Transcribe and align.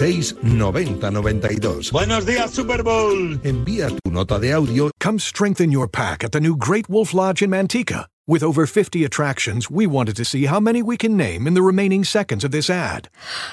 69092. 0.00 1.92
Buenos 1.92 2.24
días, 2.24 2.50
Super 2.52 2.82
Bowl. 2.82 3.38
Envía 3.44 3.88
tu 3.88 4.10
nota 4.10 4.38
de 4.38 4.54
audio. 4.54 4.90
Come 4.98 5.18
strengthen 5.18 5.70
your 5.70 5.86
pack 5.90 6.24
at 6.24 6.32
the 6.32 6.40
new 6.40 6.56
Great 6.56 6.88
Wolf 6.88 7.12
Lodge 7.12 7.42
in 7.42 7.50
Manteca. 7.50 8.06
With 8.30 8.44
over 8.44 8.64
50 8.64 9.02
attractions, 9.04 9.72
we 9.72 9.88
wanted 9.88 10.14
to 10.14 10.24
see 10.24 10.44
how 10.44 10.60
many 10.60 10.84
we 10.84 10.96
can 10.96 11.16
name 11.16 11.48
in 11.48 11.54
the 11.54 11.62
remaining 11.62 12.04
seconds 12.04 12.44
of 12.44 12.52
this 12.52 12.70
ad. 12.70 13.08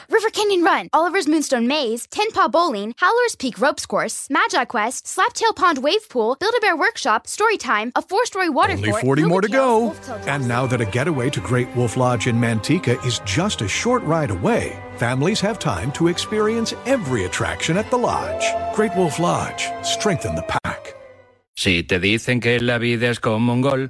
River 0.07 0.29
Canyon 0.29 0.61
Run, 0.61 0.87
Oliver's 0.93 1.27
Moonstone 1.27 1.67
Maze, 1.67 2.05
Tin 2.05 2.29
Paw 2.29 2.47
Bowling, 2.47 2.93
Howler's 2.97 3.35
Peak 3.35 3.59
Ropes 3.59 3.87
Course, 3.87 4.29
Magi 4.29 4.65
Quest, 4.65 5.05
Slaptail 5.07 5.55
Pond 5.55 5.79
Wave 5.79 6.07
Pool, 6.09 6.37
Build-A-Bear 6.39 6.77
Workshop, 6.77 7.25
Storytime, 7.25 7.91
a 7.95 8.03
four-story 8.03 8.49
water 8.49 8.73
Only 8.73 8.91
fort, 8.91 9.01
40 9.01 9.23
more 9.23 9.41
to 9.41 9.47
go. 9.47 9.95
And 10.27 10.47
now 10.47 10.67
that 10.67 10.79
a 10.79 10.85
getaway 10.85 11.31
to 11.31 11.39
Great 11.39 11.75
Wolf 11.75 11.97
Lodge 11.97 12.27
in 12.27 12.35
Manteca 12.35 13.03
is 13.03 13.17
just 13.25 13.63
a 13.63 13.67
short 13.67 14.03
ride 14.03 14.29
away, 14.29 14.77
families 14.97 15.41
have 15.41 15.57
time 15.57 15.91
to 15.93 16.07
experience 16.07 16.75
every 16.85 17.25
attraction 17.25 17.77
at 17.77 17.89
the 17.89 17.97
lodge. 17.97 18.45
Great 18.75 18.95
Wolf 18.95 19.17
Lodge, 19.17 19.71
strengthen 19.81 20.35
the 20.35 20.43
pack. 20.43 20.93
Si 21.55 21.81
te 21.81 21.97
dicen 21.97 22.39
que 22.39 22.59
la 22.59 22.77
vida 22.77 23.09
es 23.09 23.17
como 23.17 23.51
un 23.51 23.61
gol. 23.61 23.89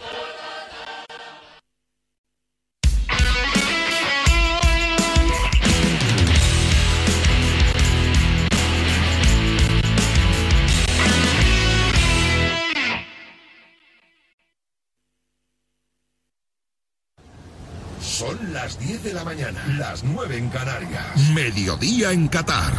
Las 18.71 18.79
10 18.79 19.03
de 19.03 19.13
la 19.13 19.25
mañana, 19.25 19.61
las 19.77 20.01
9 20.01 20.37
en 20.37 20.49
Canarias. 20.49 21.29
Mediodía 21.33 22.13
en 22.13 22.29
Qatar. 22.29 22.71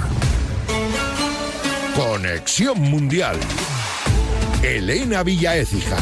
Conexión 1.95 2.81
Mundial. 2.81 3.37
Elena 4.63 5.23
Villaécija. 5.23 5.99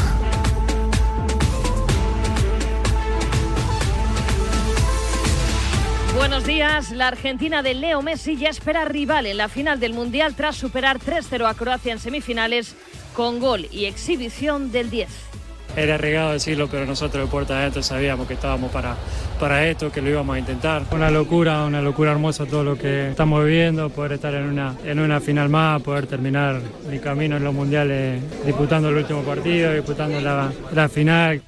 Buenos 6.15 6.45
días. 6.45 6.91
La 6.91 7.09
Argentina 7.09 7.61
de 7.61 7.73
Leo 7.73 8.01
Messi 8.01 8.37
ya 8.37 8.47
espera 8.47 8.85
rival 8.85 9.25
en 9.25 9.35
la 9.35 9.49
final 9.49 9.81
del 9.81 9.93
Mundial 9.93 10.35
tras 10.35 10.55
superar 10.55 10.99
3-0 10.99 11.49
a 11.49 11.53
Croacia 11.53 11.91
en 11.91 11.99
semifinales 11.99 12.75
con 13.13 13.41
gol 13.41 13.67
y 13.71 13.85
exhibición 13.85 14.71
del 14.71 14.89
10. 14.89 15.30
Era 15.75 15.95
arriesgado 15.95 16.33
decirlo, 16.33 16.67
pero 16.67 16.85
nosotros 16.85 17.25
de 17.25 17.31
puerta 17.31 17.57
adentro 17.57 17.81
sabíamos 17.81 18.27
que 18.27 18.33
estábamos 18.33 18.71
para, 18.71 18.95
para 19.39 19.67
esto, 19.67 19.91
que 19.91 20.01
lo 20.01 20.09
íbamos 20.09 20.35
a 20.35 20.39
intentar. 20.39 20.83
Una 20.91 21.09
locura, 21.09 21.63
una 21.63 21.81
locura 21.81 22.11
hermosa 22.11 22.45
todo 22.45 22.63
lo 22.63 22.77
que 22.77 23.11
estamos 23.11 23.43
viviendo, 23.45 23.89
poder 23.89 24.13
estar 24.13 24.33
en 24.33 24.43
una, 24.43 24.75
en 24.83 24.99
una 24.99 25.19
final 25.21 25.49
más, 25.49 25.81
poder 25.81 26.07
terminar 26.07 26.61
mi 26.89 26.99
camino 26.99 27.37
en 27.37 27.43
los 27.43 27.53
mundiales 27.53 28.21
disputando 28.45 28.89
el 28.89 28.97
último 28.97 29.21
partido, 29.23 29.73
disputando 29.73 30.19
la, 30.19 30.51
la 30.73 30.89
final. 30.89 31.41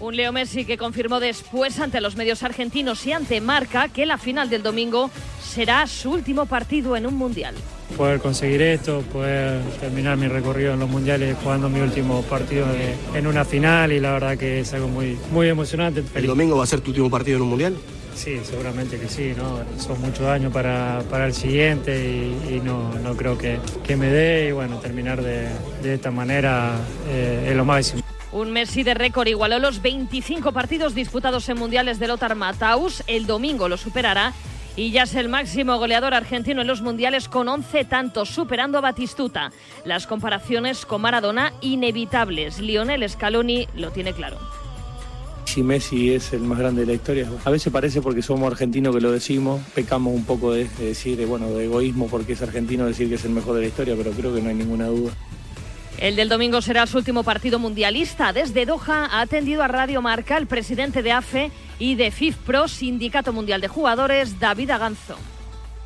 Un 0.00 0.16
Leo 0.16 0.32
Messi 0.32 0.64
que 0.64 0.78
confirmó 0.78 1.18
después 1.18 1.80
ante 1.80 2.00
los 2.00 2.16
medios 2.16 2.42
argentinos 2.42 3.04
y 3.06 3.12
ante 3.12 3.40
Marca 3.40 3.88
que 3.88 4.06
la 4.06 4.16
final 4.16 4.48
del 4.48 4.62
domingo 4.62 5.10
será 5.42 5.86
su 5.86 6.12
último 6.12 6.46
partido 6.46 6.96
en 6.96 7.06
un 7.06 7.14
mundial. 7.14 7.54
Poder 7.96 8.20
conseguir 8.20 8.62
esto, 8.62 9.02
poder 9.12 9.60
terminar 9.80 10.16
mi 10.16 10.28
recorrido 10.28 10.74
en 10.74 10.80
los 10.80 10.88
mundiales 10.88 11.36
jugando 11.42 11.68
mi 11.68 11.80
último 11.80 12.22
partido 12.22 12.66
de- 12.66 12.94
en 13.18 13.26
una 13.26 13.44
final 13.44 13.90
y 13.92 13.98
la 13.98 14.12
verdad 14.12 14.36
que 14.36 14.60
es 14.60 14.72
algo 14.72 14.86
muy, 14.88 15.18
muy 15.32 15.48
emocionante. 15.48 16.00
¿El 16.00 16.06
Feliz. 16.06 16.28
domingo 16.28 16.56
va 16.56 16.64
a 16.64 16.66
ser 16.66 16.80
tu 16.80 16.90
último 16.90 17.10
partido 17.10 17.38
en 17.38 17.42
un 17.42 17.48
mundial? 17.48 17.76
Sí, 18.14 18.38
seguramente 18.44 18.98
que 18.98 19.08
sí, 19.08 19.32
¿no? 19.36 19.60
Son 19.80 20.00
muchos 20.00 20.26
años 20.26 20.52
para, 20.52 21.02
para 21.10 21.26
el 21.26 21.34
siguiente 21.34 22.04
y, 22.04 22.54
y 22.56 22.60
no, 22.60 22.92
no 23.02 23.16
creo 23.16 23.36
que, 23.38 23.58
que 23.84 23.96
me 23.96 24.06
dé 24.08 24.48
y 24.48 24.52
bueno, 24.52 24.78
terminar 24.78 25.22
de, 25.22 25.48
de 25.82 25.94
esta 25.94 26.10
manera 26.10 26.72
eh, 27.08 27.46
es 27.50 27.56
lo 27.56 27.64
máximo. 27.64 28.02
Un 28.30 28.52
Messi 28.52 28.82
de 28.82 28.94
récord 28.94 29.26
igualó 29.26 29.58
los 29.58 29.80
25 29.82 30.52
partidos 30.52 30.94
disputados 30.94 31.48
en 31.48 31.58
mundiales 31.58 31.98
de 31.98 32.08
Lothar 32.08 32.34
Matthaus. 32.34 33.02
El 33.06 33.26
domingo 33.26 33.68
lo 33.68 33.76
superará 33.76 34.34
y 34.78 34.92
ya 34.92 35.02
es 35.02 35.14
el 35.16 35.28
máximo 35.28 35.76
goleador 35.76 36.14
argentino 36.14 36.60
en 36.60 36.68
los 36.68 36.82
mundiales 36.82 37.28
con 37.28 37.48
11 37.48 37.84
tantos, 37.86 38.28
superando 38.28 38.78
a 38.78 38.80
Batistuta. 38.80 39.50
Las 39.84 40.06
comparaciones 40.06 40.86
con 40.86 41.00
Maradona 41.02 41.52
inevitables. 41.60 42.60
Lionel 42.60 43.08
Scaloni 43.10 43.66
lo 43.74 43.90
tiene 43.90 44.12
claro. 44.12 44.38
Si 45.46 45.64
Messi 45.64 46.14
es 46.14 46.32
el 46.32 46.42
más 46.42 46.60
grande 46.60 46.82
de 46.82 46.86
la 46.86 46.92
historia. 46.92 47.28
A 47.44 47.50
veces 47.50 47.72
parece 47.72 48.00
porque 48.00 48.22
somos 48.22 48.52
argentinos 48.52 48.94
que 48.94 49.00
lo 49.00 49.10
decimos, 49.10 49.60
pecamos 49.74 50.14
un 50.14 50.24
poco 50.24 50.52
de, 50.52 50.68
de 50.68 50.84
decir, 50.84 51.26
bueno, 51.26 51.50
de 51.50 51.64
egoísmo 51.64 52.06
porque 52.06 52.34
es 52.34 52.42
argentino 52.42 52.86
decir 52.86 53.08
que 53.08 53.16
es 53.16 53.24
el 53.24 53.32
mejor 53.32 53.56
de 53.56 53.62
la 53.62 53.66
historia, 53.66 53.96
pero 53.96 54.12
creo 54.12 54.32
que 54.32 54.40
no 54.40 54.48
hay 54.48 54.54
ninguna 54.54 54.86
duda. 54.86 55.12
El 55.98 56.14
del 56.14 56.28
domingo 56.28 56.62
será 56.62 56.86
su 56.86 56.98
último 56.98 57.24
partido 57.24 57.58
mundialista. 57.58 58.32
Desde 58.32 58.64
Doha 58.64 59.06
ha 59.10 59.20
atendido 59.20 59.64
a 59.64 59.68
Radio 59.68 60.00
Marca 60.00 60.36
el 60.36 60.46
presidente 60.46 61.02
de 61.02 61.10
AFE 61.10 61.50
y 61.78 61.94
de 61.94 62.10
FIFPro, 62.10 62.68
Sindicato 62.68 63.32
Mundial 63.32 63.60
de 63.60 63.68
Jugadores, 63.68 64.38
David 64.40 64.70
Aganzo. 64.70 65.16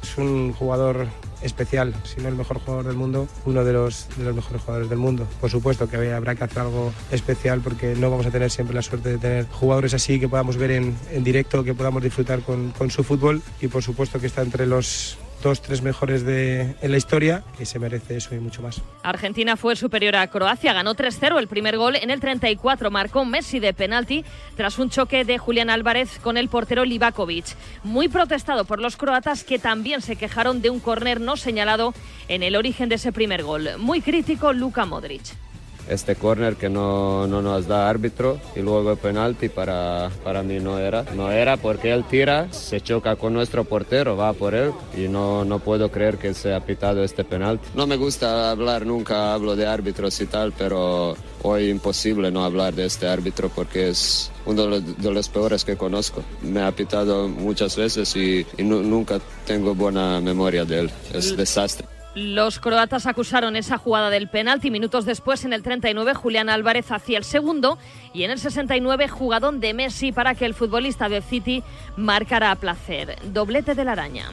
Es 0.03 0.19
un 0.19 0.53
jugador 0.53 1.07
especial, 1.43 1.95
si 2.05 2.21
no 2.21 2.29
el 2.29 2.35
mejor 2.35 2.59
jugador 2.61 2.87
del 2.87 2.97
mundo, 2.97 3.29
uno 3.45 3.65
de 3.65 3.73
los, 3.73 4.09
de 4.17 4.25
los 4.25 4.35
mejores 4.35 4.63
jugadores 4.63 4.91
del 4.91 4.99
mundo. 4.99 5.27
Por 5.41 5.51
supuesto 5.51 5.89
que 5.89 6.13
habrá 6.13 6.35
que 6.35 6.45
hacer 6.45 6.61
algo 6.61 6.93
especial 7.11 7.61
porque 7.61 7.95
no 7.97 8.11
vamos 8.11 8.27
a 8.27 8.31
tener 8.31 8.51
siempre 8.51 8.75
la 8.75 8.83
suerte 8.83 9.11
de 9.11 9.19
tener 9.19 9.49
jugadores 9.49 9.95
así 9.95 10.19
que 10.19 10.29
podamos 10.29 10.57
ver 10.57 10.73
en, 10.73 10.97
en 11.11 11.25
directo, 11.25 11.65
que 11.65 11.75
podamos 11.75 12.03
disfrutar 12.03 12.41
con, 12.43 12.71
con 12.71 12.91
su 12.91 13.05
fútbol 13.05 13.43
y 13.61 13.69
por 13.69 13.83
supuesto 13.83 14.21
que 14.21 14.27
está 14.27 14.43
entre 14.43 14.67
los 14.67 15.19
dos, 15.43 15.61
tres 15.61 15.83
mejores 15.83 16.25
de, 16.25 16.75
en 16.81 16.91
la 16.91 16.97
historia 16.97 17.45
y 17.59 17.67
se 17.67 17.79
merece 17.79 18.17
eso 18.17 18.35
y 18.35 18.39
mucho 18.39 18.63
más. 18.63 18.81
Argentina 19.03 19.57
fue 19.57 19.77
superior 19.77 20.17
a 20.17 20.27
Croacia, 20.29 20.73
ganó 20.73 20.95
3-0 20.95 21.39
el 21.39 21.49
primer 21.49 21.77
gol 21.77 21.97
en 21.97 22.11
el 22.11 22.21
34, 22.21 22.91
marcó 22.91 23.25
Messi 23.25 23.61
de 23.61 23.75
penalti 23.75 24.25
tras 24.57 24.79
un 24.79 24.89
choque 24.89 25.25
de 25.25 25.39
Julián 25.39 25.69
Álvarez 25.69 26.19
con 26.21 26.37
el 26.37 26.49
portero 26.49 26.85
Livakovic. 26.85 27.57
Muy 27.83 28.09
protestado 28.09 28.65
por 28.65 28.81
los 28.81 28.97
croatas 28.97 29.45
que 29.45 29.59
también 29.59 30.01
se 30.01 30.17
quejaron 30.17 30.63
de 30.63 30.71
un 30.71 30.81
córner 30.81 31.21
no 31.21 31.37
señalado 31.37 31.93
en 32.29 32.43
el 32.43 32.57
origen 32.57 32.89
de 32.89 32.95
ese 32.95 33.13
primer 33.13 33.43
gol. 33.43 33.69
Muy 33.79 34.01
crítico 34.01 34.53
Luka 34.53 34.87
Modric. 34.87 35.42
Este 35.89 36.15
córner 36.17 36.57
que 36.57 36.69
no, 36.69 37.27
no 37.27 37.43
nos 37.43 37.67
da 37.67 37.89
árbitro 37.89 38.39
y 38.57 38.61
luego 38.61 38.93
el 38.93 38.99
penalti 38.99 39.49
para, 39.49 40.11
para 40.25 40.43
mí 40.43 40.59
no 40.61 40.79
era. 40.79 41.05
No 41.17 41.31
era 41.31 41.57
porque 41.57 41.93
él 41.93 42.05
tira, 42.05 42.53
se 42.53 42.81
choca 42.81 43.17
con 43.17 43.33
nuestro 43.35 43.65
portero, 43.65 44.17
va 44.17 44.33
por 44.33 44.55
él 44.55 44.73
y 44.97 45.09
no, 45.09 45.45
no 45.45 45.59
puedo 45.59 45.91
creer 45.91 46.19
que 46.19 46.35
se 46.35 46.55
ha 46.55 46.61
pitado 46.61 47.03
este 47.05 47.25
penalti. 47.25 47.67
No 47.75 47.87
me 47.87 47.97
gusta 47.97 48.51
hablar, 48.51 48.87
nunca 48.87 49.35
hablo 49.35 49.57
de 49.57 49.67
árbitros 49.67 50.21
y 50.21 50.27
tal, 50.27 50.53
pero 50.53 51.17
hoy 51.43 51.69
imposible 51.69 52.31
no 52.31 52.45
hablar 52.45 52.75
de 52.75 52.87
este 52.87 53.09
árbitro 53.09 53.49
porque 53.49 53.89
es 53.91 54.31
uno 54.47 54.63
de 54.63 54.69
los, 54.69 54.99
de 55.03 55.11
los 55.13 55.29
peores 55.29 55.65
que 55.65 55.77
conozco. 55.77 56.23
Me 56.43 56.63
ha 56.63 56.73
pitado 56.73 57.29
muchas 57.29 57.77
veces 57.77 58.15
y, 58.17 58.47
y 58.57 58.63
nu- 58.63 58.83
nunca 58.83 59.21
tengo 59.47 59.75
buena 59.75 60.21
memoria 60.21 60.65
de 60.65 60.81
él. 60.81 60.91
Es 61.13 61.37
desastre. 61.37 61.87
Los 62.15 62.59
croatas 62.59 63.07
acusaron 63.07 63.57
esa 63.57 63.79
jugada 63.79 64.11
del 64.11 64.29
penalti. 64.29 64.71
Minutos 64.71 65.07
después, 65.07 65.45
en 65.47 65.55
el 65.55 65.63
39, 65.63 66.13
Julián 66.13 66.51
Álvarez 66.51 66.91
hacía 66.93 67.17
el 67.17 67.25
segundo. 67.25 67.79
Y 68.13 68.25
en 68.25 68.31
el 68.31 68.39
69, 68.39 69.09
jugadón 69.09 69.61
de 69.61 69.73
Messi 69.73 70.13
para 70.13 70.35
que 70.35 70.45
el 70.45 70.53
futbolista 70.53 71.09
del 71.09 71.23
City 71.23 71.63
marcara 71.97 72.51
a 72.51 72.57
placer. 72.57 73.17
Doblete 73.25 73.75
de 73.75 73.85
la 73.85 73.93
araña. 73.93 74.31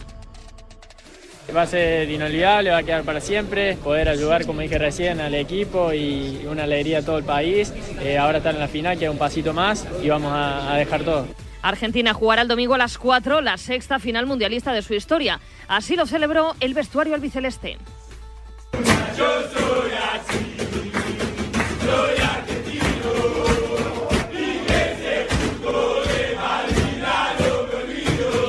Va 1.55 1.63
a 1.63 1.67
ser 1.67 2.09
inolvidable, 2.09 2.69
va 2.69 2.77
a 2.77 2.83
quedar 2.83 3.03
para 3.03 3.21
siempre, 3.21 3.75
poder 3.77 4.07
ayudar, 4.07 4.45
como 4.45 4.61
dije 4.61 4.77
recién, 4.77 5.19
al 5.19 5.33
equipo 5.33 5.91
y 5.93 6.45
una 6.47 6.65
alegría 6.65 6.99
a 6.99 7.01
todo 7.01 7.17
el 7.17 7.23
país. 7.23 7.73
Eh, 8.01 8.19
ahora 8.19 8.37
estar 8.37 8.53
en 8.53 8.59
la 8.59 8.67
final, 8.67 8.99
queda 8.99 9.09
un 9.09 9.17
pasito 9.17 9.51
más 9.51 9.87
y 10.03 10.09
vamos 10.09 10.31
a 10.31 10.75
dejar 10.75 11.01
todo. 11.01 11.25
Argentina 11.61 12.13
jugará 12.13 12.43
el 12.43 12.47
domingo 12.47 12.75
a 12.75 12.77
las 12.77 12.97
4 12.97 13.41
la 13.41 13.57
sexta 13.57 13.99
final 13.99 14.25
mundialista 14.25 14.71
de 14.73 14.81
su 14.81 14.93
historia. 14.93 15.39
Así 15.67 15.95
lo 15.95 16.05
celebró 16.05 16.55
el 16.59 16.73
vestuario 16.73 17.15
albiceleste. 17.15 17.77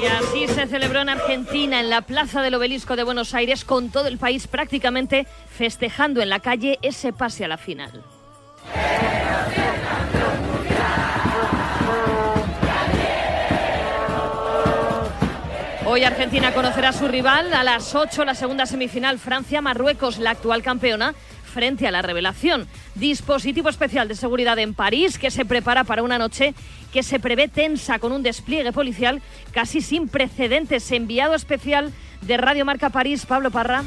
Y 0.03 0.07
así 0.07 0.49
se 0.49 0.67
celebró 0.67 1.01
en 1.01 1.09
Argentina, 1.09 1.81
en 1.81 1.91
la 1.91 2.03
Plaza 2.03 2.43
del 2.43 2.55
Obelisco 2.55 2.97
de 2.97 3.03
Buenos 3.03 3.35
Aires, 3.35 3.65
con 3.65 3.91
todo 3.91 4.07
el 4.09 4.19
país 4.19 4.47
prácticamente 4.47 5.27
festejando 5.51 6.23
en 6.23 6.29
la 6.29 6.41
calle 6.41 6.79
ese 6.83 7.13
pase 7.13 7.45
a 7.45 7.49
la 7.49 7.57
final. 7.57 8.05
Hoy 15.93 16.05
Argentina 16.05 16.55
conocerá 16.55 16.91
a 16.91 16.93
su 16.93 17.09
rival 17.09 17.53
a 17.53 17.65
las 17.65 17.97
8, 17.97 18.25
la 18.25 18.37
segunda 18.37 18.65
semifinal 18.65 19.19
Francia-Marruecos, 19.19 20.19
la 20.19 20.31
actual 20.31 20.63
campeona, 20.63 21.17
frente 21.53 21.89
a 21.89 21.91
la 21.91 22.01
revelación. 22.01 22.69
Dispositivo 22.95 23.69
especial 23.69 24.07
de 24.07 24.15
seguridad 24.15 24.57
en 24.61 24.73
París 24.73 25.19
que 25.19 25.33
se 25.33 25.45
prepara 25.45 25.83
para 25.83 26.05
una 26.05 26.17
noche 26.17 26.55
que 26.93 27.03
se 27.03 27.19
prevé 27.19 27.49
tensa 27.49 27.99
con 27.99 28.13
un 28.13 28.23
despliegue 28.23 28.71
policial 28.71 29.21
casi 29.51 29.81
sin 29.81 30.07
precedentes. 30.07 30.93
Enviado 30.93 31.35
especial 31.35 31.93
de 32.21 32.37
Radio 32.37 32.65
Marca 32.65 32.91
París, 32.91 33.27
Pablo 33.27 33.51
Parra. 33.51 33.83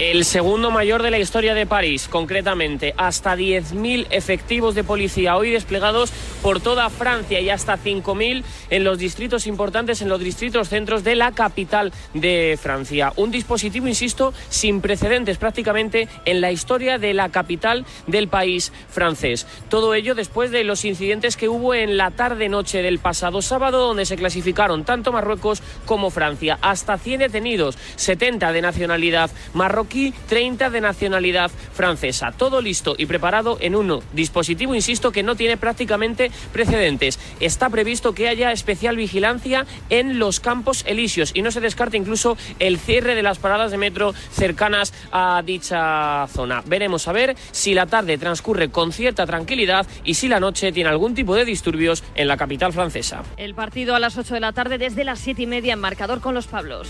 El 0.00 0.24
segundo 0.24 0.72
mayor 0.72 1.04
de 1.04 1.12
la 1.12 1.20
historia 1.20 1.54
de 1.54 1.66
París, 1.66 2.08
concretamente, 2.08 2.94
hasta 2.96 3.36
10.000 3.36 4.08
efectivos 4.10 4.74
de 4.74 4.82
policía 4.82 5.36
hoy 5.36 5.50
desplegados 5.50 6.12
por 6.42 6.60
toda 6.60 6.90
Francia 6.90 7.38
y 7.38 7.48
hasta 7.48 7.78
5.000 7.78 8.42
en 8.70 8.82
los 8.82 8.98
distritos 8.98 9.46
importantes, 9.46 10.02
en 10.02 10.08
los 10.08 10.18
distritos 10.18 10.68
centros 10.68 11.04
de 11.04 11.14
la 11.14 11.30
capital 11.30 11.92
de 12.12 12.58
Francia. 12.60 13.12
Un 13.14 13.30
dispositivo, 13.30 13.86
insisto, 13.86 14.34
sin 14.48 14.80
precedentes 14.80 15.38
prácticamente 15.38 16.08
en 16.24 16.40
la 16.40 16.50
historia 16.50 16.98
de 16.98 17.14
la 17.14 17.28
capital 17.28 17.86
del 18.08 18.26
país 18.26 18.72
francés. 18.88 19.46
Todo 19.68 19.94
ello 19.94 20.16
después 20.16 20.50
de 20.50 20.64
los 20.64 20.84
incidentes 20.84 21.36
que 21.36 21.48
hubo 21.48 21.72
en 21.72 21.96
la 21.96 22.10
tarde-noche 22.10 22.82
del 22.82 22.98
pasado 22.98 23.42
sábado, 23.42 23.86
donde 23.86 24.06
se 24.06 24.16
clasificaron 24.16 24.84
tanto 24.84 25.12
Marruecos 25.12 25.62
como 25.84 26.10
Francia. 26.10 26.58
Hasta 26.62 26.98
100 26.98 27.20
detenidos, 27.20 27.78
70 27.94 28.50
de 28.50 28.60
nacionalidad 28.60 29.30
marroquí 29.52 29.83
30 30.28 30.70
de 30.70 30.80
nacionalidad 30.80 31.50
francesa. 31.72 32.32
Todo 32.32 32.60
listo 32.60 32.94
y 32.98 33.06
preparado 33.06 33.58
en 33.60 33.74
un 33.74 34.02
dispositivo, 34.12 34.74
insisto, 34.74 35.12
que 35.12 35.22
no 35.22 35.36
tiene 35.36 35.56
prácticamente 35.56 36.30
precedentes. 36.52 37.18
Está 37.40 37.68
previsto 37.70 38.14
que 38.14 38.28
haya 38.28 38.52
especial 38.52 38.96
vigilancia 38.96 39.66
en 39.90 40.18
los 40.18 40.40
campos 40.40 40.84
elíseos 40.86 41.32
y 41.34 41.42
no 41.42 41.50
se 41.50 41.60
descarta 41.60 41.96
incluso 41.96 42.36
el 42.58 42.78
cierre 42.78 43.14
de 43.14 43.22
las 43.22 43.38
paradas 43.38 43.70
de 43.70 43.78
metro 43.78 44.14
cercanas 44.32 44.92
a 45.12 45.42
dicha 45.44 46.26
zona. 46.28 46.62
Veremos 46.66 47.08
a 47.08 47.12
ver 47.12 47.36
si 47.52 47.74
la 47.74 47.86
tarde 47.86 48.18
transcurre 48.18 48.70
con 48.70 48.92
cierta 48.92 49.26
tranquilidad 49.26 49.86
y 50.04 50.14
si 50.14 50.28
la 50.28 50.40
noche 50.40 50.72
tiene 50.72 50.90
algún 50.90 51.14
tipo 51.14 51.34
de 51.34 51.44
disturbios 51.44 52.02
en 52.14 52.28
la 52.28 52.36
capital 52.36 52.72
francesa. 52.72 53.22
El 53.36 53.54
partido 53.54 53.94
a 53.94 54.00
las 54.00 54.16
8 54.16 54.34
de 54.34 54.40
la 54.40 54.52
tarde 54.52 54.78
desde 54.78 55.04
las 55.04 55.20
7 55.20 55.42
y 55.42 55.46
media 55.46 55.74
en 55.74 55.80
marcador 55.80 56.20
con 56.20 56.34
los 56.34 56.46
Pablos. 56.46 56.88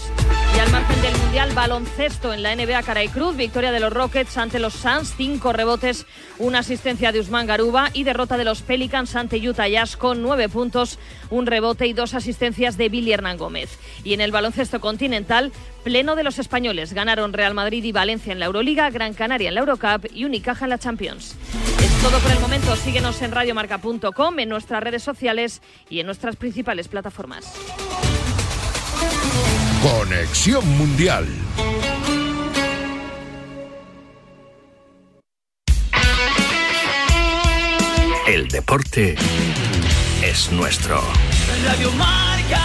Y 0.56 0.58
al 0.60 0.70
margen 0.70 1.02
del 1.02 1.16
Mundial, 1.16 1.52
baloncesto 1.54 2.32
en 2.32 2.42
la 2.42 2.54
NBA 2.54 2.82
Caray 2.84 3.08
Cruz, 3.08 3.36
victoria 3.36 3.72
de 3.72 3.80
los 3.80 3.92
Rockets 3.92 4.36
ante 4.36 4.58
los 4.58 4.74
Suns, 4.74 5.14
cinco 5.16 5.52
rebotes, 5.52 6.06
una 6.38 6.58
asistencia 6.58 7.12
de 7.12 7.20
Usman 7.20 7.46
Garuba 7.46 7.88
y 7.94 8.04
derrota 8.04 8.36
de 8.36 8.44
los 8.44 8.60
Pelicans 8.60 9.16
ante 9.16 9.36
Utah 9.36 9.68
Jazz 9.68 9.96
con 9.96 10.22
nueve 10.22 10.48
puntos, 10.48 10.98
un 11.30 11.46
rebote 11.46 11.86
y 11.86 11.94
dos 11.94 12.14
asistencias 12.14 12.76
de 12.76 12.90
Billy 12.90 13.12
Hernán 13.12 13.38
Gómez. 13.38 13.78
Y 14.04 14.12
en 14.12 14.20
el 14.20 14.32
baloncesto 14.32 14.80
continental, 14.80 15.50
pleno 15.82 16.14
de 16.14 16.24
los 16.24 16.38
españoles. 16.38 16.92
Ganaron 16.92 17.32
Real 17.32 17.54
Madrid 17.54 17.82
y 17.84 17.92
Valencia 17.92 18.32
en 18.32 18.38
la 18.38 18.46
Euroliga, 18.46 18.90
Gran 18.90 19.14
Canaria 19.14 19.48
en 19.48 19.54
la 19.54 19.60
Eurocup 19.60 20.06
y 20.12 20.24
Unicaja 20.24 20.66
en 20.66 20.70
la 20.70 20.78
Champions. 20.78 21.36
Es 21.82 22.02
todo 22.02 22.18
por 22.18 22.32
el 22.32 22.40
momento. 22.40 22.76
Síguenos 22.76 23.22
en 23.22 23.32
radiomarca.com, 23.32 24.38
en 24.38 24.48
nuestras 24.48 24.82
redes 24.82 25.02
sociales 25.02 25.62
y 25.88 26.00
en 26.00 26.06
nuestras 26.06 26.36
principales 26.36 26.88
plataformas. 26.88 27.52
Conexión 29.82 30.66
Mundial. 30.76 31.26
El 38.26 38.48
deporte 38.48 39.16
es 40.22 40.50
nuestro. 40.50 40.98
Radio 41.62 41.92
Marca. 41.92 42.58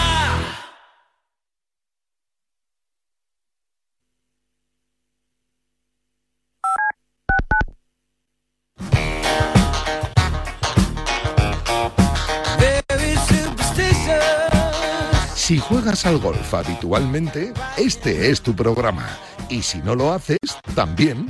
Si 15.35 15.57
juegas 15.57 16.05
al 16.05 16.19
golf 16.19 16.53
habitualmente, 16.53 17.53
este 17.77 18.31
es 18.31 18.41
tu 18.41 18.55
programa. 18.55 19.09
Y 19.49 19.63
si 19.63 19.79
no 19.79 19.93
lo 19.93 20.13
haces, 20.13 20.37
también. 20.73 21.29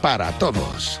para 0.00 0.32
todos. 0.32 1.00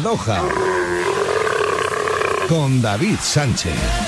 Doha. 0.00 0.48
Con 2.48 2.80
David 2.80 3.18
Sánchez. 3.20 4.01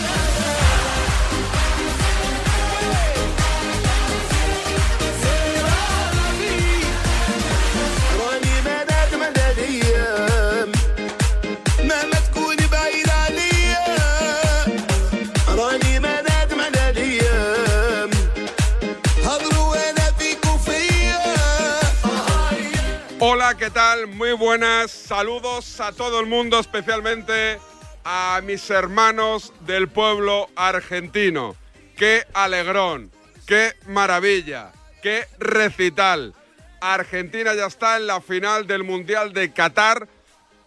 Hola, 23.47 23.59
¿qué 23.59 23.69
tal? 23.69 24.07
Muy 24.07 24.33
buenas. 24.33 24.91
Saludos 24.91 25.79
a 25.79 25.93
todo 25.93 26.19
el 26.19 26.25
mundo, 26.25 26.59
especialmente 26.59 27.59
a 28.03 28.41
mis 28.43 28.71
hermanos 28.71 29.53
del 29.67 29.89
pueblo 29.89 30.49
argentino. 30.57 31.55
¡Qué 31.95 32.25
alegrón! 32.33 33.11
¡Qué 33.47 33.75
maravilla! 33.87 34.73
¡Qué 35.03 35.29
recital! 35.39 36.33
Argentina 36.81 37.53
ya 37.55 37.67
está 37.67 37.99
en 37.99 38.07
la 38.07 38.23
final 38.23 38.67
del 38.67 38.83
Mundial 38.83 39.35
de 39.35 39.53
Qatar 39.53 40.09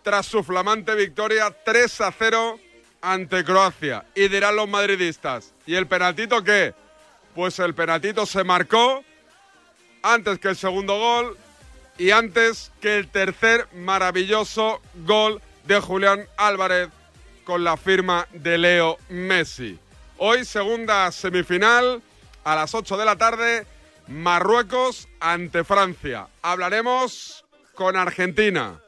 tras 0.04 0.28
su 0.28 0.44
flamante 0.44 0.94
victoria 0.94 1.50
3 1.66 2.02
a 2.02 2.12
0 2.12 2.60
ante 3.02 3.44
Croacia. 3.44 4.06
Y 4.14 4.28
dirán 4.28 4.56
los 4.56 4.70
madridistas, 4.70 5.52
¿y 5.66 5.74
el 5.74 5.88
penaltito 5.88 6.44
qué? 6.44 6.76
Pues 7.34 7.58
el 7.58 7.74
penaltito 7.74 8.28
se 8.28 8.44
marcó 8.44 9.04
antes 10.04 10.38
que 10.38 10.50
el 10.50 10.56
segundo 10.56 11.00
gol 11.00 11.38
y 11.98 12.12
antes 12.12 12.72
que 12.82 12.98
el 12.98 13.08
tercer 13.08 13.68
maravilloso 13.74 14.82
gol 15.06 15.42
de 15.66 15.80
Julián 15.80 16.28
Álvarez 16.38 16.90
con 17.44 17.64
la 17.64 17.78
firma 17.78 18.28
de 18.34 18.58
Leo 18.58 18.98
Messi. 19.10 19.80
Hoy 20.18 20.46
segunda 20.46 21.12
semifinal 21.12 22.02
a 22.44 22.56
las 22.56 22.74
8 22.74 22.98
de 22.98 23.06
la 23.06 23.18
tarde, 23.18 23.66
Marruecos 24.08 25.08
ante 25.20 25.64
Francia. 25.64 26.28
Hablaremos 26.42 27.46
con 27.74 27.96
Argentina. 27.96 28.80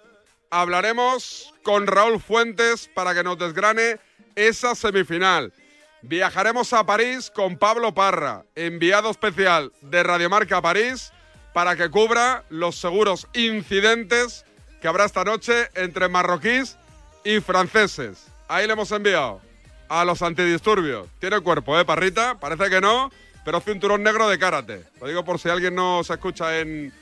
Hablaremos 0.49 1.53
con 1.63 1.87
Raúl 1.87 2.19
Fuentes 2.19 2.89
para 2.93 3.13
que 3.13 3.23
nos 3.23 3.37
desgrane 3.37 3.99
esa 4.35 4.75
semifinal. 4.75 5.53
Viajaremos 6.01 6.71
a 6.73 6.85
París 6.85 7.29
con 7.33 7.57
Pablo 7.57 7.93
Parra, 7.93 8.45
enviado 8.55 9.11
especial 9.11 9.73
de 9.81 10.01
Radiomarca 10.01 10.61
París, 10.61 11.11
para 11.53 11.75
que 11.75 11.89
cubra 11.89 12.43
los 12.49 12.75
seguros 12.75 13.27
incidentes 13.33 14.45
que 14.81 14.87
habrá 14.87 15.05
esta 15.05 15.23
noche 15.23 15.69
entre 15.75 16.07
marroquíes 16.07 16.77
y 17.23 17.39
franceses. 17.39 18.27
Ahí 18.47 18.65
le 18.65 18.73
hemos 18.73 18.91
enviado 18.91 19.41
a 19.89 20.05
los 20.05 20.21
antidisturbios. 20.21 21.07
Tiene 21.19 21.39
cuerpo, 21.41 21.77
¿eh, 21.77 21.85
Parrita? 21.85 22.39
Parece 22.39 22.69
que 22.69 22.79
no, 22.79 23.11
pero 23.43 23.59
cinturón 23.59 24.03
negro 24.03 24.29
de 24.29 24.39
karate. 24.39 24.83
Lo 25.01 25.07
digo 25.07 25.25
por 25.25 25.39
si 25.39 25.49
alguien 25.49 25.75
no 25.75 26.03
se 26.03 26.13
escucha 26.13 26.59
en, 26.59 26.93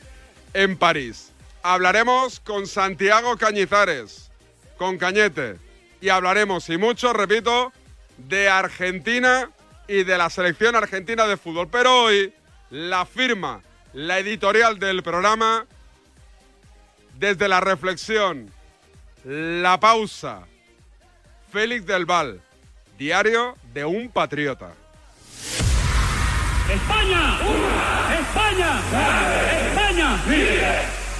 en 0.54 0.77
París. 0.77 1.32
Hablaremos 1.62 2.39
con 2.39 2.66
Santiago 2.66 3.38
Cañizares, 3.38 4.30
con 4.77 4.98
Cañete. 4.98 5.58
Y 6.00 6.10
hablaremos, 6.10 6.70
y 6.70 6.77
mucho, 6.77 7.12
repito, 7.12 7.74
de 8.18 8.50
Argentina 8.50 9.50
y 9.88 10.04
de 10.04 10.18
la 10.18 10.30
selección 10.30 10.75
argentina 10.75 11.25
de 11.27 11.38
fútbol. 11.38 11.68
Pero 11.72 12.04
hoy, 12.04 12.34
la 12.70 13.06
firma, 13.06 13.62
la 13.94 14.20
editorial 14.20 14.79
del 14.79 15.03
programa, 15.03 15.65
desde 17.17 17.48
la 17.48 17.60
reflexión, 17.60 18.51
la 19.24 19.79
pausa, 19.79 20.41
Félix 21.51 21.86
del 21.86 22.06
Val, 22.06 22.41
diario 22.98 23.56
de 23.74 23.86
un 23.86 24.10
patriota. 24.10 24.74
España, 26.70 27.39
España, 28.20 28.82
España, 29.67 30.24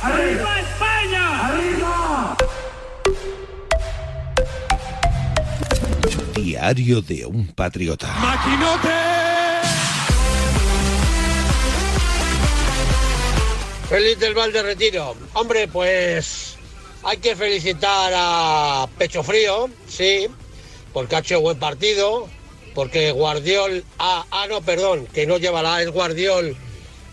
arriba 0.04 0.60
España, 0.60 1.48
arriba. 1.48 2.38
Diario 6.36 7.02
de 7.02 7.26
un 7.26 7.48
patriota. 7.48 8.08
Feliz 13.90 14.20
del 14.20 14.34
Val 14.34 14.52
de 14.52 14.64
Retiro. 14.64 15.16
Hombre, 15.34 15.70
pues 15.70 16.58
hay 17.04 17.18
que 17.20 17.38
felicitar 17.38 18.12
a 18.14 18.86
Pecho 18.98 19.24
Frío, 19.24 19.70
sí, 19.88 20.28
porque 20.92 21.16
ha 21.16 21.20
hecho 21.20 21.40
buen 21.40 21.58
partido, 21.58 22.28
porque 22.76 23.12
Guardiol, 23.12 23.86
ah, 23.98 24.26
ah 24.30 24.46
no, 24.50 24.62
perdón, 24.62 25.08
que 25.14 25.26
no 25.26 25.38
lleva 25.38 25.64
la 25.64 25.82
es 25.82 25.90
Guardiol, 25.90 26.58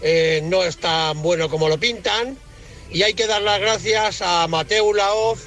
eh, 0.03 0.41
no 0.43 0.65
es 0.65 0.79
tan 0.79 1.23
bueno 1.23 1.49
como 1.49 1.69
lo 1.69 1.79
pintan. 1.79 2.37
Y 2.91 3.03
hay 3.03 3.15
que 3.15 3.29
dar 3.29 3.43
las 3.43 3.61
gracias 3.61 4.21
a 4.21 4.49
Mateo 4.49 4.93
Laoz 4.93 5.45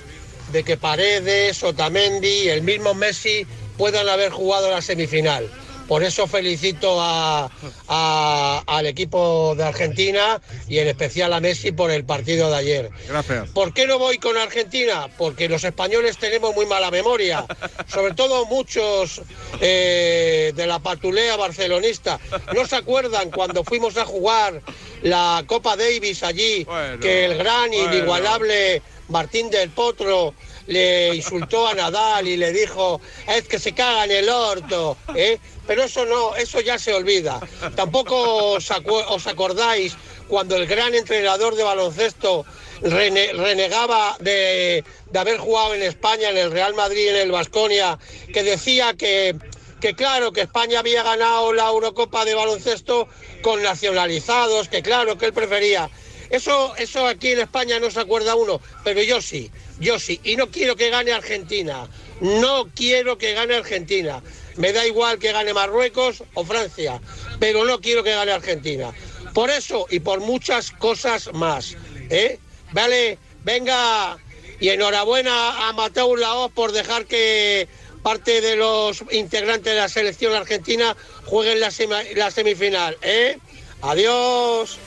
de 0.54 0.64
que 0.64 0.78
Paredes, 0.78 1.62
Otamendi, 1.62 2.48
el 2.48 2.62
mismo 2.62 2.94
Messi 2.94 3.46
puedan 3.78 4.08
haber 4.08 4.32
jugado 4.32 4.72
la 4.72 4.82
semifinal. 4.82 5.52
Por 5.88 6.04
eso 6.04 6.28
felicito 6.28 7.00
a- 7.02 7.50
a- 7.88 8.64
al 8.68 8.86
equipo 8.86 9.56
de 9.56 9.64
Argentina 9.64 10.42
y 10.68 10.80
en 10.80 10.88
especial 10.90 11.32
a 11.34 11.40
Messi 11.40 11.72
por 11.72 11.92
el 11.92 12.04
partido 12.04 12.50
de 12.50 12.56
ayer. 12.58 12.90
Gracias. 13.08 13.50
¿Por 13.50 13.74
qué 13.74 13.88
no 13.88 13.98
voy 13.98 14.18
con 14.18 14.38
Argentina? 14.38 15.08
Porque 15.18 15.48
los 15.48 15.64
españoles 15.64 16.18
tenemos 16.18 16.54
muy 16.54 16.66
mala 16.66 16.92
memoria, 16.92 17.46
sobre 17.88 18.14
todo 18.14 18.46
muchos 18.46 19.22
eh, 19.62 20.52
de 20.56 20.68
la 20.68 20.80
patulea 20.80 21.36
barcelonista. 21.38 22.20
¿No 22.54 22.66
se 22.68 22.76
acuerdan 22.76 23.32
cuando 23.32 23.64
fuimos 23.64 23.98
a 23.98 24.06
jugar 24.06 24.62
la 25.04 25.44
Copa 25.48 25.76
Davis 25.78 26.24
allí, 26.24 26.66
que 27.02 27.26
el 27.26 27.38
gran, 27.38 27.70
bueno. 27.70 27.94
inigualable 27.94 28.82
Martín 29.10 29.50
del 29.50 29.70
Potro 29.70 30.34
le 30.68 31.16
insultó 31.16 31.68
a 31.68 31.74
Nadal 31.74 32.28
y 32.28 32.38
le 32.38 32.52
dijo, 32.52 33.02
es 33.28 33.48
que 33.48 33.58
se 33.60 33.74
caga 33.74 34.06
en 34.06 34.12
el 34.12 34.30
orto, 34.30 34.98
¿eh? 35.16 35.40
Pero 35.66 35.84
eso 35.84 36.06
no, 36.06 36.36
eso 36.36 36.62
ya 36.62 36.78
se 36.80 36.94
olvida. 36.94 37.40
Tampoco 37.76 38.54
os, 38.54 39.28
acordáis 39.28 39.96
cuando 40.28 40.56
el 40.56 40.66
gran 40.68 40.94
entrenador 40.96 41.56
de 41.56 41.64
baloncesto 41.64 42.46
rene- 42.82 43.34
renegaba 43.34 44.16
de, 44.20 44.84
de 45.12 45.20
haber 45.20 45.38
jugado 45.38 45.74
en 45.74 45.84
España, 45.84 46.30
en 46.30 46.38
el 46.38 46.52
Real 46.52 46.74
Madrid, 46.74 47.10
en 47.10 47.16
el 47.18 47.32
Vasconia, 47.32 47.98
que 48.34 48.44
decía 48.44 48.94
que, 48.94 49.36
que 49.82 49.94
claro, 49.94 50.32
que 50.32 50.42
España 50.42 50.80
había 50.80 51.04
ganado 51.04 51.52
la 51.54 51.68
Eurocopa 51.68 52.24
de 52.26 52.34
baloncesto 52.36 53.08
con 53.42 53.62
nacionalizados, 53.64 54.70
que 54.70 54.82
claro, 54.82 55.18
que 55.18 55.26
él 55.28 55.34
prefería. 55.34 55.90
Eso, 56.30 56.76
eso 56.78 57.08
aquí 57.08 57.32
en 57.32 57.40
España 57.40 57.80
no 57.80 57.90
se 57.90 58.02
acuerda 58.02 58.36
uno, 58.36 58.60
pero 58.84 59.02
yo 59.02 59.22
sí, 59.22 59.50
yo 59.80 60.00
sí. 60.00 60.20
Y 60.24 60.36
no 60.36 60.50
quiero 60.50 60.76
que 60.76 60.90
gane 60.90 61.12
Argentina. 61.12 61.88
No 62.22 62.68
quiero 62.76 63.18
que 63.18 63.34
gane 63.34 63.56
Argentina. 63.56 64.22
Me 64.56 64.74
da 64.74 64.86
igual 64.88 65.20
que 65.20 65.32
gane 65.32 65.54
Marruecos 65.54 66.24
o 66.34 66.44
Francia, 66.44 67.00
pero 67.40 67.64
no 67.64 67.80
quiero 67.80 68.04
que 68.04 68.16
gane 68.16 68.32
Argentina. 68.32 68.92
Por 69.34 69.52
eso 69.52 69.86
y 69.90 70.00
por 70.00 70.20
muchas 70.20 70.72
cosas 70.72 71.32
más. 71.34 71.76
¿eh? 72.10 72.40
Vale, 72.72 73.20
venga. 73.44 74.18
Y 74.60 74.70
enhorabuena 74.70 75.70
a 75.70 75.74
Mateo 75.74 76.16
Laoz 76.16 76.52
por 76.52 76.72
dejar 76.72 77.06
que 77.06 77.68
parte 78.02 78.42
de 78.42 78.56
los 78.56 79.04
integrantes 79.12 79.74
de 79.74 79.80
la 79.80 79.90
selección 79.90 80.34
argentina 80.34 80.98
jueguen 81.26 81.60
la 81.60 82.32
semifinal. 82.32 82.98
¿eh? 83.04 83.38
Adiós. 83.84 84.80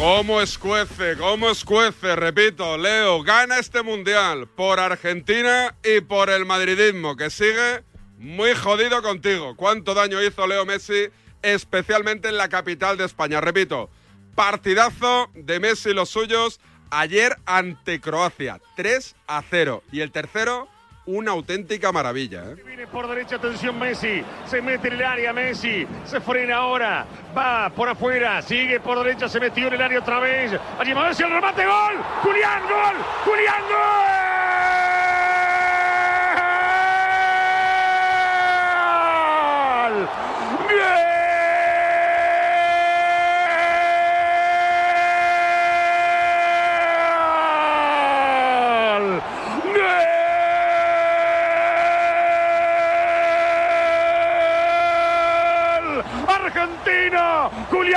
¿Cómo 0.00 0.40
escuece? 0.40 1.14
¿Cómo 1.18 1.50
escuece? 1.50 2.16
Repito, 2.16 2.78
Leo, 2.78 3.22
gana 3.22 3.58
este 3.58 3.82
mundial 3.82 4.48
por 4.48 4.80
Argentina 4.80 5.76
y 5.84 6.00
por 6.00 6.30
el 6.30 6.46
madridismo, 6.46 7.16
que 7.16 7.28
sigue 7.28 7.84
muy 8.16 8.54
jodido 8.54 9.02
contigo. 9.02 9.56
¿Cuánto 9.56 9.92
daño 9.92 10.22
hizo 10.22 10.46
Leo 10.46 10.64
Messi, 10.64 11.10
especialmente 11.42 12.28
en 12.28 12.38
la 12.38 12.48
capital 12.48 12.96
de 12.96 13.04
España? 13.04 13.42
Repito, 13.42 13.90
partidazo 14.34 15.30
de 15.34 15.60
Messi 15.60 15.90
y 15.90 15.94
los 15.94 16.08
suyos 16.08 16.60
ayer 16.88 17.36
ante 17.44 18.00
Croacia, 18.00 18.58
3 18.76 19.16
a 19.26 19.42
0. 19.50 19.82
Y 19.92 20.00
el 20.00 20.12
tercero, 20.12 20.66
una 21.06 21.32
auténtica 21.32 21.92
maravilla. 21.92 22.44
¿eh? 22.50 22.54
Viene 22.64 22.86
por 22.86 23.08
derecha, 23.08 23.36
atención 23.36 23.78
Messi. 23.78 24.22
Se 24.46 24.60
mete 24.60 24.88
en 24.88 24.94
el 24.94 25.04
área 25.04 25.32
Messi. 25.32 25.86
Se 26.04 26.20
frena 26.20 26.56
ahora. 26.56 27.06
Va 27.36 27.70
por 27.70 27.88
afuera. 27.88 28.42
Sigue 28.42 28.80
por 28.80 28.98
derecha. 28.98 29.28
Se 29.28 29.40
metió 29.40 29.68
en 29.68 29.74
el 29.74 29.82
área 29.82 30.00
otra 30.00 30.20
vez. 30.20 30.52
Allí 30.78 30.94
Messi 30.94 31.22
el 31.22 31.30
remate. 31.30 31.64
Gol. 31.64 31.96
Julián, 32.22 32.62
gol. 32.62 32.96
Julián, 33.24 33.62
gol. 33.68 34.89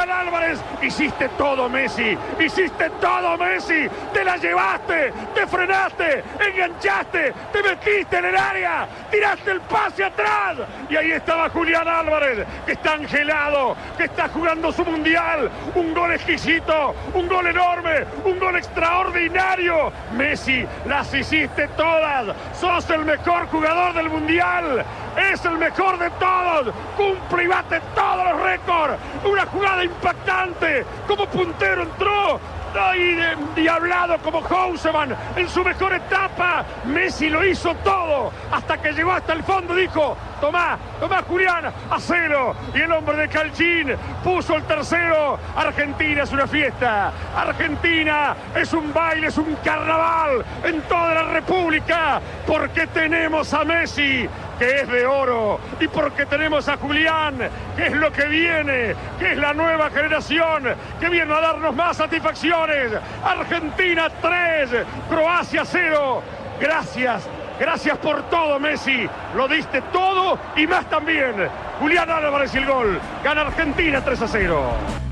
Julián 0.04 0.28
Álvarez, 0.28 0.60
hiciste 0.82 1.30
todo 1.38 1.70
Messi, 1.70 2.18
hiciste 2.38 2.90
todo 3.00 3.38
Messi, 3.38 3.88
te 4.14 4.26
la 4.26 4.36
llevaste, 4.36 5.14
te 5.34 5.48
frenaste, 5.48 6.22
enganchaste, 6.46 7.34
te 7.54 7.64
metiste 7.64 8.18
en 8.18 8.26
el 8.26 8.36
área, 8.36 8.86
tiraste 9.10 9.52
el 9.52 9.62
pase 9.62 10.04
atrás. 10.04 10.58
Y 10.90 10.98
ahí 10.98 11.12
estaba 11.12 11.48
Julián 11.48 11.88
Álvarez, 11.88 12.46
que 12.66 12.74
está 12.74 12.96
angelado, 12.96 13.78
que 13.98 14.04
está 14.04 14.28
jugando 14.28 14.74
su 14.74 14.84
mundial, 14.84 15.50
un 15.74 15.94
gol 15.94 16.12
exquisito, 16.12 16.94
un 17.14 17.30
gol 17.30 17.48
enorme, 17.48 18.04
un 18.26 18.38
gol 18.40 18.58
extraordinario. 18.58 19.90
Messi, 20.18 20.66
las 20.86 21.14
hiciste 21.14 21.70
todas, 21.78 22.36
sos 22.60 22.90
el 22.90 23.06
mejor 23.06 23.48
jugador 23.48 23.94
del 23.94 24.10
mundial, 24.10 24.84
es 25.18 25.44
el 25.46 25.58
mejor 25.58 25.98
de 26.00 26.10
todos, 26.12 26.74
cumple 26.98 27.44
y 27.44 27.48
bate 27.48 27.80
todos 27.96 28.32
los 28.34 28.42
récords, 28.42 28.98
una 29.24 29.46
jugada 29.46 29.84
impactante, 29.84 30.86
como 31.08 31.26
puntero 31.28 31.84
entró, 31.84 32.40
de- 32.74 33.38
diablado 33.62 34.18
como 34.20 34.42
Houseman 34.42 35.16
en 35.36 35.48
su 35.48 35.64
mejor 35.64 35.94
etapa. 35.94 36.66
Messi 36.86 37.30
lo 37.30 37.46
hizo 37.46 37.76
todo 37.84 38.32
hasta 38.52 38.82
que 38.82 38.92
llegó 38.94 39.12
hasta 39.12 39.34
el 39.34 39.44
fondo. 39.44 39.76
Dijo: 39.76 40.18
Tomá, 40.42 40.78
tomá 41.00 41.22
Julián, 41.22 41.66
a 41.68 42.00
cero. 42.00 42.56
Y 42.74 42.82
el 42.82 42.92
hombre 42.92 43.16
de 43.16 43.30
Calchín 43.30 43.96
puso 44.24 44.56
el 44.56 44.64
tercero. 44.64 45.38
Argentina 45.56 46.24
es 46.24 46.32
una 46.32 46.48
fiesta. 46.48 47.12
Argentina 47.36 48.36
es 48.56 48.74
un 48.74 48.92
baile, 48.92 49.28
es 49.28 49.38
un 49.38 49.56
carnaval 49.64 50.44
en 50.64 50.82
toda 50.84 51.14
la 51.14 51.24
República. 51.26 52.20
Porque 52.48 52.88
tenemos 52.88 53.54
a 53.54 53.64
Messi 53.64 54.28
que 54.64 54.76
es 54.80 54.88
de 54.88 55.06
oro, 55.06 55.60
y 55.82 55.90
porque 55.90 56.26
tenemos 56.26 56.70
a 56.70 56.78
Julián, 56.78 57.36
que 57.76 57.88
es 57.88 57.92
lo 57.92 58.14
que 58.14 58.26
viene, 58.28 58.96
que 59.20 59.34
es 59.34 59.38
la 59.38 59.54
nueva 59.54 59.90
generación, 59.90 60.64
que 61.02 61.10
viene 61.10 61.34
a 61.34 61.42
darnos 61.42 61.76
más 61.76 61.98
satisfacciones. 61.98 62.94
Argentina 63.26 64.08
3, 64.22 64.70
Croacia 65.10 65.66
0. 65.66 66.24
Gracias, 66.62 67.28
gracias 67.60 67.98
por 67.98 68.24
todo, 68.30 68.58
Messi. 68.58 69.06
Lo 69.36 69.50
diste 69.50 69.82
todo 69.92 70.40
y 70.56 70.66
más 70.66 70.90
también. 70.90 71.36
Julián 71.82 72.10
Álvarez 72.10 72.56
y 72.56 72.60
el 72.60 72.66
gol. 72.66 73.02
Gana 73.22 73.42
Argentina 73.42 74.02
3 74.02 74.22
a 74.22 74.28
0. 74.30 75.03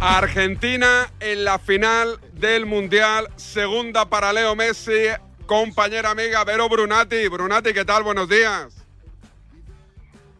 Argentina 0.00 1.10
en 1.20 1.44
la 1.44 1.58
final 1.58 2.18
del 2.32 2.64
Mundial, 2.64 3.28
segunda 3.36 4.08
para 4.08 4.32
Leo 4.32 4.56
Messi, 4.56 5.08
compañera 5.44 6.10
amiga 6.10 6.42
Vero 6.42 6.70
Brunati. 6.70 7.28
Brunati, 7.28 7.74
¿qué 7.74 7.84
tal? 7.84 8.02
Buenos 8.02 8.26
días. 8.26 8.86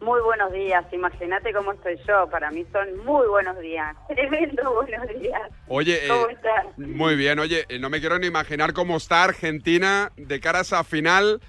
Muy 0.01 0.19
buenos 0.21 0.51
días, 0.51 0.83
imagínate 0.91 1.53
cómo 1.53 1.73
estoy 1.73 1.95
yo, 2.07 2.27
para 2.31 2.49
mí 2.49 2.65
son 2.71 3.05
muy 3.05 3.27
buenos 3.27 3.59
días, 3.59 3.95
tremendo 4.07 4.73
buenos 4.73 5.07
días. 5.19 5.43
Oye, 5.67 6.07
¿Cómo 6.07 6.27
eh, 6.27 6.33
estás? 6.33 6.77
muy 6.79 7.15
bien, 7.15 7.37
oye, 7.37 7.65
eh, 7.69 7.77
no 7.77 7.91
me 7.91 7.99
quiero 7.99 8.17
ni 8.17 8.25
imaginar 8.25 8.73
cómo 8.73 8.97
está 8.97 9.25
Argentina 9.25 10.11
de 10.17 10.39
cara 10.39 10.57
a 10.59 10.61
esa 10.63 10.83
final 10.83 11.39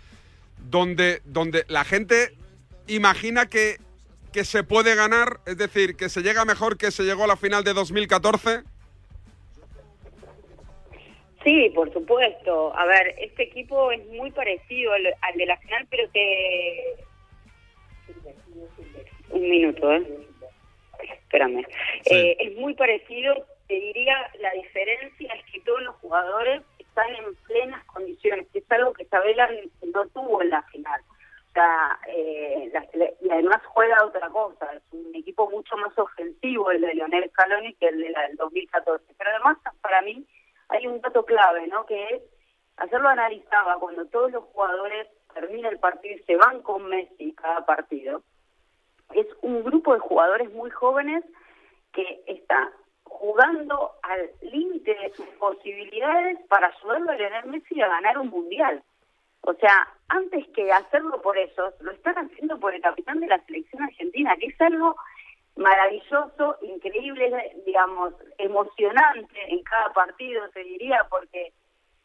donde, 0.58 1.22
donde 1.24 1.64
la 1.68 1.84
gente 1.84 2.36
imagina 2.88 3.46
que, 3.46 3.78
que 4.32 4.44
se 4.44 4.64
puede 4.64 4.94
ganar, 4.94 5.40
es 5.46 5.58
decir, 5.58 5.96
que 5.96 6.08
se 6.08 6.22
llega 6.22 6.44
mejor 6.44 6.76
que 6.76 6.90
se 6.90 7.04
llegó 7.04 7.24
a 7.24 7.28
la 7.28 7.36
final 7.36 7.62
de 7.64 7.74
2014. 7.74 8.62
Sí, 11.44 11.70
por 11.74 11.92
supuesto. 11.92 12.76
A 12.76 12.86
ver, 12.86 13.14
este 13.18 13.44
equipo 13.44 13.90
es 13.92 14.04
muy 14.08 14.30
parecido 14.30 14.92
al, 14.92 15.06
al 15.20 15.36
de 15.36 15.46
la 15.46 15.56
final, 15.58 15.86
pero 15.90 16.10
que... 16.12 16.94
Un 19.30 19.48
minuto, 19.48 19.92
¿eh? 19.92 20.06
Espérame. 21.02 21.64
Eh, 22.04 22.36
es 22.38 22.56
muy 22.56 22.74
parecido, 22.74 23.46
te 23.66 23.74
diría, 23.74 24.14
la 24.40 24.50
diferencia 24.52 25.32
es 25.34 25.44
que 25.50 25.60
todos 25.60 25.82
los 25.82 25.96
jugadores 25.96 26.62
están 26.78 27.08
en 27.16 27.34
plenas 27.46 27.82
condiciones, 27.86 28.46
que 28.52 28.58
es 28.58 28.70
algo 28.70 28.92
que 28.92 29.04
Isabela 29.04 29.48
no 29.94 30.06
tuvo 30.08 30.42
en 30.42 30.50
la 30.50 30.62
final. 30.64 31.00
O 31.54 32.08
eh, 32.08 32.70
la 32.72 33.10
y 33.20 33.30
además 33.30 33.60
juega 33.66 34.04
otra 34.04 34.30
cosa, 34.30 34.72
es 34.72 34.82
un 34.92 35.14
equipo 35.14 35.50
mucho 35.50 35.76
más 35.76 35.96
ofensivo 35.98 36.70
el 36.70 36.80
de 36.80 36.94
Leonel 36.94 37.28
Scaloni 37.30 37.74
que 37.74 37.88
el 37.88 38.00
de 38.00 38.10
la 38.10 38.22
del 38.22 38.36
2014. 38.36 39.14
Pero 39.18 39.30
además, 39.30 39.58
para 39.82 40.00
mí, 40.00 40.26
hay 40.68 40.86
un 40.86 41.00
dato 41.02 41.24
clave, 41.26 41.66
¿no? 41.66 41.84
Que 41.84 42.06
es, 42.14 42.22
hacerlo 42.78 43.08
analizaba, 43.08 43.78
cuando 43.78 44.06
todos 44.06 44.32
los 44.32 44.44
jugadores 44.44 45.08
terminan 45.34 45.74
el 45.74 45.78
partido 45.78 46.16
y 46.16 46.22
se 46.22 46.36
van 46.36 46.62
con 46.62 46.88
Messi 46.88 47.34
cada 47.34 47.66
partido, 47.66 48.22
es 49.12 49.26
un 49.42 49.62
grupo 49.62 49.92
de 49.92 50.00
jugadores 50.00 50.50
muy 50.52 50.70
jóvenes 50.70 51.22
que 51.92 52.22
está 52.26 52.72
jugando 53.04 53.92
al 54.02 54.30
límite 54.40 54.94
de 54.94 55.12
sus 55.14 55.26
posibilidades 55.38 56.38
para 56.48 56.68
ayudarlo 56.68 57.10
a 57.10 57.16
Lionel 57.16 57.46
Messi 57.46 57.80
a 57.82 57.88
ganar 57.88 58.18
un 58.18 58.28
mundial. 58.28 58.82
O 59.42 59.54
sea, 59.54 59.88
antes 60.08 60.46
que 60.54 60.70
hacerlo 60.70 61.20
por 61.20 61.36
ellos, 61.36 61.74
lo 61.80 61.90
están 61.90 62.14
haciendo 62.16 62.58
por 62.60 62.74
el 62.74 62.80
capitán 62.80 63.20
de 63.20 63.26
la 63.26 63.44
selección 63.44 63.82
argentina, 63.82 64.36
que 64.36 64.46
es 64.46 64.60
algo 64.60 64.96
maravilloso, 65.56 66.56
increíble, 66.62 67.56
digamos, 67.66 68.14
emocionante 68.38 69.40
en 69.48 69.62
cada 69.64 69.92
partido, 69.92 70.48
te 70.50 70.62
diría, 70.64 71.06
porque 71.10 71.52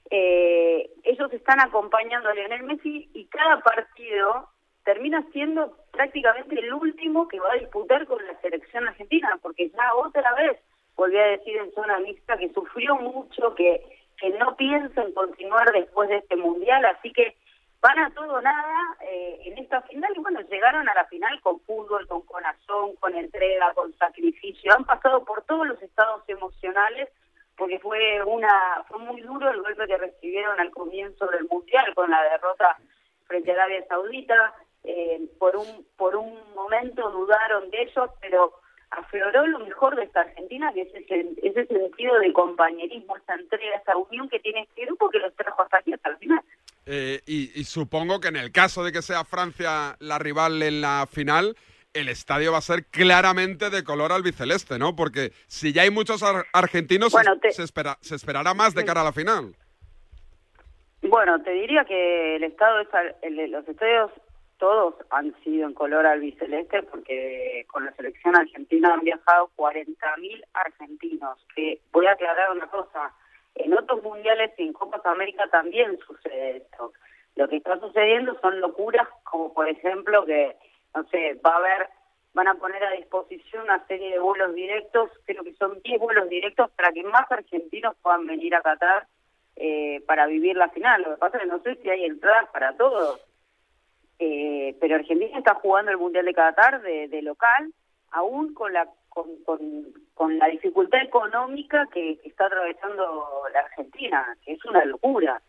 eh, 0.09 0.89
ellos 1.03 1.31
están 1.31 1.59
acompañando 1.59 2.29
a 2.29 2.33
Lionel 2.33 2.63
Messi 2.63 3.09
y 3.13 3.25
cada 3.25 3.59
partido 3.59 4.49
termina 4.83 5.23
siendo 5.31 5.77
prácticamente 5.91 6.59
el 6.59 6.73
último 6.73 7.27
que 7.27 7.39
va 7.39 7.51
a 7.51 7.57
disputar 7.57 8.07
con 8.07 8.25
la 8.25 8.39
selección 8.41 8.87
argentina, 8.87 9.37
porque 9.41 9.69
ya 9.69 9.93
otra 9.95 10.33
vez 10.35 10.57
volví 10.95 11.17
a 11.17 11.25
decir 11.25 11.57
en 11.57 11.71
zona 11.73 11.99
mixta 11.99 12.37
que 12.37 12.51
sufrió 12.53 12.95
mucho, 12.95 13.53
que, 13.55 13.96
que 14.19 14.29
no 14.31 14.55
piensa 14.55 15.01
en 15.01 15.13
continuar 15.13 15.71
después 15.71 16.09
de 16.09 16.17
este 16.17 16.35
mundial, 16.35 16.83
así 16.85 17.11
que 17.13 17.35
van 17.81 17.99
a 17.99 18.09
todo 18.11 18.41
nada 18.41 18.97
eh, 19.01 19.39
en 19.45 19.57
esta 19.59 19.81
final 19.83 20.11
y 20.15 20.19
bueno, 20.19 20.41
llegaron 20.41 20.89
a 20.89 20.95
la 20.95 21.05
final 21.05 21.39
con 21.41 21.59
fútbol, 21.61 22.07
con 22.07 22.21
corazón, 22.23 22.95
con 22.99 23.15
entrega, 23.15 23.73
con 23.73 23.95
sacrificio, 23.97 24.73
han 24.73 24.85
pasado 24.85 25.23
por 25.23 25.43
todos 25.43 25.67
los 25.67 25.81
estados 25.81 26.23
emocionales 26.27 27.09
porque 27.55 27.79
fue 27.79 28.23
una 28.23 28.83
fue 28.87 28.99
muy 28.99 29.21
duro 29.21 29.49
el 29.49 29.61
golpe 29.61 29.87
que 29.87 29.97
recibieron 29.97 30.59
al 30.59 30.71
comienzo 30.71 31.27
del 31.27 31.47
mundial 31.49 31.93
con 31.95 32.09
la 32.09 32.21
derrota 32.23 32.77
frente 33.25 33.51
a 33.51 33.55
Arabia 33.55 33.85
Saudita 33.87 34.53
eh, 34.83 35.21
por 35.39 35.55
un 35.55 35.85
por 35.97 36.15
un 36.15 36.39
momento 36.55 37.09
dudaron 37.09 37.69
de 37.71 37.81
ellos 37.81 38.11
pero 38.21 38.53
afloró 38.91 39.45
lo 39.47 39.59
mejor 39.59 39.95
de 39.95 40.03
esta 40.03 40.21
Argentina 40.21 40.71
que 40.73 40.81
es 40.83 40.95
ese, 40.95 41.25
ese 41.43 41.65
sentido 41.67 42.17
de 42.19 42.31
compañerismo 42.33 43.17
esa 43.17 43.35
entrega 43.35 43.75
esa 43.75 43.97
unión 43.97 44.29
que 44.29 44.39
tiene 44.39 44.61
este 44.61 44.85
grupo 44.85 45.09
que 45.09 45.19
los 45.19 45.33
trajo 45.35 45.61
hasta 45.61 45.77
aquí 45.79 45.93
hasta 45.93 46.09
el 46.09 46.17
final 46.17 46.41
Eh, 46.85 47.19
y, 47.25 47.51
y 47.59 47.63
supongo 47.65 48.19
que 48.21 48.29
en 48.29 48.37
el 48.37 48.51
caso 48.51 48.83
de 48.83 48.91
que 48.93 49.01
sea 49.01 49.25
Francia 49.25 49.97
la 49.99 50.17
rival 50.19 50.61
en 50.63 50.79
la 50.79 51.05
final, 51.11 51.57
el 51.93 52.07
estadio 52.07 52.53
va 52.53 52.59
a 52.59 52.61
ser 52.61 52.85
claramente 52.85 53.69
de 53.69 53.83
color 53.83 54.11
albiceleste, 54.13 54.77
¿no? 54.79 54.95
Porque 54.95 55.31
si 55.47 55.73
ya 55.73 55.81
hay 55.81 55.89
muchos 55.89 56.23
ar- 56.23 56.45
argentinos, 56.53 57.11
Bueno, 57.11 57.33
se- 57.35 57.39
te- 57.41 57.51
se, 57.51 57.63
espera, 57.63 57.97
se 58.01 58.15
esperará 58.15 58.53
más 58.53 58.73
de 58.73 58.85
cara 58.85 59.01
a 59.01 59.03
la 59.03 59.11
final. 59.11 59.53
Bueno, 61.01 61.41
te 61.43 61.51
diría 61.51 61.85
que 61.85 62.35
el 62.37 62.43
estado 62.43 62.79
es 62.81 62.87
el- 63.21 63.51
los 63.51 63.67
estadios 63.67 64.11
todos 64.57 64.95
han 65.09 65.33
sido 65.43 65.67
en 65.67 65.73
color 65.73 66.05
albiceleste 66.05 66.83
porque 66.83 67.65
con 67.67 67.85
la 67.85 67.93
selección 67.93 68.35
argentina 68.35 68.93
han 68.93 69.01
viajado 69.01 69.49
40.000 69.55 70.45
argentinos. 70.53 71.45
Que 71.55 71.81
voy 71.91 72.07
a 72.07 72.13
aclarar 72.13 72.51
una 72.51 72.67
cosa, 72.67 73.13
en 73.55 73.73
otros 73.73 74.03
mundiales 74.03 74.51
y 74.57 74.63
en 74.63 74.73
Copas 74.73 75.05
América 75.05 75.47
también 75.49 75.97
sucede 75.99 76.57
esto. 76.57 76.93
Lo 77.35 77.47
que 77.47 77.57
está 77.57 77.79
sucediendo 77.79 78.37
son 78.41 78.59
locuras 78.59 79.07
como 79.23 79.53
por 79.53 79.67
ejemplo 79.67 80.25
que, 80.25 80.55
no 80.95 81.03
sé, 81.09 81.39
va 81.45 81.53
a 81.53 81.57
haber 81.57 81.89
van 82.33 82.47
a 82.47 82.53
poner 82.53 82.83
a 82.83 82.91
disposición 82.91 83.63
una 83.63 83.83
serie 83.87 84.11
de 84.11 84.19
vuelos 84.19 84.53
directos, 84.53 85.09
creo 85.25 85.43
que 85.43 85.55
son 85.55 85.81
10 85.81 85.99
vuelos 85.99 86.29
directos 86.29 86.69
para 86.75 86.91
que 86.91 87.03
más 87.03 87.25
argentinos 87.31 87.95
puedan 88.03 88.27
venir 88.27 88.53
a 88.53 88.61
Qatar 88.61 89.07
eh, 89.55 90.03
para 90.05 90.27
vivir 90.27 90.55
la 90.55 90.69
final. 90.69 91.01
Lo 91.01 91.09
que 91.11 91.17
pasa 91.17 91.37
es 91.37 91.43
que 91.43 91.49
no 91.49 91.59
sé 91.63 91.75
si 91.81 91.89
hay 91.89 92.05
entradas 92.05 92.47
para 92.51 92.77
todos, 92.77 93.26
eh, 94.19 94.75
pero 94.79 94.95
Argentina 94.95 95.37
está 95.37 95.55
jugando 95.55 95.91
el 95.91 95.97
Mundial 95.97 96.25
de 96.25 96.33
Qatar 96.33 96.81
de, 96.81 97.21
local, 97.21 97.73
aún 98.11 98.53
con 98.53 98.73
la 98.73 98.87
con, 99.09 99.27
con, 100.13 100.37
la 100.37 100.47
dificultad 100.47 101.01
económica 101.01 101.87
que, 101.91 102.19
que 102.21 102.29
está 102.29 102.45
atravesando 102.45 103.43
la 103.53 103.59
Argentina, 103.59 104.37
que 104.45 104.53
es 104.53 104.65
una 104.65 104.85
locura. 104.85 105.41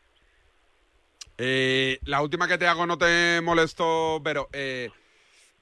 Eh, 1.36 1.98
la 2.04 2.20
última 2.22 2.48
que 2.48 2.58
te 2.58 2.66
hago 2.66 2.86
no 2.86 2.98
te 2.98 3.40
molesto, 3.42 4.20
pero... 4.24 4.48
Eh, 4.52 4.90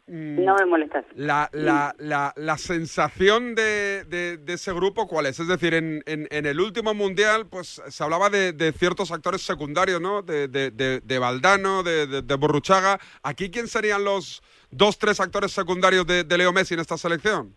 No 0.09 0.55
me 0.55 0.67
molestas. 0.67 1.05
La, 1.17 1.51
la, 1.53 1.93
la, 1.99 2.33
la 2.37 2.59
sensación 2.59 3.57
de, 3.57 4.05
de, 4.05 4.37
de 4.37 4.53
ese 4.53 4.73
grupo, 4.73 5.09
¿cuál 5.09 5.27
es? 5.27 5.41
Es 5.41 5.49
decir, 5.49 5.75
en, 5.75 6.01
en, 6.07 6.29
en 6.31 6.47
el 6.47 6.61
último 6.61 6.95
mundial, 6.95 7.47
pues 7.49 7.83
se 7.89 8.05
hablaba 8.05 8.31
de, 8.31 8.53
de 8.53 8.71
ciertos 8.71 9.11
actores 9.11 9.43
secundarios, 9.43 10.01
¿no? 10.01 10.23
De, 10.23 10.47
de, 10.47 10.71
de, 10.71 11.01
de 11.01 11.19
Valdano, 11.19 11.83
de, 11.83 12.23
Borruchaga. 12.37 13.01
¿Aquí 13.25 13.51
quién 13.51 13.67
serían 13.67 14.05
los 14.05 14.45
dos, 14.71 14.97
tres 14.97 15.19
actores 15.19 15.51
secundarios 15.51 16.07
de, 16.07 16.23
de 16.23 16.39
Leo 16.39 16.53
Messi 16.53 16.75
en 16.75 16.81
esta 16.81 16.97
selección? 16.97 17.57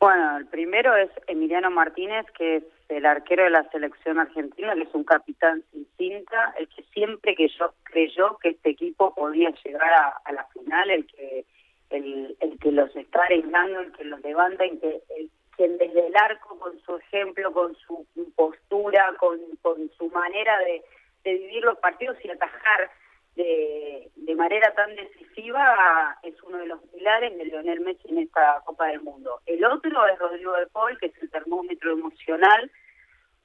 Bueno, 0.00 0.36
el 0.36 0.46
primero 0.48 0.94
es 0.96 1.08
Emiliano 1.28 1.70
Martínez, 1.70 2.26
que 2.36 2.56
es 2.56 2.64
el 2.88 3.06
arquero 3.06 3.44
de 3.44 3.50
la 3.50 3.68
selección 3.70 4.18
argentina, 4.18 4.74
que 4.74 4.82
es 4.82 4.94
un 4.94 5.04
capitán 5.04 5.62
sin 5.72 5.86
cinta, 5.96 6.54
el 6.58 6.68
que 6.68 6.82
siempre 6.92 7.34
que 7.34 7.48
yo 7.48 7.74
creyó 7.84 8.38
que 8.38 8.50
este 8.50 8.70
equipo 8.70 9.14
podía 9.14 9.50
llegar 9.64 9.92
a, 10.24 10.32
la 10.32 10.44
final, 10.46 10.90
el 10.90 11.06
que 11.06 11.44
el, 11.90 12.36
el 12.40 12.58
que 12.58 12.72
los 12.72 12.94
está 12.96 13.22
arreglando, 13.22 13.80
el 13.80 13.92
que 13.92 14.04
los 14.04 14.20
levanta, 14.20 14.64
el 14.64 14.80
que 14.80 15.02
el, 15.16 15.30
quien 15.56 15.78
desde 15.78 16.06
el 16.06 16.16
arco, 16.16 16.58
con 16.58 16.78
su 16.80 16.96
ejemplo, 16.96 17.52
con 17.52 17.74
su 17.76 18.06
postura, 18.34 19.14
con, 19.18 19.38
con 19.62 19.90
su 19.96 20.08
manera 20.10 20.58
de, 20.58 20.82
de 21.24 21.34
vivir 21.38 21.64
los 21.64 21.78
partidos 21.78 22.16
y 22.24 22.30
atajar 22.30 22.90
de, 23.36 24.10
de 24.14 24.34
manera 24.34 24.72
tan 24.74 24.94
decisiva 24.94 26.16
es 26.22 26.40
uno 26.42 26.58
de 26.58 26.66
los 26.66 26.80
pilares 26.92 27.36
de 27.36 27.44
Leonel 27.44 27.80
Messi 27.80 28.08
en 28.08 28.18
esta 28.18 28.62
Copa 28.64 28.86
del 28.86 29.02
Mundo. 29.02 29.40
El 29.46 29.64
otro 29.64 30.06
es 30.06 30.18
Rodrigo 30.18 30.52
de 30.52 30.66
Paul, 30.68 30.98
que 30.98 31.06
es 31.06 31.22
el 31.22 31.30
termómetro 31.30 31.92
emocional, 31.92 32.70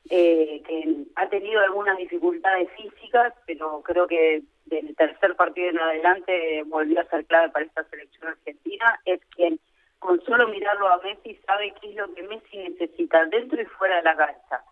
eh, 0.09 0.61
que 0.65 0.95
ha 1.15 1.29
tenido 1.29 1.61
algunas 1.61 1.97
dificultades 1.97 2.69
físicas, 2.71 3.33
pero 3.45 3.81
creo 3.81 4.07
que 4.07 4.43
del 4.65 4.95
tercer 4.95 5.35
partido 5.35 5.69
en 5.69 5.79
adelante 5.79 6.63
volvió 6.67 7.01
a 7.01 7.05
ser 7.05 7.25
clave 7.25 7.49
para 7.49 7.65
esta 7.65 7.83
selección 7.85 8.27
argentina. 8.27 8.99
Es 9.05 9.19
quien, 9.35 9.59
con 9.97 10.21
solo 10.23 10.47
mirarlo 10.47 10.87
a 10.87 11.01
Messi, 11.01 11.35
sabe 11.45 11.73
qué 11.81 11.89
es 11.89 11.95
lo 11.95 12.13
que 12.13 12.23
Messi 12.23 12.57
necesita 12.57 13.25
dentro 13.25 13.61
y 13.61 13.65
fuera 13.65 13.97
de 13.97 14.03
la 14.03 14.15
cancha. 14.15 14.63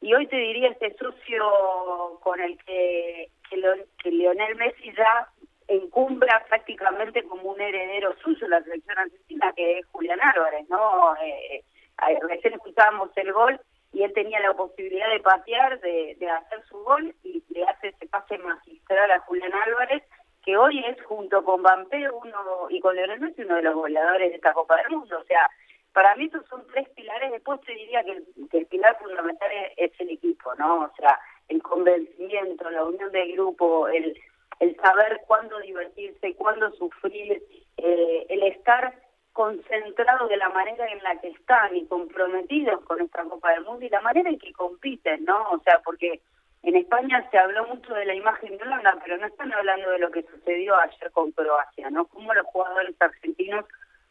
Y 0.00 0.14
hoy 0.14 0.26
te 0.26 0.36
diría 0.36 0.68
este 0.68 0.96
socio 0.96 2.18
con 2.22 2.40
el 2.40 2.58
que, 2.64 3.30
que, 3.52 3.58
lo, 3.58 3.74
que 4.02 4.10
Lionel 4.10 4.56
Messi 4.56 4.92
ya 4.96 5.28
encumbra 5.68 6.44
prácticamente 6.48 7.22
como 7.24 7.50
un 7.50 7.60
heredero 7.60 8.14
suyo 8.22 8.48
la 8.48 8.62
selección 8.62 8.98
argentina, 8.98 9.52
que 9.54 9.78
es 9.78 9.86
Julián 9.86 10.20
Álvarez, 10.20 10.68
¿no? 10.68 11.14
Eh, 11.16 11.62
eh, 12.08 12.18
recién 12.28 12.54
escuchábamos 12.54 13.10
el 13.16 13.32
gol 13.32 13.60
y 13.92 14.02
él 14.02 14.12
tenía 14.14 14.40
la 14.40 14.54
posibilidad 14.54 15.08
de 15.10 15.20
patear, 15.20 15.78
de, 15.80 16.16
hacer 16.30 16.64
su 16.66 16.78
gol 16.82 17.14
y 17.22 17.42
le 17.50 17.64
hace 17.64 17.88
ese 17.88 18.06
pase 18.06 18.38
magistral 18.38 19.10
a 19.10 19.20
Julián 19.20 19.52
Álvarez, 19.66 20.02
que 20.42 20.56
hoy 20.56 20.82
es 20.86 21.00
junto 21.04 21.44
con 21.44 21.60
Mbappé 21.60 22.10
uno 22.10 22.66
y 22.70 22.80
con 22.80 22.96
Lionel 22.96 23.20
Messi 23.20 23.42
uno 23.42 23.56
de 23.56 23.62
los 23.62 23.74
goleadores 23.74 24.30
de 24.30 24.36
esta 24.36 24.54
Copa 24.54 24.76
del 24.76 24.90
Mundo. 24.90 25.18
O 25.18 25.24
sea, 25.24 25.48
para 25.92 26.16
mí 26.16 26.24
estos 26.24 26.46
son 26.48 26.66
tres 26.68 26.88
pilares. 26.90 27.30
Después 27.30 27.60
te 27.60 27.72
diría 27.72 28.02
que 28.02 28.12
el, 28.12 28.26
que 28.50 28.58
el 28.58 28.66
pilar 28.66 28.98
fundamental 28.98 29.50
es 29.76 29.92
el 30.00 30.10
equipo, 30.10 30.54
¿no? 30.56 30.84
O 30.84 30.92
sea, 30.96 31.18
el 31.48 31.62
convencimiento, 31.62 32.70
la 32.70 32.84
unión 32.84 33.10
del 33.12 33.32
grupo, 33.32 33.88
el, 33.88 34.18
el 34.60 34.76
saber 34.76 35.20
cuándo 35.26 35.58
divertirse, 35.60 36.34
cuándo 36.36 36.70
sufrir, 36.72 37.42
eh, 37.76 38.26
el 38.28 38.42
estar 38.44 38.94
concentrados 39.32 40.28
de 40.28 40.36
la 40.36 40.50
manera 40.50 40.86
en 40.90 41.02
la 41.02 41.18
que 41.20 41.28
están 41.28 41.74
y 41.74 41.86
comprometidos 41.86 42.84
con 42.84 43.00
esta 43.00 43.24
Copa 43.24 43.52
del 43.52 43.64
Mundo 43.64 43.84
y 43.84 43.88
la 43.88 44.00
manera 44.00 44.28
en 44.28 44.38
que 44.38 44.52
compiten, 44.52 45.24
¿no? 45.24 45.50
O 45.50 45.60
sea, 45.60 45.80
porque 45.84 46.20
en 46.62 46.76
España 46.76 47.26
se 47.30 47.38
habló 47.38 47.66
mucho 47.66 47.94
de 47.94 48.04
la 48.04 48.14
imagen 48.14 48.56
de 48.56 48.62
Holanda, 48.62 48.98
pero 49.02 49.16
no 49.18 49.26
están 49.26 49.52
hablando 49.52 49.90
de 49.90 49.98
lo 49.98 50.10
que 50.10 50.22
sucedió 50.22 50.76
ayer 50.76 51.10
con 51.12 51.32
Croacia, 51.32 51.90
¿no? 51.90 52.06
Cómo 52.06 52.32
los 52.34 52.46
jugadores 52.46 52.94
argentinos 53.00 53.64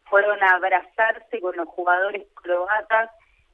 fueron 0.06 0.42
a 0.44 0.56
abrazarse 0.56 1.40
con 1.40 1.56
los 1.56 1.68
jugadores 1.70 2.28
croatas, 2.34 3.10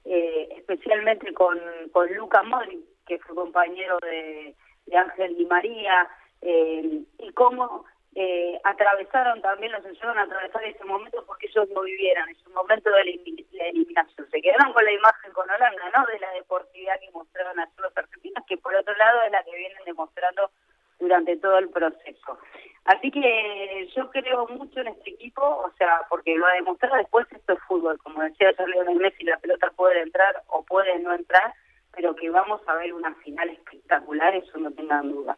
eh, 0.06 0.50
especialmente 0.58 1.32
con, 1.34 1.60
con 1.92 2.12
Luka 2.16 2.42
Modric, 2.44 2.80
que 3.08 3.20
fue 3.20 3.36
compañero 3.36 3.98
de, 4.02 4.56
Ángel 4.96 5.36
Di 5.38 5.46
María, 5.46 6.08
eh, 6.42 7.02
y 7.20 7.32
cómo 7.34 7.86
eh, 8.16 8.60
atravesaron 8.64 9.42
también, 9.42 9.72
los 9.72 9.86
ayudaron 9.86 10.18
a 10.18 10.24
atravesar 10.24 10.64
ese 10.64 10.84
momento 10.86 11.24
porque 11.26 11.48
ellos 11.48 11.68
no 11.70 11.82
vivieran 11.82 12.30
ese 12.30 12.50
momento 12.50 12.90
de 12.90 13.06
la, 13.06 13.12
elim- 13.12 13.46
la 13.52 13.66
eliminación. 13.68 14.30
Se 14.32 14.42
quedaron 14.42 14.74
con 14.74 14.84
la 14.86 14.92
imagen 14.92 15.32
con 15.34 15.50
Holanda, 15.50 15.92
¿no? 15.96 16.06
De 16.06 16.20
la 16.20 16.32
deportividad 16.32 17.00
que 17.00 17.12
mostraron 17.12 17.60
a 17.60 17.70
los 17.78 17.96
argentinos, 17.98 18.44
que 18.48 18.58
por 18.58 18.74
otro 18.76 18.96
lado 18.96 19.22
es 19.24 19.32
la 19.32 19.44
que 19.44 19.56
vienen 19.56 19.84
demostrando 19.86 20.50
durante 21.00 21.38
todo 21.38 21.60
el 21.60 21.70
proceso. 21.70 22.40
Así 22.86 23.12
que 23.12 23.88
yo 23.96 24.10
creo 24.10 24.48
mucho 24.48 24.80
en 24.80 24.88
este 24.88 25.12
equipo, 25.12 25.44
o 25.44 25.72
sea, 25.78 26.02
porque 26.10 26.36
lo 26.36 26.48
ha 26.48 26.54
demostrado 26.54 26.96
después 26.96 27.28
esto 27.32 27.54
es 27.54 27.60
fútbol, 27.68 28.00
como 28.02 28.24
decía 28.24 28.52
Lionel 28.66 28.96
Messi, 28.98 29.26
la 29.26 29.38
pelota 29.38 29.70
puede 29.76 30.02
entrar 30.02 30.42
o 30.48 30.64
puede 30.64 30.98
no 31.00 31.14
entrar, 31.14 31.54
pero 31.98 32.16
que 32.16 32.30
vamos 32.30 32.62
a 32.68 32.76
ver 32.76 32.94
una 32.94 33.14
final 33.16 33.50
espectacular, 33.50 34.36
eso 34.36 34.58
no 34.60 34.72
tengan 34.72 35.12
duda. 35.12 35.36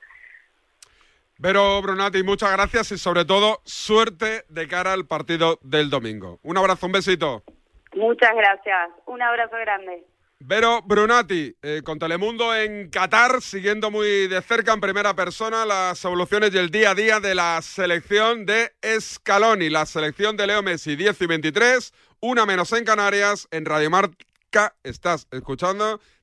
Vero 1.38 1.82
Brunati, 1.82 2.22
muchas 2.22 2.52
gracias 2.52 2.91
y 2.91 2.98
sobre 2.98 3.24
todo 3.24 3.62
suerte 3.63 4.43
de 4.50 4.67
cara 4.67 4.91
al 4.91 5.08
partido 5.08 5.58
del 5.62 5.89
domingo. 5.89 6.38
Un 6.43 6.58
abrazo, 6.58 6.86
un 6.86 6.91
besito. 6.91 7.43
Muchas 7.95 8.36
gracias, 8.36 8.91
un 9.06 9.22
abrazo 9.22 9.56
grande. 9.56 10.04
Vero 10.41 10.82
Brunati, 10.82 11.56
eh, 11.62 11.82
con 11.84 11.98
Telemundo 11.98 12.54
en 12.54 12.89
Qatar, 12.89 13.41
siguiendo 13.41 13.89
muy 13.89 14.28
de 14.28 14.41
cerca 14.41 14.74
en 14.74 14.82
primera 14.82 15.13
persona 15.13 15.65
las 15.65 16.04
evoluciones 16.04 16.54
y 16.54 16.58
el 16.58 16.72
día 16.72 16.91
a 16.91 16.95
día 16.95 17.19
de 17.22 17.36
la 17.36 17.62
selección 17.62 18.45
de 18.45 18.74
Scaloni, 19.00 19.69
la 19.69 19.86
selección 19.86 20.36
de 20.36 20.48
Leo 20.48 20.62
Messi, 20.62 20.98
10 20.98 21.22
y 21.22 21.26
23, 21.26 21.93
una 22.19 22.45
menos 22.45 22.74
en 22.74 22.84
Canarias, 22.84 23.48
en 23.52 23.65
Radio 23.65 23.89
Marca, 23.89 24.76
estás 24.84 25.28
escuchando 25.32 26.02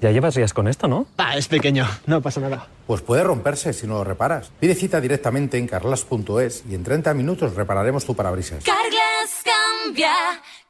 Ya 0.00 0.10
llevas 0.10 0.34
días 0.34 0.52
con 0.52 0.68
esto, 0.68 0.88
¿no? 0.88 1.06
Ah, 1.16 1.36
es 1.36 1.48
pequeño, 1.48 1.86
no 2.06 2.20
pasa 2.20 2.40
nada. 2.40 2.68
Pues 2.86 3.00
puede 3.00 3.24
romperse 3.24 3.72
si 3.72 3.86
no 3.86 3.94
lo 3.94 4.04
reparas. 4.04 4.50
Pide 4.60 4.74
cita 4.74 5.00
directamente 5.00 5.58
en 5.58 5.66
carlas.es 5.66 6.64
y 6.68 6.74
en 6.74 6.84
30 6.84 7.14
minutos 7.14 7.54
repararemos 7.54 8.04
tu 8.04 8.14
parabrisas. 8.14 8.62
Carglass 8.64 9.42
cambia, 9.84 10.12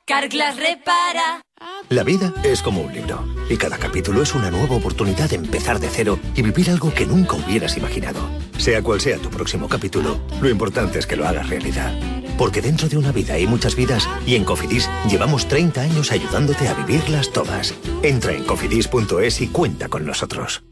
Carglass 0.05 0.57
repara. 0.57 1.43
La 1.89 2.05
vida 2.05 2.33
es 2.45 2.63
como 2.63 2.83
un 2.83 2.93
libro 2.93 3.25
y 3.49 3.57
cada 3.57 3.79
capítulo 3.79 4.23
es 4.23 4.35
una 4.35 4.51
nueva 4.51 4.77
oportunidad 4.77 5.31
de 5.31 5.37
empezar 5.37 5.81
de 5.81 5.89
cero 5.89 6.19
y 6.35 6.43
vivir 6.43 6.71
algo 6.71 6.93
que 6.93 7.07
nunca 7.07 7.37
hubieras 7.37 7.77
imaginado. 7.77 8.21
Sea 8.59 8.83
cual 8.83 9.01
sea 9.01 9.19
tu 9.19 9.31
próximo 9.31 9.69
capítulo, 9.69 10.21
lo 10.41 10.49
importante 10.49 10.99
es 10.99 11.07
que 11.07 11.17
lo 11.17 11.27
hagas 11.27 11.49
realidad. 11.49 11.93
Porque 12.39 12.63
dentro 12.63 12.89
de 12.89 12.97
una 12.97 13.13
vida 13.13 13.35
hay 13.35 13.47
muchas 13.47 13.75
vidas 13.77 14.09
y 14.27 14.35
en 14.35 14.45
Cofidis 14.45 14.89
llevamos 15.09 15.49
30 15.49 15.81
años 15.81 16.13
ayudándote 16.13 16.69
a 16.69 16.75
vivirlas 16.75 17.31
todas. 17.31 17.75
Entra 18.03 18.33
en 18.33 18.45
cofidis.es 18.45 19.41
y 19.41 19.49
cuenta 19.49 19.89
con 19.89 20.05
nosotros. 20.05 20.63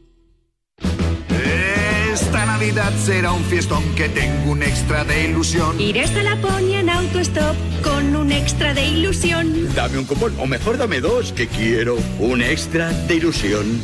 Esta 2.13 2.45
Navidad 2.45 2.93
será 3.03 3.33
un 3.33 3.43
fiestón 3.43 3.83
que 3.95 4.07
tengo 4.07 4.51
un 4.51 4.63
extra 4.63 5.03
de 5.03 5.27
ilusión. 5.27 5.79
Iré 5.81 6.03
hasta 6.03 6.23
Laponia 6.23 6.79
en 6.79 6.89
autostop 6.89 7.55
con 7.83 8.15
un 8.15 8.31
extra 8.31 8.73
de 8.73 8.85
ilusión. 8.85 9.73
Dame 9.75 9.97
un 9.97 10.05
cupón, 10.05 10.33
o 10.39 10.45
mejor 10.45 10.77
dame 10.77 11.01
dos, 11.01 11.33
que 11.33 11.47
quiero 11.47 11.97
un 12.19 12.41
extra 12.41 12.89
de 12.91 13.15
ilusión. 13.15 13.81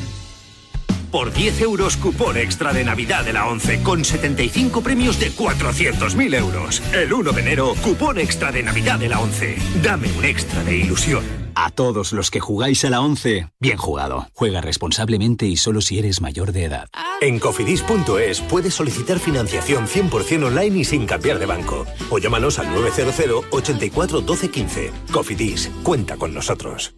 Por 1.11 1.33
10 1.33 1.61
euros, 1.61 1.97
cupón 1.97 2.37
extra 2.37 2.71
de 2.71 2.85
Navidad 2.85 3.25
de 3.25 3.33
la 3.33 3.47
11 3.47 3.83
con 3.83 4.05
75 4.05 4.81
premios 4.81 5.19
de 5.19 5.29
400.000 5.31 6.35
euros. 6.35 6.81
El 6.93 7.11
1 7.11 7.31
de 7.33 7.41
enero, 7.41 7.75
cupón 7.83 8.17
extra 8.17 8.51
de 8.53 8.63
Navidad 8.63 8.97
de 8.97 9.09
la 9.09 9.19
11. 9.19 9.57
Dame 9.83 10.07
un 10.17 10.23
extra 10.23 10.63
de 10.63 10.77
ilusión. 10.77 11.23
A 11.53 11.69
todos 11.69 12.13
los 12.13 12.31
que 12.31 12.39
jugáis 12.39 12.85
a 12.85 12.89
la 12.89 13.01
11, 13.01 13.49
bien 13.59 13.77
jugado. 13.77 14.29
Juega 14.33 14.61
responsablemente 14.61 15.45
y 15.45 15.57
solo 15.57 15.81
si 15.81 15.99
eres 15.99 16.21
mayor 16.21 16.53
de 16.53 16.63
edad. 16.63 16.87
En 17.19 17.39
cofidis.es 17.39 18.39
puedes 18.41 18.73
solicitar 18.73 19.19
financiación 19.19 19.87
100% 19.87 20.45
online 20.45 20.79
y 20.79 20.85
sin 20.85 21.05
cambiar 21.05 21.39
de 21.39 21.45
banco. 21.45 21.85
O 22.09 22.19
llámanos 22.19 22.57
al 22.57 22.73
900 22.73 23.45
84 23.51 24.21
12 24.21 24.49
15. 24.49 24.91
Cofidis, 25.11 25.69
cuenta 25.83 26.15
con 26.15 26.33
nosotros. 26.33 26.93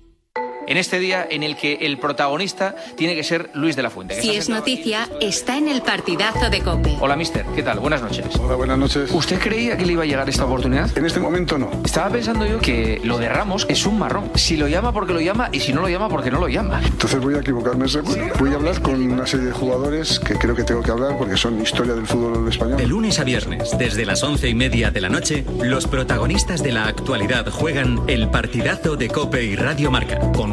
En 0.65 0.77
este 0.77 0.99
día 0.99 1.27
en 1.29 1.43
el 1.43 1.57
que 1.57 1.79
el 1.81 1.97
protagonista 1.97 2.75
tiene 2.95 3.15
que 3.15 3.23
ser 3.23 3.49
Luis 3.53 3.75
de 3.75 3.83
la 3.83 3.89
Fuente. 3.89 4.15
que 4.15 4.21
Si 4.21 4.29
es 4.31 4.47
noticia, 4.47 5.09
está 5.19 5.57
en 5.57 5.67
el 5.67 5.81
partidazo 5.81 6.49
de 6.49 6.61
Cope. 6.61 6.97
Hola, 7.01 7.15
mister. 7.15 7.45
¿Qué 7.55 7.63
tal? 7.63 7.79
Buenas 7.79 8.01
noches. 8.01 8.25
Hola, 8.39 8.55
buenas 8.55 8.77
noches. 8.77 9.11
¿Usted 9.11 9.39
creía 9.39 9.77
que 9.77 9.85
le 9.85 9.93
iba 9.93 10.03
a 10.03 10.05
llegar 10.05 10.29
esta 10.29 10.45
oportunidad? 10.45 10.97
En 10.97 11.05
este 11.05 11.19
momento 11.19 11.57
no. 11.57 11.69
Estaba 11.83 12.09
pensando 12.09 12.45
yo 12.45 12.59
que 12.59 13.01
lo 13.03 13.17
de 13.17 13.27
Ramos 13.27 13.65
es 13.69 13.85
un 13.85 13.99
marrón. 13.99 14.31
Si 14.35 14.55
lo 14.55 14.67
llama 14.67 14.93
porque 14.93 15.13
lo 15.13 15.19
llama 15.19 15.49
y 15.51 15.59
si 15.59 15.73
no 15.73 15.81
lo 15.81 15.89
llama 15.89 16.07
porque 16.07 16.31
no 16.31 16.39
lo 16.39 16.47
llama. 16.47 16.81
Entonces 16.85 17.19
voy 17.19 17.35
a 17.35 17.39
equivocarme 17.39 17.87
seguro. 17.87 18.21
Voy 18.39 18.51
a 18.51 18.55
hablar 18.55 18.81
con 18.81 19.01
una 19.01 19.27
serie 19.27 19.47
de 19.47 19.51
jugadores 19.51 20.19
que 20.19 20.35
creo 20.35 20.55
que 20.55 20.63
tengo 20.63 20.81
que 20.81 20.91
hablar 20.91 21.17
porque 21.17 21.35
son 21.35 21.61
historia 21.61 21.93
del 21.93 22.07
fútbol 22.07 22.47
español. 22.47 22.77
De 22.77 22.87
lunes 22.87 23.19
a 23.19 23.23
viernes, 23.23 23.77
desde 23.77 24.05
las 24.05 24.23
once 24.23 24.47
y 24.47 24.55
media 24.55 24.91
de 24.91 25.01
la 25.01 25.09
noche, 25.09 25.43
los 25.61 25.87
protagonistas 25.87 26.63
de 26.63 26.71
la 26.71 26.87
actualidad 26.87 27.49
juegan 27.49 28.01
el 28.07 28.29
partidazo 28.29 28.95
de 28.95 29.09
Cope 29.09 29.43
y 29.43 29.55
Radio 29.55 29.91
Marca 29.91 30.19
con 30.31 30.52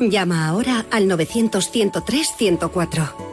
Llama 0.00 0.48
ahora 0.48 0.86
al 0.90 1.06
900-103-104. 1.08 3.28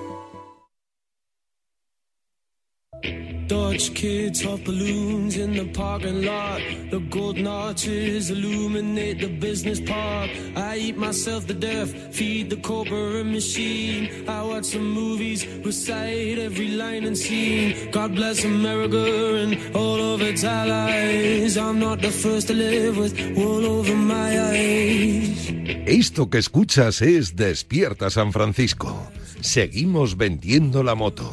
Dutch 3.48 3.94
kids 3.94 4.46
off 4.46 4.62
balloons 4.66 5.38
in 5.38 5.54
the 5.54 5.64
parking 5.72 6.26
lot. 6.26 6.60
The 6.92 7.00
golden 7.10 7.48
arches 7.48 8.30
illuminate 8.30 9.22
the 9.22 9.30
business 9.30 9.80
park. 9.80 10.30
I 10.58 10.76
eat 10.78 10.98
myself 10.98 11.48
to 11.48 11.54
death, 11.54 11.94
feed 12.14 12.50
the 12.50 12.58
corporate 12.58 13.26
machine. 13.26 14.28
I 14.28 14.44
watch 14.44 14.66
some 14.66 14.92
movies, 14.92 15.48
recite 15.64 16.40
every 16.40 16.72
line 16.72 17.06
and 17.06 17.18
scene. 17.18 17.90
God 17.92 18.14
bless 18.16 18.44
America 18.44 19.38
and 19.42 19.58
all 19.74 20.02
of 20.14 20.22
its 20.22 20.44
allies. 20.44 21.56
I'm 21.58 21.80
not 21.80 22.02
the 22.02 22.12
first 22.12 22.48
to 22.48 22.54
live 22.54 22.98
with 22.98 23.18
wool 23.38 23.66
over 23.66 23.96
my 23.96 24.42
eyes. 24.52 25.47
Esto 25.88 26.30
que 26.30 26.38
escuchas 26.38 27.02
es 27.02 27.38
Despierta 27.38 28.10
San 28.10 28.34
Francisco. 28.34 29.10
Seguimos 29.40 30.18
vendiendo 30.18 30.84
la 30.84 30.96
moto. 30.96 31.32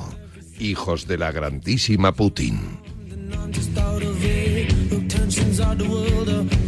Hijos 0.60 1.08
de 1.08 1.18
la 1.18 1.32
grandísima 1.32 2.12
Putin. 2.12 2.60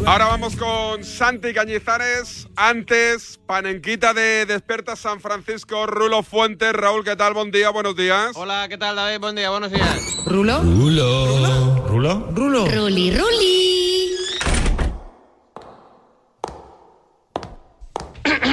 Ahora 0.04 0.26
vamos 0.26 0.56
con 0.56 1.04
Santi 1.04 1.54
Cañizares. 1.54 2.48
Antes, 2.56 3.38
panenquita 3.46 4.12
de 4.12 4.46
Desperta 4.46 4.96
San 4.96 5.20
Francisco, 5.20 5.86
Rulo 5.86 6.24
Fuentes. 6.24 6.72
Raúl, 6.72 7.04
¿qué 7.04 7.14
tal? 7.14 7.34
Buen 7.34 7.52
día, 7.52 7.70
buenos 7.70 7.94
días. 7.94 8.32
Hola, 8.34 8.66
¿qué 8.68 8.78
tal, 8.78 8.96
David? 8.96 9.20
Buen 9.20 9.36
día, 9.36 9.50
buenos 9.50 9.70
días. 9.70 10.24
¿Rulo? 10.26 10.60
Rulo. 10.60 11.86
¿Rulo? 11.86 12.30
Rulo. 12.34 12.66
Ruli, 12.66 13.16
Ruli. 13.16 13.85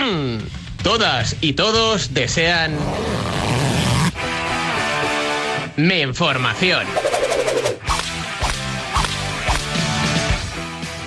Todas 0.83 1.37
y 1.41 1.53
todos 1.53 2.13
desean... 2.13 2.77
Mi 5.75 6.01
información. 6.01 6.85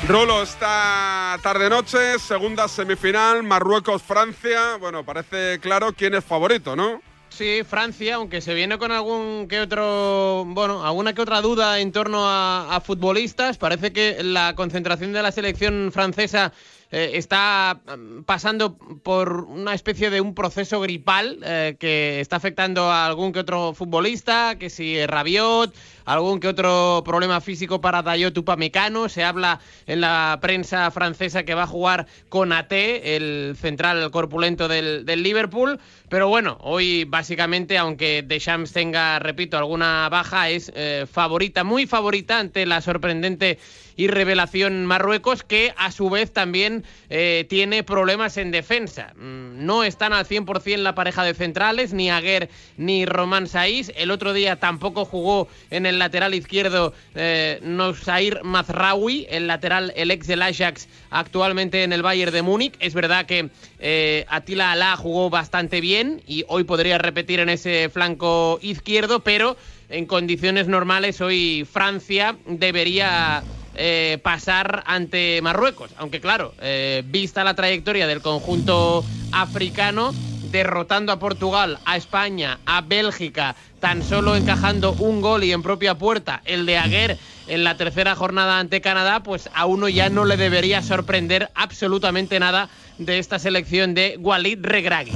Rulo, 0.09 0.43
esta 0.43 1.39
tarde-noche, 1.43 2.19
segunda 2.19 2.67
semifinal, 2.69 3.43
Marruecos-Francia. 3.43 4.77
Bueno, 4.81 5.05
parece 5.05 5.61
claro 5.61 5.93
quién 5.93 6.15
es 6.15 6.25
favorito, 6.25 6.75
¿no? 6.75 7.01
Sí, 7.29 7.63
Francia, 7.69 8.17
aunque 8.17 8.41
se 8.41 8.55
viene 8.55 8.79
con 8.79 8.93
algún 8.93 9.47
que 9.47 9.61
otro, 9.61 10.45
bueno, 10.47 10.85
alguna 10.85 11.13
que 11.13 11.21
otra 11.21 11.43
duda 11.43 11.79
en 11.81 11.93
torno 11.93 12.27
a, 12.27 12.75
a 12.75 12.81
futbolistas, 12.81 13.59
parece 13.59 13.93
que 13.93 14.17
la 14.23 14.55
concentración 14.55 15.13
de 15.13 15.23
la 15.23 15.31
selección 15.33 15.91
francesa 15.93 16.53
eh, 16.91 17.13
está 17.15 17.81
mm, 17.85 18.23
pasando 18.23 18.77
por 18.77 19.45
una 19.45 19.75
especie 19.75 20.11
de 20.11 20.21
un 20.21 20.35
proceso 20.35 20.81
gripal 20.81 21.39
eh, 21.43 21.77
que 21.79 22.21
está 22.21 22.37
afectando 22.37 22.91
a 22.91 23.07
algún 23.07 23.33
que 23.33 23.41
otro 23.41 23.75
futbolista, 23.75 24.57
que 24.59 24.71
si 24.71 25.05
Rabiot, 25.07 25.75
algún 26.07 26.41
que 26.41 26.49
otro 26.49 27.03
problema 27.05 27.41
físico 27.43 27.81
para 27.81 28.03
Dayot 28.03 28.39
Upamecano. 28.39 29.11
Se 29.11 29.23
habla 29.23 29.61
en 29.87 30.01
la 30.01 30.39
prensa 30.41 30.91
francesa 30.91 31.43
que 31.45 31.55
va 31.55 31.65
a 31.65 31.67
jugar 31.67 32.07
con 32.31 32.53
AT, 32.53 32.73
el 32.73 33.55
central 33.61 34.11
corpulento 34.11 34.69
del, 34.69 35.05
Liverpool. 35.05 35.79
Pero 36.09 36.29
bueno, 36.29 36.57
hoy 36.63 37.05
básicamente, 37.05 37.77
aunque 37.77 38.23
Deschamps 38.23 38.73
tenga, 38.73 39.19
repito, 39.19 39.59
alguna 39.59 40.09
baja, 40.09 40.49
es 40.49 40.73
eh, 40.75 41.07
favorita, 41.11 41.65
muy 41.65 41.87
favorita 41.87 42.39
ante 42.39 42.65
la 42.65 42.81
sorprendente 42.81 43.59
y 43.97 44.09
revelación 44.09 44.85
Marruecos, 44.85 45.43
que 45.43 45.73
a 45.77 45.91
su 45.91 46.11
vez 46.11 46.33
también 46.33 46.85
eh, 47.09 47.47
tiene 47.49 47.83
problemas 47.83 48.37
en 48.37 48.51
defensa. 48.51 49.15
Mm, 49.17 49.65
No 49.65 49.85
están 49.85 50.13
al 50.13 50.27
100% 50.27 50.77
la 50.77 50.95
pareja 50.95 51.25
de 51.25 51.35
centrales, 51.35 51.93
ni 51.95 52.11
Aguer 52.11 52.51
ni 52.77 53.07
Román 53.07 53.49
Saiz. 53.49 53.91
El 53.97 54.11
otro 54.11 54.33
día 54.33 54.57
tampoco 54.57 55.05
jugó 55.07 55.49
en 55.71 55.87
el 55.87 55.96
lateral 55.99 56.35
izquierdo 56.35 56.93
eh, 57.15 57.59
Nosair 57.63 58.41
Mazraoui, 58.43 59.27
el 59.31 59.47
lateral, 59.47 59.93
el 59.97 60.11
ex 60.11 60.27
del 60.27 60.43
Ajax, 60.43 60.89
actualmente 61.11 61.83
en 61.83 61.93
el 61.93 62.03
Bayern 62.03 62.33
de 62.33 62.43
Múnich. 62.43 62.75
Es 62.81 62.95
verdad 62.95 63.27
que 63.27 63.51
eh, 63.79 64.25
Attila 64.29 64.73
Alá 64.73 64.97
jugó 64.97 65.31
bastante 65.31 65.81
bien 65.81 66.23
y 66.27 66.45
hoy 66.49 66.65
podría 66.65 66.99
repetir 66.99 67.41
en 67.41 67.49
ese 67.49 67.89
flanco 67.89 68.59
izquierdo, 68.63 69.21
pero 69.21 69.57
en 69.89 70.07
condiciones 70.07 70.69
normales 70.69 71.21
hoy 71.21 71.67
Francia 71.71 72.37
debería 72.47 73.43
eh, 73.79 74.19
pasar 74.23 74.83
ante 74.87 75.41
Marruecos. 75.43 75.91
Aunque 75.99 76.21
claro, 76.21 76.55
eh, 76.63 77.03
vista 77.07 77.45
la 77.45 77.55
trayectoria 77.55 78.07
del 78.07 78.23
conjunto 78.23 79.05
africano, 79.33 80.15
derrotando 80.51 81.13
a 81.13 81.19
Portugal, 81.19 81.81
a 81.85 81.97
España, 81.97 82.61
a 82.67 82.81
Bélgica, 82.81 83.57
tan 83.81 84.03
solo 84.03 84.37
encajando 84.37 84.95
un 84.99 85.21
gol 85.21 85.45
y 85.45 85.53
en 85.53 85.63
propia 85.63 85.97
puerta, 85.97 86.43
el 86.45 86.67
de 86.67 86.79
Aguer 86.79 87.19
en 87.47 87.65
la 87.65 87.77
tercera 87.77 88.15
jornada 88.15 88.59
ante 88.59 88.81
Canadá, 88.81 89.23
pues 89.23 89.49
a 89.55 89.67
uno 89.67 89.89
ya 89.89 90.09
no 90.11 90.25
le 90.25 90.37
debería 90.37 90.83
sorprender 90.83 91.51
absolutamente 91.55 92.39
nada 92.41 92.69
de 92.99 93.19
esta 93.19 93.39
selección 93.39 93.95
de 93.95 94.17
Walid 94.21 94.59
Regragui. 94.63 95.13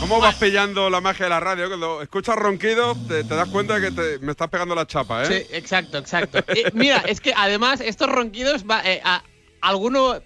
¿Cómo 0.00 0.18
vas 0.18 0.36
pillando 0.36 0.88
la 0.90 1.00
magia 1.00 1.26
de 1.26 1.30
la 1.30 1.40
radio? 1.40 1.68
Cuando 1.68 2.02
escuchas 2.02 2.34
ronquidos, 2.36 2.96
te, 3.06 3.22
te 3.22 3.34
das 3.34 3.48
cuenta 3.48 3.78
de 3.78 3.90
que 3.90 3.90
te- 3.92 4.18
me 4.24 4.32
estás 4.32 4.48
pegando 4.48 4.74
la 4.74 4.86
chapa, 4.86 5.22
¿eh? 5.22 5.26
Sí, 5.26 5.46
exacto, 5.56 5.98
exacto. 5.98 6.38
Eh, 6.48 6.70
mira, 6.74 7.04
es 7.06 7.20
que 7.20 7.32
además 7.36 7.80
estos 7.80 8.08
ronquidos, 8.08 8.64
va, 8.64 8.80
eh, 8.84 9.00
a- 9.04 9.22
alguno 9.60 10.16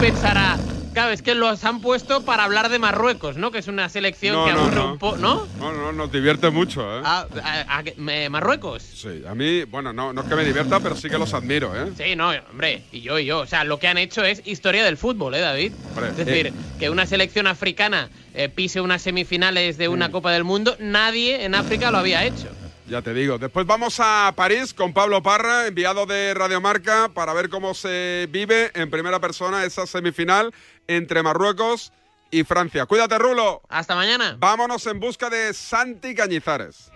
pensará, 0.00 0.56
claro, 0.96 1.12
es 1.12 1.20
que 1.20 1.34
los 1.34 1.62
han 1.64 1.82
puesto 1.82 2.24
para 2.24 2.44
hablar 2.44 2.70
de 2.70 2.78
Marruecos, 2.78 3.36
¿no? 3.36 3.50
Que 3.50 3.58
es 3.58 3.68
una 3.68 3.88
selección 3.90 4.34
No, 4.34 4.46
que 4.46 4.52
no, 4.54 4.60
aburre 4.60 4.74
no. 4.76 4.92
un 4.92 4.98
poco, 4.98 5.16
¿no? 5.18 5.46
No, 5.58 5.70
no, 5.72 5.92
nos 5.92 6.10
divierte 6.10 6.48
mucho, 6.48 6.80
¿eh? 6.98 7.02
Ah, 7.04 7.26
a- 7.44 7.78
a- 7.80 7.84
me- 7.98 8.30
Marruecos. 8.30 8.82
Sí, 8.82 9.22
a 9.28 9.34
mí, 9.34 9.64
bueno, 9.64 9.92
no, 9.92 10.14
no 10.14 10.22
es 10.22 10.26
que 10.26 10.34
me 10.34 10.42
divierta, 10.44 10.80
pero 10.80 10.96
sí 10.96 11.10
que 11.10 11.18
los 11.18 11.34
admiro, 11.34 11.70
¿eh? 11.76 11.92
Sí, 11.98 12.16
no, 12.16 12.30
hombre, 12.50 12.82
y 12.92 13.02
yo, 13.02 13.18
y 13.18 13.26
yo. 13.26 13.40
O 13.40 13.46
sea, 13.46 13.64
lo 13.64 13.78
que 13.78 13.88
han 13.88 13.98
hecho 13.98 14.24
es 14.24 14.40
historia 14.46 14.84
del 14.84 14.96
fútbol, 14.96 15.34
¿eh, 15.34 15.40
David? 15.40 15.72
Hombre, 15.90 16.08
es 16.08 16.16
decir, 16.16 16.46
eh. 16.46 16.52
que 16.78 16.88
una 16.88 17.04
selección 17.04 17.46
africana 17.46 18.08
eh, 18.32 18.48
pise 18.48 18.80
unas 18.80 19.02
semifinales 19.02 19.76
de 19.76 19.90
Mm. 19.90 19.92
una 19.92 20.10
Copa 20.10 20.32
del 20.32 20.44
Mundo, 20.44 20.76
nadie 20.78 21.44
en 21.44 21.54
África 21.54 21.90
lo 21.90 21.98
había 21.98 22.24
hecho. 22.24 22.48
Ya 22.88 23.02
te 23.02 23.12
digo. 23.12 23.38
Después 23.38 23.66
vamos 23.66 23.98
a 23.98 24.32
París 24.36 24.72
con 24.72 24.92
Pablo 24.92 25.22
Parra, 25.22 25.66
enviado 25.66 26.06
de 26.06 26.34
Radiomarca, 26.34 27.08
para 27.08 27.32
ver 27.32 27.48
cómo 27.48 27.74
se 27.74 28.28
vive 28.30 28.70
en 28.74 28.90
primera 28.90 29.20
persona 29.20 29.64
esa 29.64 29.86
semifinal 29.86 30.54
entre 30.86 31.22
Marruecos 31.22 31.92
y 32.30 32.44
Francia. 32.44 32.86
Cuídate, 32.86 33.18
Rulo. 33.18 33.62
Hasta 33.68 33.96
mañana. 33.96 34.36
Vámonos 34.38 34.86
en 34.86 35.00
busca 35.00 35.28
de 35.30 35.52
Santi 35.52 36.14
Cañizares. 36.14 36.92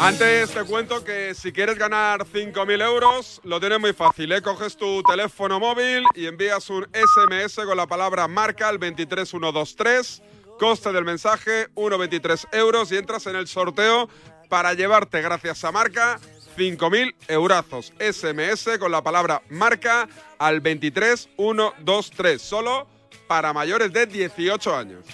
Antes 0.00 0.52
te 0.52 0.62
cuento 0.62 1.02
que 1.02 1.34
si 1.34 1.50
quieres 1.52 1.76
ganar 1.76 2.20
5.000 2.24 2.82
euros, 2.84 3.40
lo 3.42 3.58
tienes 3.58 3.80
muy 3.80 3.92
fácil. 3.92 4.30
¿eh? 4.30 4.40
Coges 4.40 4.76
tu 4.76 5.02
teléfono 5.02 5.58
móvil 5.58 6.04
y 6.14 6.26
envías 6.26 6.70
un 6.70 6.86
SMS 6.92 7.56
con 7.66 7.76
la 7.76 7.88
palabra 7.88 8.28
marca 8.28 8.68
al 8.68 8.78
23123. 8.78 10.22
Coste 10.56 10.92
del 10.92 11.04
mensaje 11.04 11.68
1,23 11.74 12.46
euros 12.52 12.92
y 12.92 12.96
entras 12.96 13.26
en 13.26 13.34
el 13.34 13.48
sorteo 13.48 14.08
para 14.48 14.72
llevarte, 14.74 15.20
gracias 15.20 15.64
a 15.64 15.72
marca, 15.72 16.20
5.000 16.56 17.14
eurazos. 17.26 17.92
SMS 17.98 18.78
con 18.78 18.92
la 18.92 19.02
palabra 19.02 19.42
marca 19.50 20.08
al 20.38 20.62
23123. 20.62 22.40
Solo 22.40 22.86
para 23.26 23.52
mayores 23.52 23.92
de 23.92 24.06
18 24.06 24.76
años. 24.76 25.04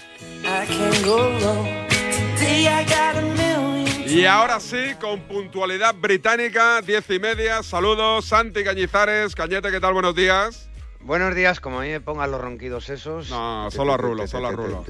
Y 4.06 4.26
ahora 4.26 4.60
sí, 4.60 4.94
con 5.00 5.20
puntualidad 5.22 5.94
británica, 5.94 6.80
diez 6.82 7.08
y 7.10 7.18
media. 7.18 7.62
Saludos, 7.62 8.26
Santi 8.26 8.62
Cañizares. 8.62 9.34
Cañete, 9.34 9.70
¿qué 9.70 9.80
tal? 9.80 9.94
Buenos 9.94 10.14
días. 10.14 10.68
Buenos 11.00 11.34
días, 11.34 11.58
como 11.60 11.80
a 11.80 11.82
mí 11.82 11.88
me 11.88 12.00
pongan 12.00 12.30
los 12.30 12.40
ronquidos 12.40 12.88
esos. 12.90 13.30
No, 13.30 13.70
solo 13.70 13.94
a 13.94 13.96
Rulo, 13.96 14.26
solo 14.26 14.48
a 14.48 14.52
Rulo. 14.52 14.84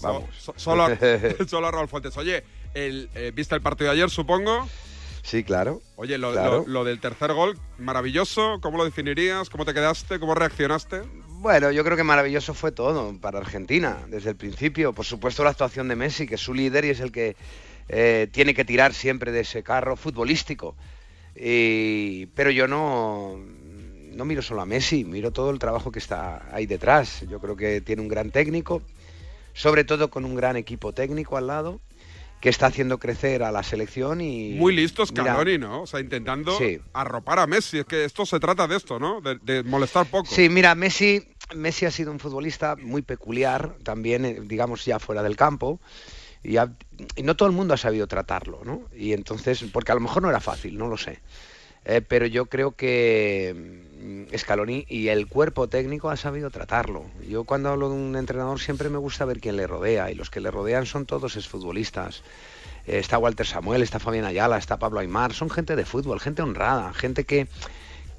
Vamos. 0.00 0.24
So- 0.38 0.54
solo, 0.56 0.88
solo 1.48 1.66
a 1.66 1.70
Raúl 1.70 1.88
Fuentes. 1.88 2.16
Oye, 2.16 2.44
el, 2.74 3.10
eh, 3.14 3.32
¿viste 3.34 3.54
el 3.54 3.60
partido 3.60 3.90
de 3.90 3.96
ayer, 3.96 4.10
supongo? 4.10 4.68
Sí, 5.22 5.42
claro. 5.44 5.80
Oye, 5.96 6.16
lo, 6.18 6.32
Claro. 6.32 6.58
lo- 6.66 6.66
lo 6.68 6.84
del 6.84 7.00
tercer 7.00 7.32
gol, 7.32 7.58
maravilloso. 7.78 8.58
¿Cómo 8.62 8.78
lo 8.78 8.84
definirías? 8.84 9.50
¿Cómo 9.50 9.64
te 9.64 9.74
quedaste? 9.74 10.18
¿Cómo 10.20 10.34
reaccionaste? 10.34 11.02
Bueno, 11.40 11.70
yo 11.70 11.84
creo 11.84 11.96
que 11.96 12.04
maravilloso 12.04 12.54
fue 12.54 12.72
todo 12.72 13.14
para 13.20 13.38
Argentina 13.38 13.98
desde 14.08 14.30
el 14.30 14.36
principio. 14.36 14.92
Por 14.92 15.04
supuesto 15.04 15.44
la 15.44 15.50
actuación 15.50 15.88
de 15.88 15.96
Messi, 15.96 16.26
que 16.26 16.36
es 16.36 16.40
su 16.40 16.54
líder 16.54 16.84
y 16.86 16.90
es 16.90 17.00
el 17.00 17.12
que 17.12 17.36
eh, 17.88 18.28
tiene 18.32 18.54
que 18.54 18.64
tirar 18.64 18.94
siempre 18.94 19.32
de 19.32 19.40
ese 19.40 19.62
carro 19.62 19.96
futbolístico. 19.96 20.76
Y- 21.36 22.26
pero 22.34 22.50
yo 22.50 22.66
no, 22.68 23.36
no 24.12 24.24
miro 24.24 24.42
solo 24.42 24.62
a 24.62 24.66
Messi, 24.66 25.04
miro 25.04 25.30
todo 25.32 25.50
el 25.50 25.58
trabajo 25.58 25.90
que 25.90 25.98
está 25.98 26.46
ahí 26.54 26.66
detrás. 26.66 27.24
Yo 27.28 27.40
creo 27.40 27.56
que 27.56 27.80
tiene 27.80 28.02
un 28.02 28.08
gran 28.08 28.30
técnico, 28.30 28.82
sobre 29.52 29.84
todo 29.84 30.10
con 30.10 30.24
un 30.24 30.34
gran 30.34 30.56
equipo 30.56 30.92
técnico 30.92 31.36
al 31.36 31.46
lado, 31.48 31.80
que 32.40 32.50
está 32.50 32.66
haciendo 32.66 32.98
crecer 32.98 33.42
a 33.42 33.50
la 33.50 33.62
selección 33.62 34.20
y... 34.20 34.50
Muy 34.54 34.76
listos 34.76 35.08
Scaloni, 35.08 35.56
¿no? 35.58 35.82
O 35.82 35.86
sea, 35.86 36.00
intentando 36.00 36.56
Sí. 36.58 36.78
arropar 36.92 37.38
a 37.38 37.46
Messi. 37.46 37.78
Es 37.78 37.86
que 37.86 38.04
esto 38.04 38.26
se 38.26 38.38
trata 38.38 38.66
de 38.68 38.76
esto, 38.76 38.98
¿no? 39.00 39.20
De, 39.22 39.38
de 39.42 39.62
molestar 39.62 40.06
poco. 40.06 40.26
Sí, 40.26 40.48
mira, 40.50 40.74
Messi, 40.74 41.26
Messi 41.54 41.86
ha 41.86 41.90
sido 41.90 42.12
un 42.12 42.18
futbolista 42.20 42.76
muy 42.76 43.00
peculiar, 43.02 43.76
también, 43.82 44.24
eh, 44.26 44.40
digamos, 44.42 44.84
ya 44.84 44.98
fuera 44.98 45.22
del 45.22 45.36
campo. 45.36 45.80
Y, 46.44 46.56
no 47.22 47.36
todo 47.36 47.48
el 47.48 47.54
mundo 47.54 47.74
ha 47.74 47.78
sabido 47.78 48.06
tratarlo, 48.06 48.60
¿no? 48.64 48.82
Y 48.94 49.14
entonces, 49.14 49.64
porque 49.72 49.92
a 49.92 49.94
lo 49.94 50.02
mejor 50.02 50.22
no 50.22 50.28
era 50.28 50.40
fácil, 50.40 50.76
no 50.76 50.86
lo 50.88 50.98
sé. 50.98 51.20
Eh, 51.86 52.00
pero 52.06 52.26
yo 52.26 52.46
creo 52.46 52.72
que 52.72 54.24
mm, 54.32 54.36
Scaloni 54.36 54.86
y 54.88 55.08
el 55.08 55.26
cuerpo 55.26 55.68
técnico 55.68 56.10
ha 56.10 56.16
sabido 56.16 56.50
tratarlo. 56.50 57.04
Yo 57.28 57.44
cuando 57.44 57.70
hablo 57.70 57.88
de 57.88 57.96
un 57.96 58.16
entrenador 58.16 58.60
siempre 58.60 58.88
me 58.88 58.98
gusta 58.98 59.24
ver 59.24 59.40
quién 59.40 59.56
le 59.56 59.66
rodea 59.66 60.10
y 60.10 60.14
los 60.14 60.30
que 60.30 60.40
le 60.40 60.50
rodean 60.50 60.86
son 60.86 61.06
todos 61.06 61.36
exfutbolistas. 61.36 62.22
Eh, 62.86 62.98
está 62.98 63.18
Walter 63.18 63.46
Samuel, 63.46 63.82
está 63.82 63.98
Fabián 63.98 64.24
Ayala, 64.24 64.58
está 64.58 64.78
Pablo 64.78 65.00
Aymar, 65.00 65.32
son 65.32 65.50
gente 65.50 65.76
de 65.76 65.84
fútbol, 65.84 66.20
gente 66.20 66.42
honrada, 66.42 66.92
gente 66.92 67.24
que, 67.24 67.48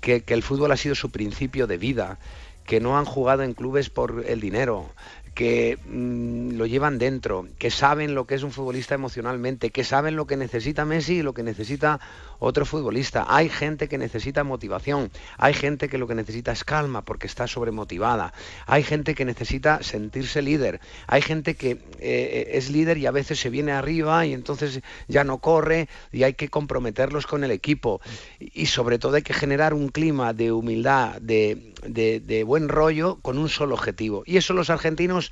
que 0.02 0.24
el 0.28 0.44
fútbol 0.44 0.72
ha 0.72 0.78
sido 0.78 0.94
su 0.94 1.10
principio 1.10 1.66
de 1.66 1.78
vida, 1.78 2.20
que 2.66 2.80
no 2.80 2.98
han 2.98 3.06
jugado 3.06 3.44
en 3.44 3.54
clubes 3.54 3.90
por 3.90 4.24
el 4.28 4.42
dinero, 4.42 4.90
que 5.36 5.78
mm, 5.86 6.58
lo 6.58 6.66
llevan 6.66 6.98
dentro, 6.98 7.46
que 7.60 7.70
saben 7.70 8.16
lo 8.16 8.26
que 8.26 8.36
es 8.36 8.44
un 8.44 8.52
futbolista 8.52 8.96
emocionalmente, 8.96 9.70
que 9.70 9.84
saben 9.84 10.16
lo 10.16 10.26
que 10.26 10.38
necesita 10.38 10.86
Messi 10.86 11.18
y 11.18 11.22
lo 11.22 11.34
que 11.34 11.44
necesita 11.44 12.00
otro 12.40 12.66
futbolista. 12.66 13.26
Hay 13.28 13.50
gente 13.50 13.88
que 13.88 13.98
necesita 13.98 14.44
motivación, 14.44 15.12
hay 15.38 15.54
gente 15.54 15.90
que 15.90 15.98
lo 15.98 16.08
que 16.08 16.16
necesita 16.16 16.52
es 16.52 16.64
calma 16.64 17.04
porque 17.04 17.28
está 17.28 17.48
sobremotivada, 17.48 18.34
hay 18.66 18.84
gente 18.84 19.16
que 19.16 19.26
necesita 19.26 19.82
sentirse 19.84 20.42
líder, 20.42 20.80
hay 21.08 21.22
gente 21.22 21.56
que 21.56 21.80
eh, 22.00 22.52
es 22.54 22.70
líder 22.70 22.98
y 22.98 23.06
a 23.06 23.12
veces 23.12 23.40
se 23.40 23.50
viene 23.50 23.72
arriba 23.72 24.26
y 24.26 24.34
entonces 24.34 24.82
ya 25.08 25.24
no 25.24 25.40
corre 25.40 25.88
y 26.12 26.24
hay 26.24 26.34
que 26.34 26.50
comprometerlos 26.50 27.28
con 27.28 27.44
el 27.44 27.52
equipo 27.52 28.02
y 28.40 28.66
sobre 28.68 29.00
todo 29.00 29.16
hay 29.16 29.24
que 29.24 29.34
generar 29.34 29.74
un 29.74 29.90
clima 29.90 30.34
de 30.34 30.52
humildad, 30.52 31.22
de- 31.22 31.74
de 31.84 32.44
buen 32.44 32.68
rollo 32.70 33.20
con 33.22 33.38
un 33.38 33.50
solo 33.50 33.76
objetivo. 33.76 34.24
Y 34.26 34.38
eso 34.38 34.54
los 34.54 34.70
argentinos 34.70 35.32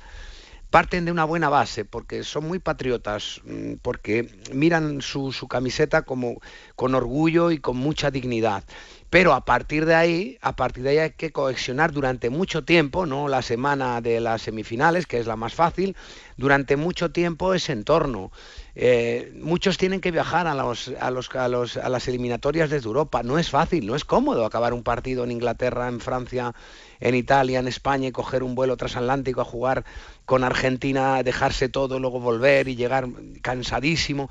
parten 0.74 1.04
de 1.04 1.12
una 1.12 1.24
buena 1.24 1.48
base, 1.48 1.84
porque 1.84 2.24
son 2.24 2.48
muy 2.48 2.58
patriotas, 2.58 3.40
mm, 3.44 3.74
porque 3.80 4.28
miran 4.52 5.02
su, 5.02 5.30
su 5.30 5.46
camiseta 5.46 6.02
como 6.02 6.40
con 6.74 6.96
orgullo 6.96 7.52
y 7.52 7.58
con 7.58 7.76
mucha 7.76 8.10
dignidad. 8.10 8.64
Pero 9.10 9.32
a 9.32 9.44
partir 9.44 9.86
de 9.86 9.94
ahí, 9.94 10.38
a 10.40 10.56
partir 10.56 10.82
de 10.82 10.90
ahí 10.90 10.98
hay 10.98 11.10
que 11.12 11.30
cohesionar 11.30 11.92
durante 11.92 12.30
mucho 12.30 12.64
tiempo, 12.64 13.06
no 13.06 13.28
la 13.28 13.42
semana 13.42 14.00
de 14.00 14.20
las 14.20 14.42
semifinales, 14.42 15.06
que 15.06 15.18
es 15.20 15.26
la 15.26 15.36
más 15.36 15.54
fácil, 15.54 15.96
durante 16.36 16.76
mucho 16.76 17.12
tiempo 17.12 17.54
ese 17.54 17.72
entorno. 17.72 18.32
Eh, 18.74 19.32
muchos 19.40 19.78
tienen 19.78 20.00
que 20.00 20.10
viajar 20.10 20.48
a, 20.48 20.52
a 20.52 21.88
las 21.88 22.08
eliminatorias 22.08 22.70
desde 22.70 22.86
Europa. 22.88 23.22
No 23.22 23.38
es 23.38 23.50
fácil, 23.50 23.86
no 23.86 23.94
es 23.94 24.04
cómodo 24.04 24.44
acabar 24.44 24.72
un 24.72 24.82
partido 24.82 25.22
en 25.22 25.30
Inglaterra, 25.30 25.86
en 25.86 26.00
Francia, 26.00 26.52
en 26.98 27.14
Italia, 27.14 27.60
en 27.60 27.68
España 27.68 28.08
y 28.08 28.12
coger 28.12 28.42
un 28.42 28.56
vuelo 28.56 28.76
transatlántico 28.76 29.40
a 29.40 29.44
jugar 29.44 29.84
con 30.24 30.42
Argentina, 30.42 31.22
dejarse 31.22 31.68
todo, 31.68 32.00
luego 32.00 32.18
volver 32.18 32.66
y 32.66 32.74
llegar 32.74 33.06
cansadísimo. 33.42 34.28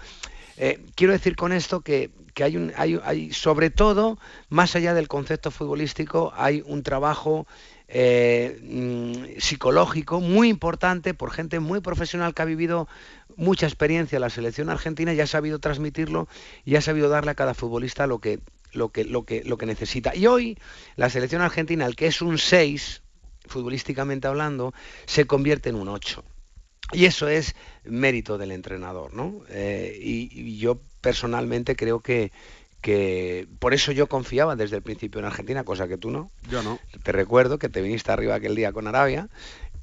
Eh, 0.57 0.83
quiero 0.95 1.13
decir 1.13 1.35
con 1.35 1.51
esto 1.51 1.81
que, 1.81 2.11
que 2.33 2.43
hay, 2.43 2.57
un, 2.57 2.73
hay, 2.75 2.99
hay, 3.03 3.31
sobre 3.31 3.69
todo, 3.69 4.17
más 4.49 4.75
allá 4.75 4.93
del 4.93 5.07
concepto 5.07 5.51
futbolístico, 5.51 6.33
hay 6.35 6.63
un 6.65 6.83
trabajo 6.83 7.47
eh, 7.87 8.59
mm, 8.63 9.39
psicológico 9.39 10.19
muy 10.19 10.49
importante 10.49 11.13
por 11.13 11.31
gente 11.31 11.59
muy 11.59 11.79
profesional 11.81 12.33
que 12.33 12.41
ha 12.41 12.45
vivido 12.45 12.87
mucha 13.35 13.67
experiencia 13.67 14.17
en 14.17 14.21
la 14.21 14.29
selección 14.29 14.69
argentina 14.69 15.13
y 15.13 15.21
ha 15.21 15.27
sabido 15.27 15.59
transmitirlo 15.59 16.27
y 16.65 16.75
ha 16.75 16.81
sabido 16.81 17.09
darle 17.09 17.31
a 17.31 17.35
cada 17.35 17.53
futbolista 17.53 18.07
lo 18.07 18.19
que, 18.19 18.39
lo 18.71 18.89
que, 18.89 19.05
lo 19.05 19.25
que, 19.25 19.43
lo 19.43 19.57
que 19.57 19.65
necesita. 19.65 20.15
Y 20.15 20.27
hoy 20.27 20.57
la 20.95 21.09
selección 21.09 21.41
argentina, 21.41 21.85
el 21.85 21.95
que 21.95 22.07
es 22.07 22.21
un 22.21 22.37
6, 22.37 23.01
futbolísticamente 23.45 24.27
hablando, 24.27 24.73
se 25.05 25.25
convierte 25.27 25.69
en 25.69 25.75
un 25.75 25.89
8. 25.89 26.23
Y 26.91 27.05
eso 27.05 27.27
es 27.27 27.55
mérito 27.85 28.37
del 28.37 28.51
entrenador, 28.51 29.13
¿no? 29.13 29.43
Eh, 29.49 29.97
y, 30.01 30.29
y 30.31 30.57
yo 30.57 30.81
personalmente 31.01 31.75
creo 31.75 32.01
que, 32.01 32.31
que 32.81 33.47
por 33.59 33.73
eso 33.73 33.91
yo 33.91 34.07
confiaba 34.07 34.55
desde 34.55 34.75
el 34.75 34.83
principio 34.83 35.19
en 35.19 35.25
Argentina, 35.25 35.63
cosa 35.63 35.87
que 35.87 35.97
tú 35.97 36.11
no. 36.11 36.31
Yo 36.41 36.61
no. 36.61 36.79
Te 37.03 37.11
recuerdo 37.11 37.57
que 37.57 37.69
te 37.69 37.81
viniste 37.81 38.11
arriba 38.11 38.35
aquel 38.35 38.55
día 38.55 38.73
con 38.73 38.87
Arabia 38.87 39.29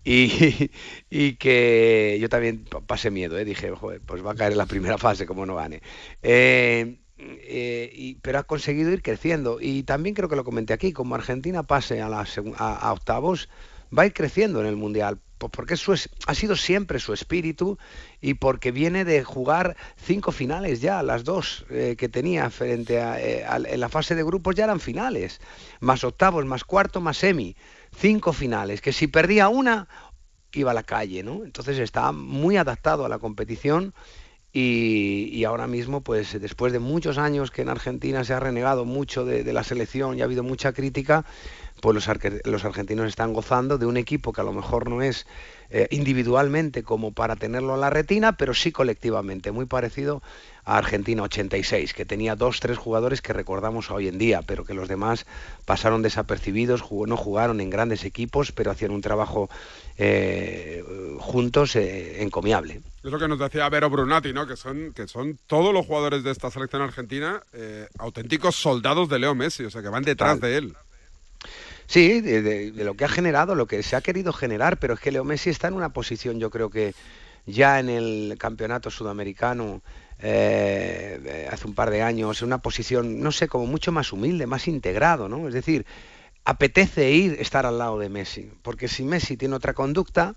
y, 0.05 0.71
y 1.11 1.37
que 1.37 2.19
yo 2.21 2.29
también 2.29 2.65
pa- 2.65 2.81
pasé 2.81 3.11
miedo, 3.11 3.39
¿eh? 3.39 3.45
dije, 3.45 3.71
joder, 3.73 4.03
pues 4.03 4.25
va 4.25 4.33
a 4.33 4.37
caer 4.37 4.53
en 4.53 4.59
la 4.59 4.67
primera 4.67 4.99
fase 4.99 5.27
como 5.27 5.47
no 5.47 5.57
gane. 5.57 5.83
Eh, 6.23 6.99
eh, 7.19 7.91
y- 7.95 8.17
pero 8.17 8.39
ha 8.39 8.43
conseguido 8.45 8.91
ir 8.93 9.03
creciendo 9.03 9.59
y 9.61 9.83
también 9.85 10.15
creo 10.15 10.29
que 10.29 10.37
lo 10.37 10.45
comenté 10.45 10.73
aquí, 10.75 10.93
como 10.93 11.15
Argentina 11.15 11.63
pase 11.65 12.01
a, 12.01 12.09
la 12.09 12.27
a, 12.59 12.77
a 12.77 12.93
octavos, 12.93 13.49
va 13.97 14.03
a 14.05 14.07
ir 14.07 14.13
creciendo 14.15 14.61
en 14.61 14.67
el 14.67 14.77
Mundial, 14.77 15.21
porque 15.49 15.75
eso 15.75 15.93
es, 15.93 16.11
ha 16.27 16.35
sido 16.35 16.57
siempre 16.57 16.99
su 16.99 17.13
espíritu 17.13 17.79
y 18.21 18.35
porque 18.35 18.73
viene 18.73 19.05
de 19.05 19.25
jugar 19.25 19.77
cinco 19.97 20.33
finales 20.33 20.81
ya, 20.81 21.03
las 21.03 21.25
dos 21.25 21.65
eh, 21.71 21.97
que 21.99 22.09
tenía 22.09 22.51
frente 22.51 23.01
a, 23.01 23.21
eh, 23.21 23.45
en 23.49 23.81
la 23.81 23.89
fase 23.89 24.15
de 24.15 24.23
grupos 24.23 24.55
ya 24.55 24.65
eran 24.65 24.81
finales, 24.81 25.41
más 25.81 26.05
octavos, 26.05 26.45
más 26.45 26.65
cuarto, 26.65 27.01
más 27.01 27.17
semi, 27.17 27.57
cinco 27.97 28.33
finales, 28.33 28.81
que 28.81 28.93
si 28.93 29.07
perdía 29.07 29.49
una 29.49 29.89
iba 30.53 30.73
a 30.73 30.75
la 30.75 30.83
calle, 30.83 31.23
¿no? 31.23 31.45
Entonces 31.45 31.79
está 31.79 32.13
muy 32.13 32.57
adaptado 32.57 33.05
a 33.05 33.09
la 33.09 33.19
competición 33.19 33.95
y, 34.53 35.31
y 35.33 35.45
ahora 35.45 35.69
mismo, 35.69 36.01
pues 36.01 36.41
después 36.41 36.73
de 36.73 36.81
muchos 36.81 37.19
años 37.19 37.51
que 37.51 37.63
en 37.63 37.69
Argentina 37.69 38.25
se 38.25 38.35
ha 38.35 38.41
renegado 38.41 38.85
mucho 38.85 39.25
de, 39.25 39.45
de 39.45 39.53
la 39.53 39.63
selección 39.63 40.19
y 40.19 40.23
ha 40.23 40.25
habido 40.25 40.43
mucha 40.43 40.73
crítica, 40.73 41.25
pues 41.81 41.95
los, 42.45 42.65
argentinos 42.65 43.07
están 43.09 43.33
gozando 43.33 43.79
de 43.79 43.87
un 43.87 43.97
equipo 43.97 44.33
que 44.33 44.41
a 44.41 44.45
lo 44.45 44.53
mejor 44.53 44.89
no 44.89 45.03
es 45.03 45.27
eh, 45.71 45.87
individualmente 45.91 46.83
como 46.83 47.13
para 47.13 47.37
tenerlo 47.37 47.75
a 47.75 47.77
la 47.77 47.91
retina, 47.91 48.37
pero 48.37 48.55
sí 48.55 48.73
colectivamente, 48.73 49.53
muy 49.53 49.67
parecido 49.67 50.23
a 50.65 50.77
Argentina 50.79 51.23
86, 51.23 51.95
que 51.95 52.05
tenía 52.05 52.37
dos, 52.37 52.61
tres 52.61 52.77
jugadores 52.77 53.23
que 53.23 53.33
recordamos 53.33 53.91
hoy 53.91 54.09
en 54.09 54.19
día, 54.19 54.43
pero 54.43 54.65
que 54.65 54.75
los 54.75 54.89
demás 54.89 55.27
pasaron 55.65 56.03
desapercibidos, 56.03 56.81
jugó- 56.83 57.07
no 57.07 57.17
jugaron 57.17 57.61
en 57.61 57.71
grandes 57.71 58.05
equipos, 58.05 58.53
pero 58.53 58.71
hacían 58.71 58.91
un 58.91 59.01
trabajo 59.01 59.49
eh, 59.97 60.83
juntos 61.21 61.77
eh, 61.77 62.23
encomiable. 62.23 62.81
Es 63.03 63.11
lo 63.11 63.19
que 63.19 63.29
nos 63.29 63.39
decía 63.39 63.69
Vero 63.69 63.89
Brunati, 63.91 64.33
¿no? 64.33 64.47
Que 64.47 64.57
son, 64.57 64.93
que 64.93 65.07
son 65.09 65.39
todos 65.47 65.73
los 65.73 65.87
jugadores 65.87 66.23
de 66.25 66.31
esta 66.31 66.51
selección 66.51 66.83
argentina 66.83 67.43
auténticos 67.99 68.57
soldados 68.57 69.09
de 69.09 69.19
Leo 69.19 69.35
Messi, 69.35 69.65
o 69.65 69.71
sea, 69.71 69.83
que 69.83 69.89
van 69.89 70.03
detrás 70.03 70.41
de 70.41 70.57
él. 70.57 70.75
Sí, 71.91 72.21
de, 72.21 72.71
lo 72.85 72.95
que 72.95 73.05
ha 73.05 73.09
generado, 73.09 73.57
lo 73.57 73.67
que 73.67 73.83
se 73.83 73.97
ha 73.97 74.01
querido 74.01 74.33
generar, 74.33 74.79
pero 74.79 74.95
es 74.95 75.01
que 75.01 75.11
Leo 75.11 75.25
Messi 75.25 75.51
está 75.51 75.67
en 75.67 75.75
una 75.75 75.89
posición, 75.89 76.39
yo 76.39 76.49
creo 76.49 76.71
que, 76.71 76.95
ya 77.47 77.81
en 77.81 77.89
el 77.89 78.37
campeonato 78.39 78.91
sudamericano 78.91 79.83
eh, 80.21 81.49
hace 81.51 81.67
un 81.67 81.75
par 81.75 81.91
de 81.91 82.03
años 82.03 82.43
en 82.43 82.47
una 82.47 82.59
posición, 82.59 83.19
no 83.19 83.33
sé, 83.33 83.49
como 83.49 83.67
mucho 83.67 83.91
más 83.91 84.13
humilde, 84.13 84.47
más 84.47 84.69
integrado, 84.69 85.29
¿no? 85.29 85.49
Es 85.49 85.55
decir, 85.55 85.85
apetece 86.45 87.11
ir, 87.11 87.39
estar 87.41 87.67
al 87.67 87.79
lado 87.79 87.99
de 87.99 88.09
Messi, 88.09 88.53
porque 88.63 88.87
si 88.87 89.03
Messi 89.03 89.37
tiene 89.37 89.57
otra 89.57 89.75
conducta, 89.75 90.37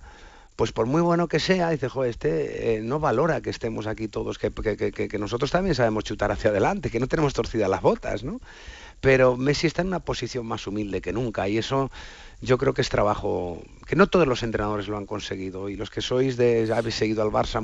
pues 0.56 0.72
por 0.72 0.88
muy 0.88 1.02
bueno 1.02 1.28
que 1.28 1.40
sea, 1.40 1.70
dice, 1.70 1.88
joder, 1.88 2.10
este 2.10 2.78
eh, 2.78 2.82
no 2.82 3.00
valora 3.00 3.42
que 3.42 3.52
estemos 3.52 3.86
aquí 3.86 4.08
todos, 4.08 4.40
que, 4.40 4.52
que, 4.52 4.92
que 4.92 5.20
nosotros 5.20 5.52
también 5.52 5.76
sabemos 5.76 6.04
chutar 6.04 6.32
hacia 6.32 6.50
adelante, 6.50 6.90
que 6.90 7.00
no 7.00 7.08
tenemos 7.08 7.36
torcidas 7.36 7.70
las 7.70 7.84
botas, 7.84 8.24
¿no? 8.24 8.42
Pero 9.04 9.36
Messi 9.36 9.68
está 9.68 9.82
en 9.82 9.90
una 9.90 10.00
posición 10.00 10.46
más 10.46 10.66
humilde 10.66 11.02
que 11.02 11.12
nunca 11.12 11.50
y 11.50 11.58
eso 11.58 11.92
yo 12.40 12.58
creo 12.58 12.74
que 12.74 12.82
es 12.82 12.88
trabajo 12.88 13.62
que 13.86 13.98
no 13.98 14.08
todos 14.08 14.26
los 14.26 14.44
entrenadores 14.44 14.88
lo 14.88 14.96
han 14.96 15.06
conseguido 15.06 15.68
y 15.68 15.76
los 15.76 15.90
que 15.90 16.00
sois 16.00 16.38
de 16.38 16.72
habéis 16.74 16.96
seguido 16.96 17.22
al 17.22 17.28
Barça 17.30 17.60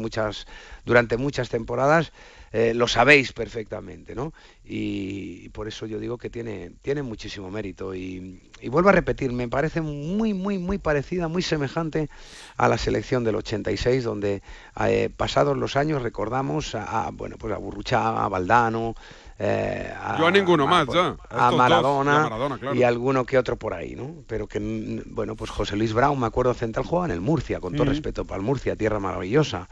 durante 0.84 1.16
muchas 1.16 1.48
temporadas 1.48 2.12
eh, 2.52 2.74
lo 2.74 2.88
sabéis 2.88 3.32
perfectamente, 3.32 4.16
¿no? 4.16 4.34
Y, 4.66 5.50
por 5.50 5.68
eso 5.68 5.86
yo 5.86 6.00
digo 6.00 6.18
que 6.18 6.30
tiene, 6.30 6.72
tiene 6.82 7.04
muchísimo 7.04 7.52
mérito. 7.52 7.94
Y, 7.94 8.42
y, 8.60 8.70
vuelvo 8.70 8.90
a 8.90 8.92
repetir, 8.92 9.32
me 9.32 9.48
parece 9.48 9.82
muy, 9.82 10.34
muy, 10.34 10.58
muy 10.58 10.80
parecida, 10.80 11.28
muy 11.28 11.44
semejante 11.44 12.10
a 12.58 12.68
la 12.68 12.78
selección 12.78 13.24
del 13.24 13.36
86, 13.36 14.04
donde 14.04 14.42
eh, 14.88 15.10
pasados 15.16 15.58
los 15.58 15.76
años 15.76 16.02
recordamos 16.02 16.74
a, 16.74 17.06
a, 17.06 17.12
bueno, 17.12 17.38
pues 17.38 17.54
a 17.54 17.58
Burruchaga, 17.58 18.26
a 18.26 18.30
Valdano, 18.30 18.96
eh, 19.42 19.94
a, 19.98 20.18
Yo 20.20 20.28
a 20.28 20.32
ninguno 20.32 20.66
a, 20.66 20.68
más, 20.68 20.88
ya. 20.94 21.16
A 21.30 21.52
Maradona, 21.52 21.82
dos, 21.82 22.06
y, 22.06 22.10
a 22.10 22.24
Maradona 22.24 22.58
claro. 22.58 22.76
y 22.76 22.84
alguno 22.84 23.26
que 23.26 23.38
otro 23.38 23.56
por 23.56 23.74
ahí, 23.74 23.96
¿no? 23.96 24.24
Pero 24.28 24.48
que, 24.48 24.60
bueno, 25.06 25.38
pues 25.38 25.50
José 25.50 25.78
Luis 25.78 25.94
Brown, 25.94 26.20
me 26.20 26.28
acuerdo, 26.28 26.54
central 26.54 26.86
jugaba 26.86 27.06
en 27.06 27.14
el 27.14 27.22
Murcia, 27.22 27.62
con 27.62 27.74
todo 27.74 27.86
mm. 27.86 27.90
respeto 27.90 28.26
para 28.26 28.40
el 28.40 28.46
Murcia, 28.46 28.76
tierra 28.76 29.00
maravillosa. 29.00 29.70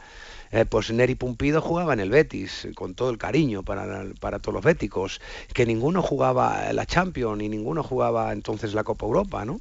Eh, 0.50 0.64
pues 0.64 0.90
Neri 0.90 1.14
Pumpido 1.14 1.60
jugaba 1.60 1.92
en 1.92 2.00
el 2.00 2.08
Betis, 2.08 2.68
con 2.74 2.94
todo 2.94 3.10
el 3.10 3.18
cariño 3.18 3.62
para, 3.62 4.04
para 4.18 4.38
todos 4.38 4.54
los 4.54 4.64
béticos, 4.64 5.20
que 5.52 5.66
ninguno 5.66 6.00
jugaba 6.00 6.72
la 6.72 6.86
Champions 6.86 7.42
y 7.42 7.50
ninguno 7.50 7.82
jugaba 7.82 8.32
entonces 8.32 8.72
la 8.72 8.84
Copa 8.84 9.04
Europa, 9.04 9.44
¿no? 9.44 9.60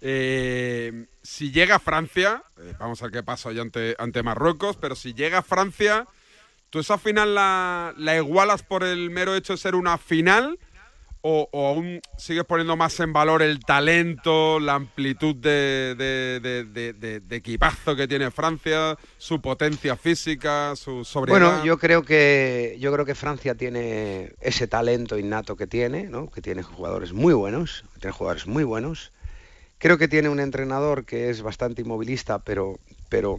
Eh, 0.00 1.06
si 1.22 1.50
llega 1.50 1.78
Francia, 1.78 2.42
eh, 2.58 2.74
vamos 2.78 3.00
a 3.02 3.06
ver 3.06 3.12
qué 3.12 3.22
pasa 3.22 3.50
hoy 3.50 3.58
ante, 3.58 3.94
ante 3.98 4.22
Marruecos, 4.22 4.76
pero 4.76 4.94
si 4.94 5.14
llega 5.14 5.42
Francia, 5.42 6.06
¿tú 6.74 6.80
esa 6.80 6.98
final 6.98 7.36
la, 7.36 7.94
la 7.96 8.16
igualas 8.16 8.64
por 8.64 8.82
el 8.82 9.08
mero 9.08 9.36
hecho 9.36 9.52
de 9.52 9.58
ser 9.58 9.76
una 9.76 9.96
final? 9.96 10.58
O, 11.20 11.48
o, 11.52 11.68
aún 11.68 12.00
sigues 12.18 12.44
poniendo 12.44 12.76
más 12.76 12.98
en 12.98 13.12
valor 13.12 13.42
el 13.42 13.60
talento, 13.60 14.58
la 14.58 14.74
amplitud 14.74 15.36
de, 15.36 15.94
de, 15.96 16.40
de, 16.42 17.20
de, 17.20 17.36
equipazo 17.36 17.94
que 17.94 18.08
tiene 18.08 18.32
Francia, 18.32 18.98
su 19.18 19.40
potencia 19.40 19.94
física, 19.94 20.74
su 20.74 21.04
sobriedad? 21.04 21.40
Bueno, 21.40 21.64
yo 21.64 21.78
creo 21.78 22.02
que 22.02 22.76
yo 22.80 22.92
creo 22.92 23.06
que 23.06 23.14
Francia 23.14 23.54
tiene 23.54 24.32
ese 24.40 24.66
talento 24.66 25.16
innato 25.16 25.54
que 25.54 25.68
tiene, 25.68 26.08
¿no? 26.08 26.28
que 26.28 26.42
tiene 26.42 26.64
jugadores 26.64 27.12
muy 27.12 27.34
buenos, 27.34 27.84
tiene 28.00 28.12
jugadores 28.12 28.48
muy 28.48 28.64
buenos. 28.64 29.12
Creo 29.78 29.96
que 29.96 30.08
tiene 30.08 30.28
un 30.28 30.40
entrenador 30.40 31.04
que 31.04 31.30
es 31.30 31.40
bastante 31.40 31.82
inmovilista, 31.82 32.40
pero, 32.40 32.80
pero 33.08 33.38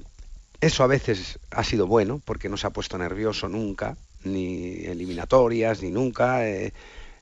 eso 0.66 0.84
a 0.84 0.88
veces 0.88 1.40
ha 1.52 1.64
sido 1.64 1.88
bueno, 1.88 2.22
porque 2.26 2.50
no 2.50 2.58
se 2.58 2.68
ha 2.68 2.72
puesto 2.72 2.98
nervioso 2.98 3.48
nunca, 3.48 3.98
ni 4.24 4.86
eliminatorias, 4.86 5.82
ni 5.82 5.92
nunca. 5.92 6.48
Eh, 6.48 6.74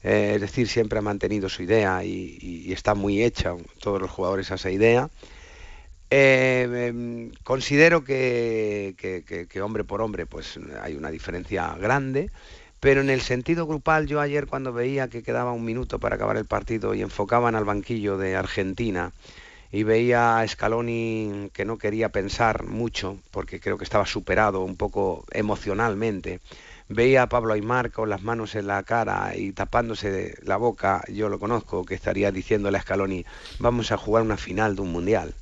eh, 0.03 0.33
es 0.35 0.41
decir, 0.41 0.67
siempre 0.67 0.99
ha 0.99 1.01
mantenido 1.01 1.47
su 1.49 1.63
idea 1.63 2.03
y, 2.03 2.71
está 2.73 2.93
muy 2.93 3.23
hecha 3.23 3.55
todos 3.79 4.01
los 4.01 4.11
jugadores 4.11 4.51
a 4.51 4.55
esa 4.55 4.69
idea. 4.69 5.09
Eh, 6.09 6.67
eh, 6.69 7.31
considero 7.43 8.03
que, 8.03 8.95
que, 8.97 9.23
que, 9.23 9.47
que, 9.47 9.61
hombre 9.61 9.83
por 9.83 10.01
hombre 10.01 10.25
pues 10.25 10.59
hay 10.81 10.95
una 10.95 11.09
diferencia 11.09 11.73
grande, 11.75 12.29
pero 12.79 13.01
en 13.01 13.09
el 13.09 13.21
sentido 13.21 13.65
grupal 13.65 14.05
yo 14.05 14.19
ayer 14.19 14.45
cuando 14.45 14.73
veía 14.73 15.07
que 15.07 15.23
quedaba 15.23 15.53
un 15.53 15.65
minuto 15.65 15.99
para 15.99 16.15
acabar 16.15 16.37
el 16.37 16.45
partido 16.45 16.93
y 16.93 17.01
enfocaban 17.01 17.55
al 17.55 17.65
banquillo 17.65 18.17
de 18.17 18.35
Argentina 18.35 19.11
y 19.73 19.83
veía 19.83 20.37
a 20.39 20.47
Scaloni 20.47 21.49
que 21.51 21.65
no 21.65 21.77
quería 21.77 22.09
pensar 22.09 22.63
mucho 22.63 23.17
porque 23.31 23.59
creo 23.59 23.77
que 23.77 23.83
estaba 23.83 24.05
superado 24.05 24.61
un 24.61 24.77
poco 24.77 25.25
emocionalmente 25.31 26.39
veía 26.89 27.23
a 27.23 27.29
Pablo 27.29 27.53
Aymar 27.53 27.91
con 27.91 28.09
las 28.09 28.21
manos 28.21 28.55
en 28.55 28.67
la 28.67 28.83
cara 28.83 29.35
y 29.35 29.51
tapándose 29.51 30.35
la 30.43 30.57
boca, 30.57 31.03
yo 31.11 31.29
lo 31.29 31.39
conozco, 31.39 31.85
que 31.85 31.95
estaría 31.95 32.31
diciéndole 32.31 32.77
a 32.77 32.81
Scaloni, 32.81 33.25
vamos 33.59 33.91
a 33.91 33.97
jugar 33.97 34.23
una 34.23 34.37
final 34.37 34.75
de 34.75 34.81
un 34.81 34.91
mundial. 34.91 35.33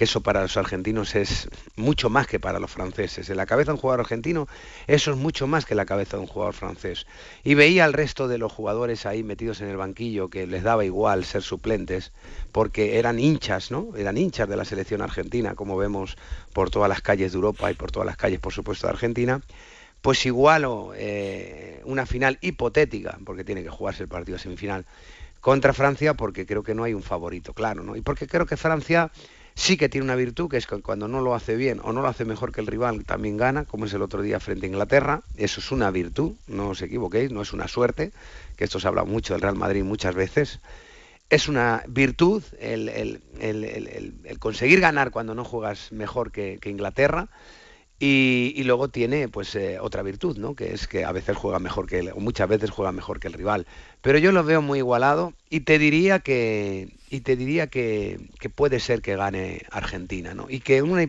Que 0.00 0.04
eso 0.04 0.22
para 0.22 0.40
los 0.40 0.56
argentinos 0.56 1.14
es 1.14 1.50
mucho 1.76 2.08
más 2.08 2.26
que 2.26 2.40
para 2.40 2.58
los 2.58 2.70
franceses. 2.70 3.28
En 3.28 3.36
la 3.36 3.44
cabeza 3.44 3.72
de 3.72 3.74
un 3.74 3.80
jugador 3.82 4.00
argentino, 4.00 4.48
eso 4.86 5.10
es 5.10 5.18
mucho 5.18 5.46
más 5.46 5.66
que 5.66 5.74
la 5.74 5.84
cabeza 5.84 6.16
de 6.16 6.22
un 6.22 6.26
jugador 6.26 6.54
francés. 6.54 7.06
Y 7.44 7.52
veía 7.52 7.84
al 7.84 7.92
resto 7.92 8.26
de 8.26 8.38
los 8.38 8.50
jugadores 8.50 9.04
ahí 9.04 9.22
metidos 9.22 9.60
en 9.60 9.68
el 9.68 9.76
banquillo 9.76 10.30
que 10.30 10.46
les 10.46 10.62
daba 10.62 10.86
igual 10.86 11.26
ser 11.26 11.42
suplentes, 11.42 12.12
porque 12.50 12.98
eran 12.98 13.18
hinchas, 13.18 13.70
¿no? 13.70 13.88
Eran 13.94 14.16
hinchas 14.16 14.48
de 14.48 14.56
la 14.56 14.64
selección 14.64 15.02
argentina, 15.02 15.54
como 15.54 15.76
vemos 15.76 16.16
por 16.54 16.70
todas 16.70 16.88
las 16.88 17.02
calles 17.02 17.32
de 17.32 17.36
Europa 17.36 17.70
y 17.70 17.74
por 17.74 17.90
todas 17.90 18.06
las 18.06 18.16
calles, 18.16 18.40
por 18.40 18.54
supuesto, 18.54 18.86
de 18.86 18.94
Argentina 18.94 19.42
pues 20.00 20.24
igualo 20.24 20.92
eh, 20.96 21.82
una 21.84 22.06
final 22.06 22.38
hipotética, 22.40 23.18
porque 23.26 23.44
tiene 23.44 23.62
que 23.62 23.68
jugarse 23.68 24.04
el 24.04 24.08
partido 24.08 24.38
semifinal, 24.38 24.86
contra 25.42 25.74
Francia, 25.74 26.14
porque 26.14 26.46
creo 26.46 26.62
que 26.62 26.74
no 26.74 26.84
hay 26.84 26.94
un 26.94 27.02
favorito, 27.02 27.52
claro, 27.52 27.82
¿no? 27.82 27.96
Y 27.96 28.00
porque 28.00 28.26
creo 28.26 28.46
que 28.46 28.56
Francia 28.56 29.10
sí 29.60 29.76
que 29.76 29.90
tiene 29.90 30.06
una 30.06 30.14
virtud, 30.14 30.48
que 30.48 30.56
es 30.56 30.66
que 30.66 30.80
cuando 30.80 31.06
no 31.06 31.20
lo 31.20 31.34
hace 31.34 31.54
bien 31.54 31.80
o 31.84 31.92
no 31.92 32.00
lo 32.00 32.08
hace 32.08 32.24
mejor 32.24 32.50
que 32.50 32.62
el 32.62 32.66
rival, 32.66 33.04
también 33.04 33.36
gana, 33.36 33.66
como 33.66 33.84
es 33.84 33.92
el 33.92 34.00
otro 34.00 34.22
día 34.22 34.40
frente 34.40 34.64
a 34.64 34.68
Inglaterra. 34.70 35.22
Eso 35.36 35.60
es 35.60 35.70
una 35.70 35.90
virtud, 35.90 36.32
no 36.46 36.70
os 36.70 36.80
equivoquéis, 36.80 37.30
no 37.30 37.42
es 37.42 37.52
una 37.52 37.68
suerte, 37.68 38.10
que 38.56 38.64
esto 38.64 38.80
se 38.80 38.86
ha 38.86 38.88
hablado 38.88 39.06
mucho 39.06 39.34
del 39.34 39.42
Real 39.42 39.56
Madrid 39.56 39.84
muchas 39.84 40.14
veces. 40.14 40.60
Es 41.28 41.46
una 41.46 41.84
virtud 41.86 42.42
el, 42.58 43.20
conseguir 44.38 44.80
ganar 44.80 45.10
cuando 45.10 45.34
no 45.34 45.44
juegas 45.44 45.92
mejor 45.92 46.32
que 46.32 46.58
Inglaterra 46.64 47.28
y, 48.02 48.62
luego 48.64 48.88
tiene 48.88 49.28
pues 49.28 49.54
eh, 49.54 49.78
otra 49.78 50.02
virtud, 50.02 50.38
¿no? 50.38 50.54
Que 50.54 50.72
es 50.72 50.88
que 50.88 51.04
a 51.04 51.12
veces 51.12 51.36
juega 51.36 51.58
mejor 51.58 51.86
que 51.86 51.98
el, 51.98 52.08
o 52.08 52.20
muchas 52.20 52.48
veces 52.48 52.70
juega 52.70 52.92
mejor 52.92 53.20
que 53.20 53.28
el 53.28 53.34
rival. 53.34 53.66
Pero 54.00 54.16
yo 54.16 54.32
lo 54.32 54.42
veo 54.42 54.62
muy 54.62 54.78
igualado 54.78 55.34
y 55.50 55.60
te 55.60 55.78
diría 55.78 56.20
que 56.20 56.88
y 57.10 57.20
te 57.20 57.36
diría 57.36 57.66
que, 57.66 58.18
puede 58.54 58.80
ser 58.80 59.02
que 59.02 59.16
gane 59.16 59.66
Argentina, 59.70 60.32
¿no? 60.32 60.46
Y 60.48 60.60
que 60.60 60.80
una, 60.80 61.06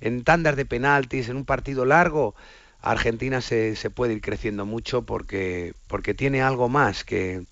en 0.00 0.24
tandas 0.24 0.56
de 0.56 0.64
penaltis, 0.64 1.28
en 1.28 1.36
un 1.36 1.44
partido 1.44 1.84
largo, 1.84 2.34
Argentina 2.80 3.42
se, 3.42 3.74
puede 3.94 4.14
ir 4.14 4.22
creciendo 4.22 4.64
mucho 4.64 5.02
porque 5.02 5.74
porque 5.88 6.14
tiene 6.14 6.40
algo 6.40 6.70
más 6.70 7.04
que 7.04 7.44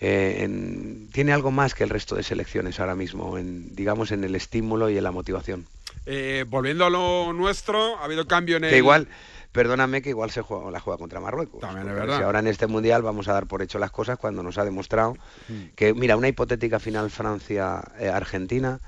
eh, 0.00 0.38
en, 0.40 1.08
tiene 1.12 1.32
algo 1.32 1.52
más 1.52 1.74
que 1.74 1.84
el 1.84 1.90
resto 1.90 2.16
de 2.16 2.24
selecciones 2.24 2.80
ahora 2.80 2.96
mismo, 2.96 3.38
en, 3.38 3.76
digamos 3.76 4.10
en 4.10 4.24
el 4.24 4.34
estímulo 4.34 4.90
y 4.90 4.98
en 4.98 5.04
la 5.04 5.12
motivación. 5.12 5.66
Eh, 6.10 6.46
volviendo 6.48 6.86
a 6.86 6.90
lo 6.90 7.34
nuestro, 7.34 7.98
ha 7.98 8.04
habido 8.04 8.26
cambio 8.26 8.56
en 8.56 8.64
el... 8.64 8.70
Que 8.70 8.78
igual, 8.78 9.08
perdóname 9.52 10.00
que 10.00 10.08
igual 10.08 10.30
se 10.30 10.40
juega, 10.40 10.70
la 10.70 10.80
juega 10.80 10.96
contra 10.96 11.20
Marruecos. 11.20 11.60
También 11.60 11.86
es 11.86 11.94
verdad. 11.94 12.16
Si 12.16 12.22
ahora 12.22 12.38
en 12.38 12.46
este 12.46 12.66
mundial 12.66 13.02
vamos 13.02 13.28
a 13.28 13.34
dar 13.34 13.46
por 13.46 13.60
hecho 13.60 13.78
las 13.78 13.90
cosas 13.90 14.18
cuando 14.18 14.42
nos 14.42 14.56
ha 14.56 14.64
demostrado 14.64 15.16
mm. 15.48 15.74
que, 15.76 15.92
mira, 15.92 16.16
una 16.16 16.28
hipotética 16.28 16.78
final 16.78 17.10
Francia-Argentina, 17.10 18.80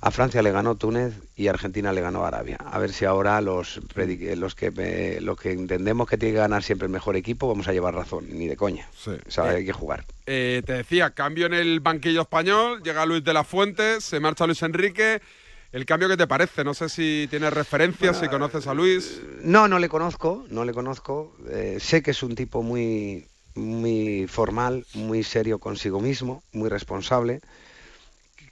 a 0.00 0.10
Francia 0.10 0.42
le 0.42 0.52
ganó 0.52 0.76
Túnez 0.76 1.14
y 1.36 1.48
a 1.48 1.50
Argentina 1.50 1.92
le 1.92 2.00
ganó 2.00 2.24
Arabia. 2.24 2.58
A 2.64 2.78
ver 2.78 2.92
si 2.92 3.04
ahora 3.04 3.40
los, 3.40 3.80
los, 4.36 4.54
que, 4.54 4.72
eh, 4.76 5.20
los 5.20 5.40
que 5.40 5.52
entendemos 5.52 6.08
que 6.08 6.18
tiene 6.18 6.34
que 6.34 6.40
ganar 6.40 6.62
siempre 6.62 6.86
el 6.86 6.92
mejor 6.92 7.16
equipo 7.16 7.48
vamos 7.48 7.66
a 7.66 7.72
llevar 7.72 7.94
razón, 7.94 8.26
ni 8.30 8.46
de 8.46 8.56
coña. 8.56 8.86
Sí. 8.96 9.12
O 9.26 9.30
sea, 9.30 9.52
eh, 9.52 9.56
hay 9.56 9.64
que 9.64 9.72
jugar. 9.72 10.04
Eh, 10.26 10.62
te 10.64 10.74
decía, 10.74 11.10
cambio 11.10 11.46
en 11.46 11.54
el 11.54 11.80
banquillo 11.80 12.20
español, 12.20 12.82
llega 12.82 13.06
Luis 13.06 13.24
de 13.24 13.32
la 13.32 13.42
Fuente, 13.42 14.00
se 14.00 14.20
marcha 14.20 14.46
Luis 14.46 14.62
Enrique. 14.62 15.20
¿El 15.70 15.84
cambio 15.84 16.08
qué 16.08 16.16
te 16.16 16.26
parece? 16.26 16.64
No 16.64 16.72
sé 16.72 16.88
si 16.88 17.26
tienes 17.28 17.52
referencias, 17.52 18.16
bueno, 18.16 18.26
si 18.26 18.30
conoces 18.30 18.66
a 18.66 18.74
Luis. 18.74 19.20
No, 19.42 19.68
no 19.68 19.78
le 19.78 19.90
conozco, 19.90 20.46
no 20.48 20.64
le 20.64 20.72
conozco. 20.72 21.36
Eh, 21.50 21.76
sé 21.78 22.02
que 22.02 22.12
es 22.12 22.22
un 22.22 22.34
tipo 22.34 22.62
muy, 22.62 23.26
muy 23.54 24.26
formal, 24.28 24.86
muy 24.94 25.22
serio 25.22 25.58
consigo 25.58 26.00
mismo, 26.00 26.42
muy 26.52 26.70
responsable. 26.70 27.42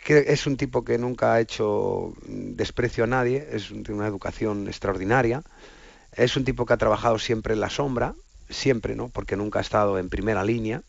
Que 0.05 0.27
es 0.29 0.47
un 0.47 0.59
tipo 0.59 0.85
que 0.85 0.99
nunca 0.99 1.33
ha 1.33 1.41
hecho 1.41 2.12
desprecio 2.27 3.05
a 3.05 3.07
nadie, 3.07 3.49
es 3.51 3.71
de 3.73 3.95
una 3.95 4.07
educación 4.07 4.69
extraordinaria. 4.69 5.43
Es 6.12 6.37
un 6.37 6.45
tipo 6.45 6.67
que 6.67 6.75
ha 6.75 6.79
trabajado 6.79 7.19
siempre 7.19 7.55
en 7.55 7.61
la 7.61 7.71
sombra, 7.71 8.14
siempre, 8.51 8.95
¿no? 8.95 9.09
Porque 9.09 9.37
nunca 9.37 9.59
ha 9.59 9.62
estado 9.62 9.99
en 9.99 10.11
primera 10.11 10.45
línea. 10.45 10.83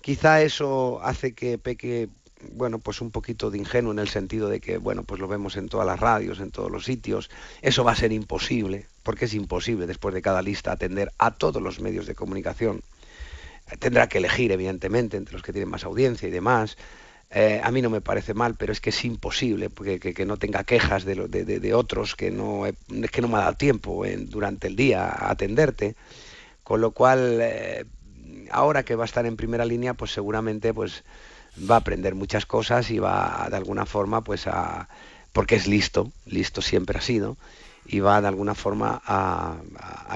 Quizá 0.00 0.40
eso 0.40 1.00
hace 1.02 1.34
que 1.34 1.58
peque 1.58 2.10
bueno, 2.52 2.78
pues 2.78 3.00
un 3.00 3.10
poquito 3.10 3.50
de 3.50 3.58
ingenuo 3.58 3.92
en 3.92 3.98
el 3.98 4.08
sentido 4.08 4.48
de 4.48 4.60
que, 4.60 4.78
bueno, 4.78 5.04
pues 5.04 5.20
lo 5.20 5.28
vemos 5.28 5.56
en 5.56 5.68
todas 5.68 5.86
las 5.86 6.00
radios, 6.00 6.40
en 6.40 6.50
todos 6.50 6.70
los 6.70 6.84
sitios. 6.84 7.30
Eso 7.62 7.84
va 7.84 7.92
a 7.92 7.96
ser 7.96 8.12
imposible, 8.12 8.86
porque 9.02 9.26
es 9.26 9.34
imposible 9.34 9.86
después 9.86 10.14
de 10.14 10.22
cada 10.22 10.42
lista 10.42 10.72
atender 10.72 11.12
a 11.18 11.32
todos 11.32 11.62
los 11.62 11.80
medios 11.80 12.06
de 12.06 12.14
comunicación. 12.14 12.82
Tendrá 13.78 14.08
que 14.08 14.18
elegir, 14.18 14.52
evidentemente, 14.52 15.16
entre 15.16 15.32
los 15.34 15.42
que 15.42 15.52
tienen 15.52 15.70
más 15.70 15.84
audiencia 15.84 16.28
y 16.28 16.30
demás. 16.30 16.76
Eh, 17.30 17.60
a 17.64 17.70
mí 17.72 17.82
no 17.82 17.90
me 17.90 18.00
parece 18.00 18.34
mal, 18.34 18.54
pero 18.56 18.72
es 18.72 18.80
que 18.80 18.90
es 18.90 19.04
imposible 19.04 19.70
que, 19.70 19.98
que- 20.14 20.26
no 20.26 20.36
tenga 20.38 20.64
quejas 20.64 21.04
de, 21.04 21.14
de- 21.28 21.44
de- 21.60 21.74
otros 21.74 22.14
que 22.16 22.30
no, 22.30 22.64
que 23.12 23.22
no 23.22 23.28
me 23.28 23.36
ha 23.36 23.40
dado 23.40 23.54
tiempo 23.56 24.06
en- 24.06 24.30
durante 24.30 24.68
el 24.68 24.76
día 24.76 25.04
a 25.06 25.30
atenderte. 25.32 25.96
Con 26.64 26.80
lo 26.80 26.92
cual, 26.92 27.38
eh, 27.42 27.84
ahora 28.50 28.84
que 28.84 28.96
va 28.96 29.04
a 29.04 29.06
estar 29.06 29.26
en 29.26 29.36
primera 29.36 29.64
línea, 29.64 29.94
pues 29.94 30.12
seguramente 30.12 30.74
pues 30.74 31.04
va 31.58 31.76
a 31.76 31.78
aprender 31.78 32.14
muchas 32.14 32.46
cosas 32.46 32.90
y 32.90 32.98
va 32.98 33.46
de 33.50 33.56
alguna 33.56 33.86
forma 33.86 34.22
pues 34.22 34.46
a 34.46 34.88
porque 35.32 35.56
es 35.56 35.66
listo, 35.66 36.12
listo 36.26 36.62
siempre 36.62 36.98
ha 36.98 37.02
sido 37.02 37.36
y 37.86 38.00
va 38.00 38.20
de 38.20 38.28
alguna 38.28 38.54
forma 38.54 39.02
a, 39.04 39.56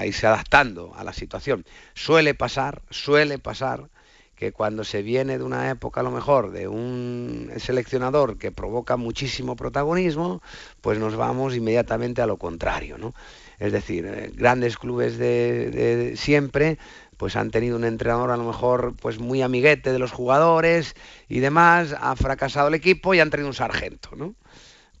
irse 0.05 0.25
adaptando 0.25 0.93
a 0.95 1.03
la 1.03 1.13
situación. 1.13 1.65
Suele 1.93 2.33
pasar, 2.33 2.81
suele 2.89 3.37
pasar 3.37 3.89
que 4.35 4.53
cuando 4.53 4.85
se 4.85 5.01
viene 5.01 5.37
de 5.37 5.43
una 5.43 5.69
época 5.69 5.99
a 5.99 6.03
lo 6.03 6.11
mejor 6.11 6.51
de 6.51 6.69
un 6.69 7.51
seleccionador 7.57 8.37
que 8.37 8.51
provoca 8.51 8.95
muchísimo 8.95 9.57
protagonismo, 9.57 10.41
pues 10.79 10.97
nos 10.97 11.17
vamos 11.17 11.55
inmediatamente 11.55 12.21
a 12.21 12.25
lo 12.25 12.37
contrario, 12.37 12.97
¿no? 12.97 13.13
Es 13.59 13.73
decir, 13.73 14.05
eh, 14.05 14.31
grandes 14.33 14.77
clubes 14.77 15.17
de 15.17 16.13
siempre 16.15 16.77
pues 17.19 17.35
han 17.35 17.51
tenido 17.51 17.75
un 17.75 17.83
entrenador 17.83 18.31
a 18.31 18.37
lo 18.37 18.45
mejor 18.45 18.95
pues 18.95 19.19
muy 19.19 19.41
amiguete 19.41 19.91
de 19.91 19.99
los 19.99 20.13
jugadores 20.13 20.95
y 21.27 21.39
demás, 21.41 21.93
ha 21.99 22.15
fracasado 22.15 22.69
el 22.69 22.75
equipo 22.75 23.13
y 23.13 23.19
han 23.19 23.29
traído 23.29 23.49
un 23.49 23.53
sargento, 23.53 24.11
¿no? 24.15 24.35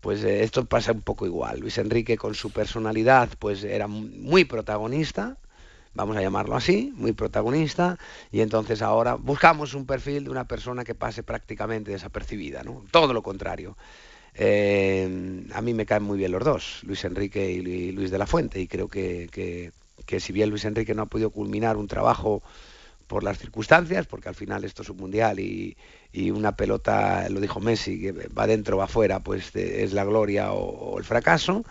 Pues 0.01 0.23
eh, 0.25 0.43
esto 0.43 0.65
pasa 0.65 0.91
un 0.91 1.01
poco 1.01 1.25
igual. 1.25 1.61
Luis 1.61 1.77
Enrique 1.77 2.17
con 2.17 2.35
su 2.35 2.51
personalidad 2.51 3.29
pues 3.39 3.63
era 3.63 3.87
mu- 3.87 4.09
muy 4.09 4.43
protagonista, 4.43 5.37
vamos 5.93 6.17
a 6.17 6.21
llamarlo 6.21 6.57
así, 6.57 6.91
muy 6.97 7.13
protagonista, 7.13 7.97
y 8.33 8.41
entonces 8.41 8.81
ahora 8.81 9.15
buscamos 9.15 9.73
un 9.73 9.85
perfil 9.85 10.25
de 10.25 10.29
una 10.29 10.45
persona 10.45 10.83
que 10.83 10.95
pase 10.95 11.23
prácticamente 11.23 11.91
desapercibida, 11.91 12.63
¿no? 12.63 12.83
Todo 12.91 13.13
lo 13.13 13.23
contrario. 13.23 13.77
Eh, 14.35 15.45
a 15.53 15.61
mí 15.61 15.73
me 15.73 15.85
caen 15.85 16.03
muy 16.03 16.17
bien 16.17 16.33
los 16.33 16.43
dos, 16.43 16.81
Luis 16.83 17.03
Enrique 17.05 17.49
y 17.49 17.61
Lu- 17.61 17.95
Luis 17.97 18.11
de 18.11 18.17
la 18.17 18.27
Fuente, 18.27 18.59
y 18.59 18.67
creo 18.67 18.89
que- 18.89 19.71
que 20.09 20.19
si 20.19 20.33
bien 20.33 20.49
Luis 20.49 20.65
Enrique 20.65 20.95
no 20.95 21.03
ha 21.03 21.05
podido 21.05 21.29
culminar 21.29 21.77
un 21.77 21.87
trabajo 21.87 22.41
por 23.05 23.23
las 23.23 23.37
circunstancias, 23.37 24.07
porque 24.07 24.27
al 24.27 24.33
final 24.33 24.63
esto 24.63 24.81
es 24.81 24.89
un 24.89 24.97
mundial 24.97 25.39
y, 25.39 25.77
y 26.11 26.31
una 26.31 26.55
pelota, 26.55 27.29
lo 27.29 27.39
dijo 27.39 27.59
Messi, 27.59 28.01
que 28.01 28.11
va 28.29 28.47
dentro 28.47 28.75
o 28.75 28.79
va 28.79 28.85
afuera, 28.85 29.19
pues 29.19 29.55
es 29.55 29.93
la 29.93 30.03
gloria 30.05 30.51
o, 30.51 30.97
el 30.97 31.03
fracaso, 31.03 31.63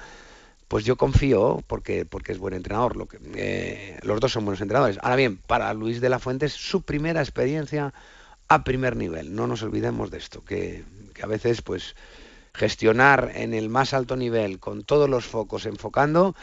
pues 0.68 0.84
yo 0.84 0.94
confío 0.94 1.64
porque, 1.66 2.04
porque 2.04 2.30
es 2.30 2.38
buen 2.38 2.54
entrenador. 2.54 3.08
Eh, 3.34 3.98
los 4.02 4.20
dos 4.20 4.30
son 4.30 4.44
buenos 4.44 4.60
entrenadores. 4.60 4.98
Ahora 5.02 5.16
bien, 5.16 5.38
para 5.38 5.74
Luis 5.74 6.00
de 6.00 6.08
la 6.08 6.20
Fuente 6.20 6.46
es 6.46 6.52
su 6.52 6.82
primera 6.82 7.20
experiencia 7.20 7.92
a 8.46 8.62
primer 8.62 8.94
nivel. 8.94 9.34
No 9.34 9.48
nos 9.48 9.64
olvidemos 9.64 10.12
de 10.12 10.18
esto, 10.18 10.44
que, 10.44 10.84
que 11.12 11.24
a 11.24 11.26
veces 11.26 11.60
pues 11.60 11.96
gestionar 12.54 13.32
en 13.34 13.52
el 13.52 13.68
más 13.68 13.94
alto 13.94 14.14
nivel 14.16 14.58
con 14.60 14.84
todos 14.84 15.10
los 15.10 15.26
focos 15.26 15.66
enfocando, 15.66 16.34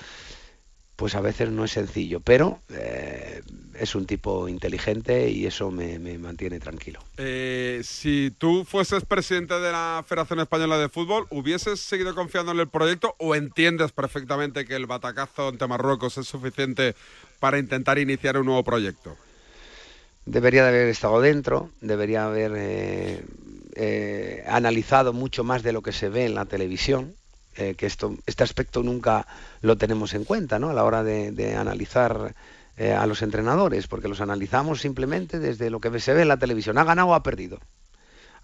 pues 0.95 1.15
a 1.15 1.21
veces 1.21 1.49
no 1.51 1.65
es 1.65 1.71
sencillo, 1.71 2.19
pero 2.21 2.61
eh, 2.69 3.41
es 3.79 3.95
un 3.95 4.05
tipo 4.05 4.47
inteligente 4.47 5.29
y 5.29 5.45
eso 5.45 5.71
me, 5.71 5.99
me 5.99 6.17
mantiene 6.17 6.59
tranquilo. 6.59 6.99
Eh, 7.17 7.81
si 7.83 8.33
tú 8.37 8.63
fueses 8.65 9.03
presidente 9.03 9.55
de 9.55 9.71
la 9.71 10.03
Federación 10.07 10.39
Española 10.39 10.77
de 10.77 10.89
Fútbol, 10.89 11.27
¿hubieses 11.29 11.79
seguido 11.79 12.15
confiando 12.15 12.53
en 12.53 12.59
el 12.59 12.69
proyecto 12.69 13.15
o 13.19 13.35
entiendes 13.35 13.91
perfectamente 13.91 14.65
que 14.65 14.75
el 14.75 14.85
batacazo 14.85 15.49
ante 15.49 15.67
Marruecos 15.67 16.17
es 16.17 16.27
suficiente 16.27 16.95
para 17.39 17.59
intentar 17.59 17.99
iniciar 17.99 18.37
un 18.37 18.45
nuevo 18.45 18.63
proyecto? 18.63 19.17
Debería 20.25 20.63
de 20.63 20.69
haber 20.69 20.87
estado 20.87 21.21
dentro, 21.21 21.69
debería 21.81 22.25
haber 22.25 22.53
eh, 22.55 23.23
eh, 23.75 24.43
analizado 24.47 25.13
mucho 25.13 25.43
más 25.43 25.61
de 25.61 25.71
lo 25.71 25.83
que 25.83 25.91
se 25.91 26.09
ve 26.09 26.25
en 26.25 26.33
la 26.33 26.45
televisión, 26.45 27.15
eh, 27.55 27.75
que 27.75 27.85
esto, 27.85 28.15
este 28.25 28.43
aspecto 28.43 28.83
nunca 28.83 29.27
lo 29.61 29.77
tenemos 29.77 30.13
en 30.13 30.23
cuenta 30.23 30.59
¿no? 30.59 30.69
a 30.69 30.73
la 30.73 30.83
hora 30.83 31.03
de, 31.03 31.31
de 31.31 31.55
analizar 31.55 32.35
eh, 32.77 32.91
a 32.93 33.05
los 33.07 33.21
entrenadores, 33.21 33.87
porque 33.87 34.07
los 34.07 34.21
analizamos 34.21 34.81
simplemente 34.81 35.39
desde 35.39 35.69
lo 35.69 35.79
que 35.79 35.99
se 35.99 36.13
ve 36.13 36.23
en 36.23 36.27
la 36.29 36.37
televisión. 36.37 36.77
¿Ha 36.77 36.83
ganado 36.83 37.09
o 37.09 37.13
ha 37.13 37.23
perdido? 37.23 37.59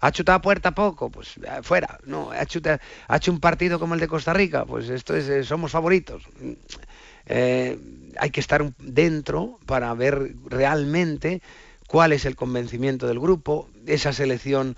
¿Ha 0.00 0.10
chutado 0.10 0.38
a 0.38 0.42
puerta 0.42 0.72
poco? 0.72 1.10
Pues 1.10 1.36
eh, 1.36 1.60
fuera. 1.62 1.98
No, 2.04 2.30
ha, 2.32 2.44
chuta- 2.46 2.80
ha 3.08 3.16
hecho 3.16 3.30
un 3.32 3.40
partido 3.40 3.78
como 3.78 3.94
el 3.94 4.00
de 4.00 4.08
Costa 4.08 4.32
Rica, 4.32 4.64
pues 4.64 4.88
esto 4.88 5.14
es, 5.14 5.46
somos 5.46 5.70
favoritos. 5.72 6.22
Hay 8.18 8.30
que 8.30 8.40
estar 8.40 8.72
dentro 8.78 9.58
para 9.66 9.92
ver 9.94 10.34
realmente 10.46 11.40
cuál 11.86 12.12
es 12.12 12.24
el 12.24 12.36
convencimiento 12.36 13.06
del 13.06 13.20
grupo, 13.20 13.68
esa 13.86 14.12
selección 14.12 14.76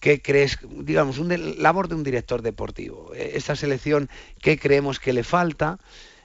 que 0.00 0.22
crees, 0.22 0.58
digamos, 0.70 1.18
un 1.18 1.28
de- 1.28 1.38
labor 1.38 1.88
de 1.88 1.94
un 1.96 2.04
director 2.04 2.42
deportivo, 2.42 3.12
eh, 3.14 3.32
esa 3.34 3.56
selección 3.56 4.08
que 4.40 4.58
creemos 4.58 5.00
que 5.00 5.12
le 5.12 5.24
falta. 5.24 5.78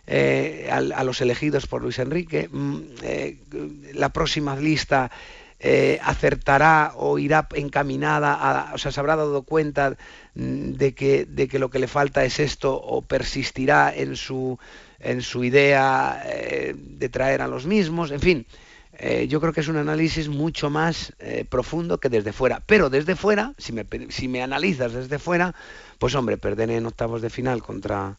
eh, 0.05 0.67
a, 0.69 1.03
los 1.05 1.21
elegidos 1.21 1.65
por 1.65 1.81
Luis 1.81 1.97
Enrique, 1.97 2.49
mm, 2.51 2.77
eh, 3.03 3.37
la 3.93 4.09
próxima 4.11 4.55
lista 4.57 5.09
eh, 5.59 5.97
acertará 6.03 6.91
o 6.95 7.17
irá 7.19 7.47
encaminada, 7.55 8.71
o 8.73 8.77
sea, 8.77 8.91
se 8.91 8.99
habrá 8.99 9.15
dado 9.15 9.43
cuenta 9.43 9.95
mm, 10.35 10.71
de 10.73 10.93
que, 10.93 11.25
de 11.25 11.47
que 11.47 11.57
lo 11.59 11.69
que 11.69 11.79
le 11.79 11.87
falta 11.87 12.25
es 12.25 12.39
esto 12.39 12.75
o 12.75 13.01
persistirá 13.01 13.93
en 13.95 14.17
su, 14.17 14.59
en 14.99 15.21
su 15.21 15.43
idea 15.45 16.21
de 16.75 17.09
traer 17.09 17.41
a 17.41 17.47
los 17.47 17.65
mismos, 17.65 18.11
en 18.11 18.19
fin. 18.19 18.45
Eh, 19.05 19.27
yo 19.27 19.41
creo 19.41 19.51
que 19.51 19.59
es 19.59 19.67
un 19.67 19.75
análisis 19.75 20.29
mucho 20.29 20.69
más 20.69 21.11
eh, 21.19 21.43
profundo 21.43 21.97
que 21.97 22.07
desde 22.07 22.31
fuera. 22.31 22.63
Pero 22.65 22.89
desde 22.89 23.17
fuera, 23.17 23.53
si 23.57 23.73
me, 23.73 23.85
si 24.07 24.29
me 24.29 24.41
analizas 24.41 24.93
desde 24.93 25.19
fuera, 25.19 25.53
pues 25.99 26.15
hombre, 26.15 26.37
perder 26.37 26.69
en 26.69 26.85
octavos 26.85 27.21
de 27.21 27.29
final 27.29 27.61
contra, 27.61 28.17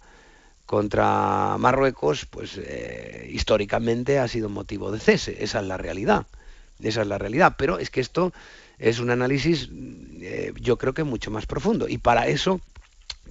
contra 0.66 1.56
Marruecos, 1.58 2.26
pues 2.26 2.60
eh, 2.62 3.30
históricamente 3.32 4.18
ha 4.18 4.28
sido 4.28 4.50
motivo 4.50 4.92
de 4.92 5.00
cese. 5.00 5.42
Esa 5.42 5.60
es 5.60 5.66
la 5.66 5.78
realidad. 5.78 6.26
Esa 6.78 7.00
es 7.00 7.06
la 7.06 7.16
realidad. 7.16 7.54
Pero 7.56 7.78
es 7.78 7.88
que 7.88 8.02
esto 8.02 8.34
es 8.78 8.98
un 8.98 9.08
análisis, 9.08 9.70
yo 10.60 10.76
creo 10.76 10.92
que 10.92 11.04
mucho 11.04 11.30
más 11.30 11.46
profundo. 11.46 11.88
Y 11.88 11.96
para 11.96 12.26
eso, 12.26 12.60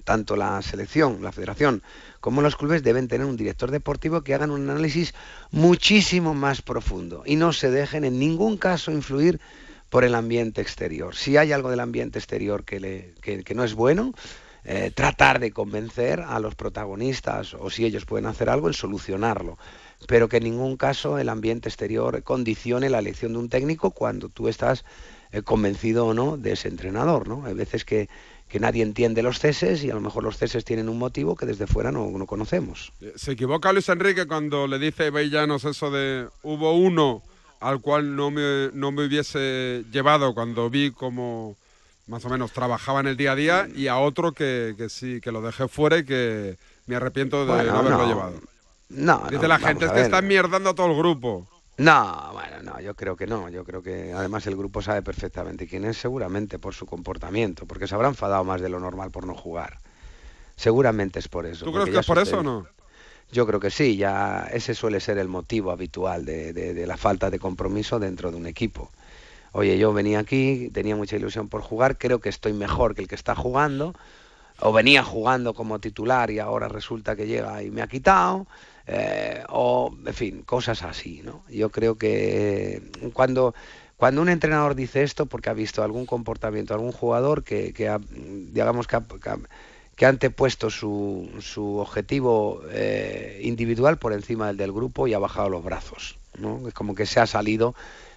tanto 0.04 0.36
la 0.36 0.60
selección, 0.62 1.22
la 1.22 1.32
federación, 1.32 1.82
como 2.20 2.42
los 2.42 2.56
clubes 2.56 2.82
deben 2.82 3.08
tener 3.08 3.26
un 3.26 3.36
director 3.36 3.70
deportivo 3.70 4.22
que 4.22 4.34
hagan 4.34 4.50
un 4.50 4.68
análisis 4.68 5.14
muchísimo 5.50 6.34
más 6.34 6.62
profundo 6.62 7.22
y 7.26 7.36
no 7.36 7.52
se 7.52 7.70
dejen 7.70 8.04
en 8.04 8.18
ningún 8.18 8.56
caso 8.56 8.90
influir 8.90 9.40
por 9.90 10.04
el 10.04 10.14
ambiente 10.14 10.60
exterior. 10.60 11.14
Si 11.14 11.36
hay 11.36 11.52
algo 11.52 11.70
del 11.70 11.80
ambiente 11.80 12.18
exterior 12.18 12.64
que, 12.64 13.14
no 13.54 13.64
es 13.64 13.74
bueno, 13.74 14.12
eh, 14.64 14.90
tratar 14.94 15.38
de 15.38 15.52
convencer 15.52 16.20
a 16.20 16.40
los 16.40 16.54
protagonistas 16.54 17.54
o 17.54 17.70
si 17.70 17.84
ellos 17.84 18.06
pueden 18.06 18.26
hacer 18.26 18.48
algo 18.48 18.68
en 18.68 18.74
solucionarlo 18.74 19.58
pero 20.06 20.28
que 20.28 20.38
en 20.38 20.44
ningún 20.44 20.76
caso 20.76 21.18
el 21.18 21.28
ambiente 21.28 21.68
exterior 21.68 22.22
condicione 22.22 22.90
la 22.90 22.98
elección 22.98 23.32
de 23.32 23.38
un 23.38 23.48
técnico 23.48 23.90
cuando 23.90 24.28
tú 24.28 24.48
estás 24.48 24.84
eh, 25.32 25.42
convencido 25.42 26.06
o 26.06 26.14
no 26.14 26.36
de 26.36 26.52
ese 26.52 26.68
entrenador 26.68 27.28
¿no? 27.28 27.44
hay 27.46 27.54
veces 27.54 27.84
que, 27.84 28.08
que 28.54 28.60
nadie 28.60 28.84
entiende 28.84 29.20
los 29.24 29.40
ceses 29.40 29.82
y 29.82 29.90
a 29.90 29.94
lo 29.94 30.00
mejor 30.00 30.22
los 30.22 30.36
ceses 30.36 30.64
tienen 30.64 30.88
un 30.88 30.96
motivo 30.96 31.34
que 31.34 31.44
desde 31.44 31.66
fuera 31.66 31.90
no, 31.90 32.08
no 32.08 32.24
conocemos 32.24 32.92
Se 33.16 33.32
equivoca 33.32 33.72
Luis 33.72 33.88
Enrique 33.88 34.28
cuando 34.28 34.68
le 34.68 34.78
dice 34.78 35.02
a 35.02 35.06
Ibai 35.08 35.28
Llanos 35.28 35.64
eso 35.64 35.90
de 35.90 36.28
hubo 36.44 36.72
uno 36.72 37.20
al 37.58 37.80
cual 37.80 38.14
no 38.14 38.30
me, 38.30 38.70
no 38.72 38.92
me 38.92 39.06
hubiese 39.06 39.82
llevado 39.90 40.34
cuando 40.34 40.70
vi 40.70 40.92
cómo 40.92 41.56
más 42.06 42.24
o 42.26 42.28
menos 42.28 42.52
trabajaba 42.52 43.00
en 43.00 43.08
el 43.08 43.16
día 43.16 43.32
a 43.32 43.34
día 43.34 43.68
y 43.74 43.88
a 43.88 43.98
otro 43.98 44.30
que, 44.30 44.76
que 44.78 44.88
sí, 44.88 45.20
que 45.20 45.32
lo 45.32 45.42
dejé 45.42 45.66
fuera 45.66 45.98
y 45.98 46.04
que 46.04 46.56
me 46.86 46.94
arrepiento 46.94 47.44
de 47.46 47.52
Bueno, 47.54 47.72
no 47.72 47.78
haberlo 47.80 47.98
no. 47.98 48.06
llevado. 48.06 48.40
no, 48.90 49.22
Dice 49.30 49.42
no, 49.42 49.48
la 49.48 49.58
gente, 49.58 49.86
es 49.86 49.90
que 49.90 49.96
ver. 49.96 50.04
está 50.04 50.22
mierdando 50.22 50.70
a 50.70 50.74
todo 50.76 50.92
el 50.92 50.96
grupo. 50.96 51.48
No, 51.76 52.30
bueno, 52.32 52.62
no, 52.62 52.80
yo 52.80 52.94
creo 52.94 53.16
que 53.16 53.26
no. 53.26 53.48
Yo 53.48 53.64
creo 53.64 53.82
que 53.82 54.12
además 54.12 54.46
el 54.46 54.56
grupo 54.56 54.80
sabe 54.80 55.02
perfectamente 55.02 55.66
quién 55.66 55.84
es, 55.84 55.96
seguramente 55.98 56.58
por 56.58 56.74
su 56.74 56.86
comportamiento, 56.86 57.66
porque 57.66 57.88
se 57.88 57.94
habrá 57.96 58.08
enfadado 58.08 58.44
más 58.44 58.60
de 58.60 58.68
lo 58.68 58.78
normal 58.78 59.10
por 59.10 59.26
no 59.26 59.34
jugar. 59.34 59.78
Seguramente 60.56 61.18
es 61.18 61.28
por 61.28 61.46
eso. 61.46 61.64
¿Tú 61.64 61.72
crees 61.72 61.90
que 61.90 61.98
es 62.00 62.06
por 62.06 62.18
eso 62.18 62.38
o 62.38 62.42
no? 62.42 62.66
Yo 63.32 63.46
creo 63.46 63.58
que 63.58 63.70
sí, 63.70 63.96
ya 63.96 64.48
ese 64.52 64.74
suele 64.74 65.00
ser 65.00 65.18
el 65.18 65.28
motivo 65.28 65.72
habitual 65.72 66.24
de, 66.24 66.52
de- 66.52 66.74
de 66.74 66.86
la 66.86 66.96
falta 66.96 67.30
de 67.30 67.40
compromiso 67.40 67.98
dentro 67.98 68.30
de 68.30 68.36
un 68.36 68.46
equipo. 68.46 68.90
Oye, 69.52 69.78
yo 69.78 69.92
venía 69.92 70.20
aquí, 70.20 70.70
tenía 70.72 70.94
mucha 70.94 71.16
ilusión 71.16 71.48
por 71.48 71.62
jugar, 71.62 71.96
creo 71.98 72.20
que 72.20 72.28
estoy 72.28 72.52
mejor 72.52 72.94
que 72.94 73.02
el 73.02 73.08
que 73.08 73.14
está 73.16 73.34
jugando, 73.34 73.94
o 74.60 74.72
venía 74.72 75.02
jugando 75.04 75.54
como 75.54 75.80
titular 75.80 76.30
y 76.30 76.38
ahora 76.38 76.68
resulta 76.68 77.16
que 77.16 77.26
llega 77.26 77.62
y 77.62 77.70
me 77.70 77.82
ha 77.82 77.88
quitado, 77.88 78.46
eh, 78.86 79.42
o, 79.48 79.94
en 80.06 80.14
fin, 80.14 80.42
cosas 80.42 80.82
así, 80.82 81.22
¿no? 81.24 81.42
Yo 81.50 81.70
creo 81.70 81.96
que 81.96 82.82
cuando, 83.14 83.54
cuando 83.96 84.22
un 84.22 84.28
entrenador 84.28 84.74
dice 84.74 85.02
esto, 85.02 85.26
porque 85.26 85.50
ha 85.50 85.54
visto 85.54 85.82
algún 85.82 86.06
comportamiento, 86.06 86.74
algún 86.74 86.92
jugador 86.92 87.44
que, 87.44 87.72
que 87.72 87.88
ha, 87.88 87.98
digamos 88.10 88.86
que 88.86 88.96
ha, 88.96 89.04
que 89.96 90.06
ha- 90.06 90.08
antepuesto 90.08 90.70
su, 90.70 91.30
su 91.40 91.76
objetivo 91.78 92.62
eh, 92.70 93.40
individual 93.44 93.98
por 93.98 94.12
encima 94.12 94.48
del 94.48 94.56
del 94.56 94.72
grupo 94.72 95.06
y 95.06 95.14
ha 95.14 95.18
bajado 95.18 95.48
los 95.48 95.64
brazos, 95.64 96.18
¿no? 96.38 96.66
Es 96.68 96.74
como 96.74 96.94
que 96.94 97.06
se 97.06 97.20
ha 97.20 97.26
salido 97.26 97.74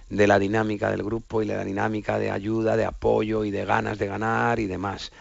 de 0.10 0.28
la 0.28 0.40
dinámica 0.40 0.90
del 0.90 1.04
grupo 1.04 1.42
y 1.42 1.46
la 1.46 1.64
dinámica 1.64 2.18
de 2.20 2.32
ayuda, 2.32 2.78
de 2.78 2.86
apoyo 2.86 3.44
y 3.46 3.52
de 3.52 3.66
ganas 3.66 3.98
de 4.00 4.08
ganar 4.08 4.60
y 4.60 4.68
demás. 4.68 5.12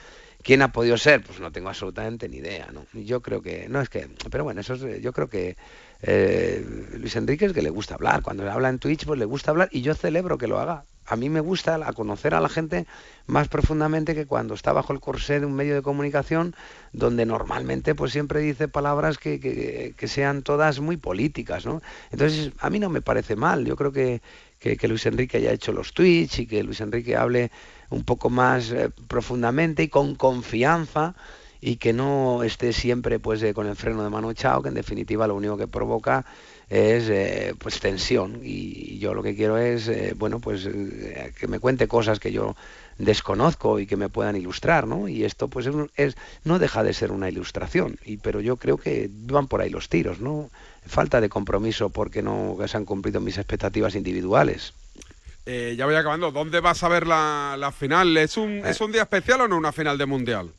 ¿Quién 0.46 0.62
ha 0.62 0.70
podido 0.76 0.96
ser? 0.96 1.22
Pues 1.24 1.40
no 1.40 1.50
tengo 1.50 1.68
absolutamente 1.68 2.28
ni 2.28 2.36
idea, 2.36 2.68
¿no? 2.72 2.86
Yo 2.92 3.20
creo 3.20 3.42
que, 3.42 3.68
no 3.68 3.80
es 3.80 3.88
que, 3.88 4.08
pero 4.30 4.44
bueno, 4.44 4.60
eso 4.60 4.74
es, 4.74 5.02
yo 5.02 5.12
creo 5.12 5.28
que 5.28 5.56
eh, 6.02 6.64
Luis 6.92 7.16
Enrique 7.16 7.46
es 7.46 7.52
que 7.52 7.62
le 7.62 7.70
gusta 7.70 7.94
hablar, 7.96 8.22
cuando 8.22 8.48
habla 8.50 8.68
en 8.68 8.78
Twitch 8.78 9.04
pues 9.06 9.18
le 9.18 9.24
gusta 9.24 9.50
hablar 9.50 9.68
y 9.72 9.82
yo 9.82 9.94
celebro 9.94 10.38
que 10.38 10.46
lo 10.46 10.60
haga. 10.60 10.86
A 11.08 11.14
mí 11.16 11.30
me 11.30 11.40
gusta 11.40 11.76
a 11.88 11.92
conocer 11.92 12.34
a 12.34 12.40
la 12.40 12.48
gente 12.48 12.86
más 13.26 13.48
profundamente 13.48 14.14
que 14.14 14.26
cuando 14.26 14.54
está 14.54 14.72
bajo 14.72 14.92
el 14.92 15.00
corsé 15.00 15.38
de 15.40 15.46
un 15.46 15.54
medio 15.54 15.74
de 15.76 15.82
comunicación 15.82 16.54
donde 16.92 17.26
normalmente 17.26 17.94
pues 17.94 18.10
siempre 18.12 18.40
dice 18.40 18.66
palabras 18.68 19.18
que, 19.18 19.38
que- 19.40 19.94
que 19.96 20.08
sean 20.08 20.42
todas 20.42 20.80
muy 20.80 20.96
políticas, 20.96 21.64
¿no? 21.66 21.80
Entonces 22.10 22.52
a 22.58 22.70
mí 22.70 22.78
no 22.80 22.90
me 22.90 23.02
parece 23.02 23.36
mal, 23.36 23.64
yo 23.64 23.76
creo 23.76 23.92
que, 23.92 24.20
que, 24.58 24.88
Luis 24.88 25.06
Enrique 25.06 25.38
haya 25.38 25.52
hecho 25.52 25.72
los 25.72 25.92
tweets 25.92 26.38
y 26.40 26.46
que 26.46 26.62
Luis 26.62 26.80
Enrique 26.80 27.16
hable 27.16 27.50
un 27.90 28.04
poco 28.04 28.30
más 28.30 28.70
eh, 28.70 28.90
profundamente 29.08 29.82
y 29.84 29.88
con 29.88 30.14
confianza 30.16 31.14
y 31.60 31.76
que 31.76 31.92
no 31.92 32.42
esté 32.42 32.72
siempre 32.72 33.18
pues 33.18 33.42
eh, 33.42 33.54
con 33.54 33.66
el 33.66 33.76
freno 33.76 34.02
de 34.04 34.10
mano 34.10 34.30
echado, 34.30 34.62
que 34.62 34.68
en 34.68 34.74
definitiva 34.74 35.26
lo 35.26 35.34
único 35.34 35.56
que 35.56 35.68
provoca 35.68 36.24
es 36.68 37.08
eh, 37.08 37.54
pues 37.58 37.80
tensión 37.80 38.40
y 38.42 38.98
yo 38.98 39.14
lo 39.14 39.22
que 39.22 39.34
quiero 39.36 39.56
es 39.58 39.90
bueno 40.18 40.40
pues 40.40 40.68
que 41.38 41.48
me 41.48 41.60
cuente 41.60 41.88
cosas 41.88 42.18
que 42.20 42.32
yo 42.32 42.56
desconozco 42.98 43.78
y 43.78 43.86
que 43.86 43.96
me 43.96 44.08
puedan 44.08 44.36
ilustrar, 44.36 44.86
¿no? 44.86 45.08
Y 45.08 45.24
esto 45.24 45.48
pues 45.48 45.66
es, 45.66 45.74
es- 45.96 46.16
no 46.44 46.58
deja 46.58 46.82
de 46.82 46.94
ser 46.94 47.12
una 47.12 47.28
ilustración, 47.28 47.98
y 48.04 48.16
pero 48.16 48.40
yo 48.40 48.56
creo 48.56 48.78
que 48.78 49.10
van 49.12 49.48
por 49.48 49.60
ahí 49.60 49.70
los 49.70 49.88
tiros, 49.88 50.20
¿no? 50.20 50.50
Falta 50.86 51.20
de 51.20 51.28
compromiso 51.28 51.90
porque 51.90 52.22
no 52.22 52.56
se 52.66 52.76
han 52.76 52.84
cumplido 52.84 53.20
mis 53.20 53.38
expectativas 53.38 53.94
individuales. 53.94 54.72
Eh, 55.44 55.74
ya 55.76 55.86
voy 55.86 55.94
acabando. 55.94 56.30
¿Dónde 56.32 56.60
vas 56.60 56.82
a 56.82 56.88
ver 56.88 57.06
la, 57.06 57.56
la 57.58 57.70
final? 57.72 58.16
¿Es 58.16 58.36
un, 58.36 58.50
Eh. 58.64 58.70
¿Es 58.70 58.80
un 58.80 58.92
día 58.92 59.02
especial 59.02 59.40
o 59.42 59.48
no 59.48 59.56
una 59.56 59.72
final 59.72 59.96
de 59.98 60.06
mundial? 60.06 60.50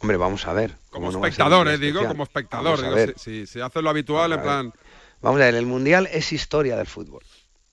Hombre, 0.00 0.16
vamos 0.16 0.46
a 0.46 0.52
ver. 0.52 0.72
Como 0.90 1.06
¿cómo 1.06 1.12
no 1.12 1.20
va 1.20 1.28
a 1.28 1.30
ser 1.30 1.40
un 1.42 1.46
espectador, 1.52 1.66
día 1.68 1.74
eh, 1.74 1.78
digo, 1.78 2.06
como 2.08 2.22
espectador. 2.24 2.64
Vamos 2.64 2.80
a 2.80 2.84
digo, 2.84 2.96
ver. 2.96 3.14
si, 3.18 3.46
si, 3.46 3.60
haces 3.60 3.82
lo 3.82 3.90
habitual, 3.90 4.32
en 4.32 4.38
Vamos 4.38 4.44
plan. 4.44 4.72
Vamos 5.20 5.40
a 5.40 5.44
ver, 5.44 5.54
el 5.54 5.66
Mundial 5.66 6.08
es 6.12 6.32
historia 6.32 6.76
del 6.76 6.86
fútbol. 6.86 7.22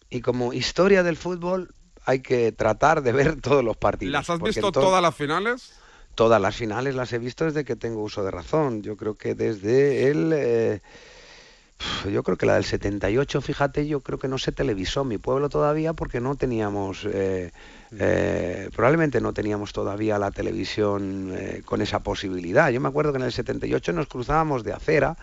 Y 0.09 0.21
como 0.21 0.53
historia 0.53 1.01
del 1.03 1.17
fútbol 1.17 1.73
hay 2.05 2.19
que 2.21 2.51
tratar 2.51 3.01
de 3.01 3.11
ver 3.11 3.35
todos 3.41 3.63
los 3.63 3.75
partidos. 3.77 4.11
¿Las 4.13 4.29
has 4.29 4.41
visto 4.41 4.71
to- 4.71 4.79
todas 4.81 5.01
las 5.01 5.15
finales? 5.15 5.73
Todas 6.15 6.41
las 6.41 6.55
finales 6.55 6.95
las 6.95 7.11
he 7.13 7.17
visto 7.17 7.45
desde 7.45 7.63
que 7.65 7.75
tengo 7.75 8.03
uso 8.03 8.23
de 8.23 8.31
razón. 8.31 8.83
Yo 8.83 8.95
creo 8.97 9.15
que 9.15 9.35
desde 9.35 10.09
el... 10.09 10.31
eh, 10.33 10.81
yo 12.11 12.23
creo 12.23 12.38
que 12.38 12.45
la 12.45 12.55
del 12.55 12.65
78, 12.65 13.41
fíjate, 13.41 13.88
yo 13.88 14.01
creo 14.01 14.19
que 14.19 14.27
no 14.27 14.38
se 14.38 14.51
televisó 14.51 15.03
mi 15.03 15.17
pueblo 15.17 15.49
todavía 15.49 15.93
porque 15.93 16.19
no 16.19 16.36
teníamos... 16.36 17.05
eh, 17.05 17.51
eh, 17.97 18.69
probablemente 18.75 19.19
no 19.19 19.34
teníamos 19.34 19.73
todavía 19.73 20.19
la 20.19 20.30
televisión 20.30 21.34
eh, 21.36 21.63
con 21.65 21.82
esa 21.82 22.01
posibilidad. 22.01 22.69
Yo 22.69 22.80
me 22.80 22.88
acuerdo 22.88 23.11
que 23.11 23.17
en 23.17 23.23
el 23.25 23.32
78 23.32 23.93
nos 23.93 24.07
cruzábamos 24.07 24.63
de 24.63 24.73
acera 24.73 25.17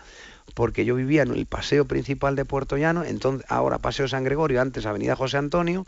porque 0.54 0.84
yo 0.84 0.94
vivía 0.94 1.22
en 1.22 1.32
el 1.32 1.46
paseo 1.46 1.86
principal 1.86 2.36
de 2.36 2.44
Puerto 2.44 2.76
Llano, 2.76 3.04
entonces 3.04 3.44
ahora 3.48 3.78
Paseo 3.78 4.06
San 4.06 4.24
Gregorio, 4.24 4.60
antes 4.60 4.86
Avenida 4.86 5.16
José 5.16 5.38
Antonio, 5.38 5.86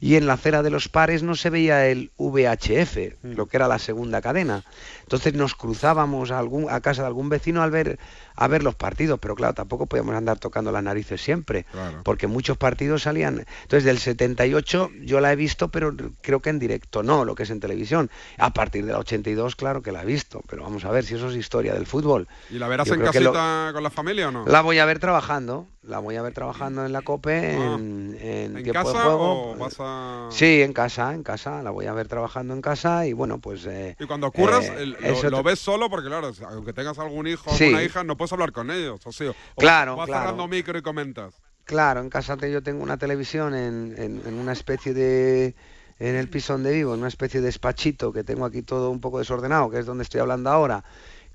y 0.00 0.16
en 0.16 0.26
la 0.26 0.32
acera 0.34 0.62
de 0.62 0.70
los 0.70 0.88
pares 0.88 1.22
no 1.22 1.36
se 1.36 1.48
veía 1.48 1.86
el 1.86 2.10
VHF, 2.18 3.22
lo 3.22 3.46
que 3.46 3.56
era 3.56 3.68
la 3.68 3.78
segunda 3.78 4.20
cadena. 4.20 4.64
Entonces 5.02 5.34
nos 5.34 5.54
cruzábamos 5.54 6.32
a, 6.32 6.38
algún, 6.38 6.68
a 6.70 6.80
casa 6.80 7.02
de 7.02 7.08
algún 7.08 7.28
vecino 7.28 7.62
al 7.62 7.70
ver, 7.70 7.98
a 8.36 8.48
ver 8.48 8.62
los 8.62 8.74
partidos, 8.74 9.18
pero 9.20 9.34
claro, 9.34 9.54
tampoco 9.54 9.86
podíamos 9.86 10.14
andar 10.14 10.38
tocando 10.38 10.72
las 10.72 10.82
narices 10.82 11.20
siempre, 11.20 11.66
porque 12.04 12.26
muchos 12.26 12.56
partidos 12.56 13.02
salían. 13.02 13.44
Entonces 13.62 13.84
del 13.84 13.98
78 13.98 14.90
yo 15.02 15.20
la 15.20 15.32
he 15.32 15.36
visto, 15.36 15.68
pero 15.68 15.94
creo 16.22 16.40
que 16.40 16.50
en 16.50 16.58
directo 16.58 17.02
no, 17.02 17.24
lo 17.24 17.34
que 17.34 17.42
es 17.44 17.50
en 17.50 17.60
televisión. 17.60 18.10
A 18.38 18.52
partir 18.52 18.84
del 18.86 18.96
82, 18.96 19.56
claro 19.56 19.82
que 19.82 19.92
la 19.92 20.02
he 20.02 20.06
visto, 20.06 20.42
pero 20.48 20.62
vamos 20.62 20.84
a 20.84 20.90
ver 20.90 21.04
si 21.04 21.14
eso 21.14 21.28
es 21.28 21.36
historia 21.36 21.74
del 21.74 21.86
fútbol. 21.86 22.28
¿Y 22.50 22.58
la 22.58 22.68
verás 22.68 22.86
Yo 22.88 22.94
en 22.94 23.00
casita 23.00 23.66
lo- 23.68 23.72
con 23.74 23.82
la 23.82 23.90
familia 23.90 24.28
o 24.28 24.30
no? 24.32 24.44
la 24.46 24.60
voy 24.62 24.78
a 24.78 24.84
ver 24.84 24.98
trabajando, 24.98 25.68
la 25.82 25.98
voy 25.98 26.16
a 26.16 26.22
ver 26.22 26.34
trabajando 26.34 26.84
en 26.84 26.92
la 26.92 27.00
COPE, 27.02 27.56
Ah. 27.56 27.74
en, 27.76 28.16
en 28.20 28.56
¿En 28.58 28.62
tiempo 28.62 28.88
de 28.88 28.94
casa 28.94 29.00
juego. 29.02 29.52
o 29.52 29.56
vas 29.56 29.76
a...? 29.78 30.28
Sí, 30.30 30.60
en 30.62 30.72
casa, 30.74 31.14
en 31.14 31.22
casa, 31.22 31.62
la 31.62 31.70
voy 31.70 31.86
a 31.86 31.92
ver 31.94 32.06
trabajando 32.06 32.52
en 32.52 32.60
casa 32.60 33.06
y 33.06 33.12
bueno, 33.14 33.38
pues... 33.38 33.64
eh, 33.66 33.96
Y 33.98 34.04
cuando 34.06 34.30
curras, 34.30 34.66
eh, 34.66 34.94
eso 35.02 35.24
lo, 35.30 35.38
lo 35.38 35.42
ves 35.42 35.58
solo 35.58 35.88
porque, 35.88 36.08
claro, 36.08 36.30
aunque 36.50 36.72
tengas 36.74 36.98
algún 36.98 37.26
hijo 37.26 37.50
o 37.50 37.54
Sí. 37.56 37.64
alguna 37.64 37.82
hija, 37.82 38.04
no 38.04 38.16
puedes 38.16 38.32
hablar 38.32 38.52
con 38.52 38.70
ellos. 38.70 39.00
O 39.06 39.12
sea, 39.12 39.30
o 39.30 39.34
Claro, 39.56 39.96
vas 39.96 40.06
claro. 40.06 40.22
cerrando 40.24 40.48
micro 40.48 40.78
y 40.78 40.82
comentas. 40.82 41.34
Claro, 41.64 42.00
en 42.00 42.10
casa 42.10 42.36
yo 42.46 42.62
tengo 42.62 42.82
una 42.82 42.98
televisión 42.98 43.54
en, 43.54 43.94
en- 43.96 44.22
en 44.26 44.34
una 44.34 44.52
especie 44.52 44.92
de... 44.92 45.54
En 45.98 46.14
el 46.16 46.30
piso 46.30 46.54
donde 46.54 46.72
vivo, 46.72 46.94
en 46.94 47.00
una 47.00 47.08
especie 47.08 47.40
de 47.40 47.46
despachito 47.46 48.10
que 48.10 48.24
tengo 48.24 48.46
aquí 48.46 48.62
todo 48.62 48.90
un 48.90 49.00
poco 49.00 49.18
desordenado, 49.18 49.68
que 49.68 49.78
es 49.80 49.84
donde 49.84 50.02
estoy 50.02 50.20
hablando 50.22 50.48
ahora, 50.48 50.82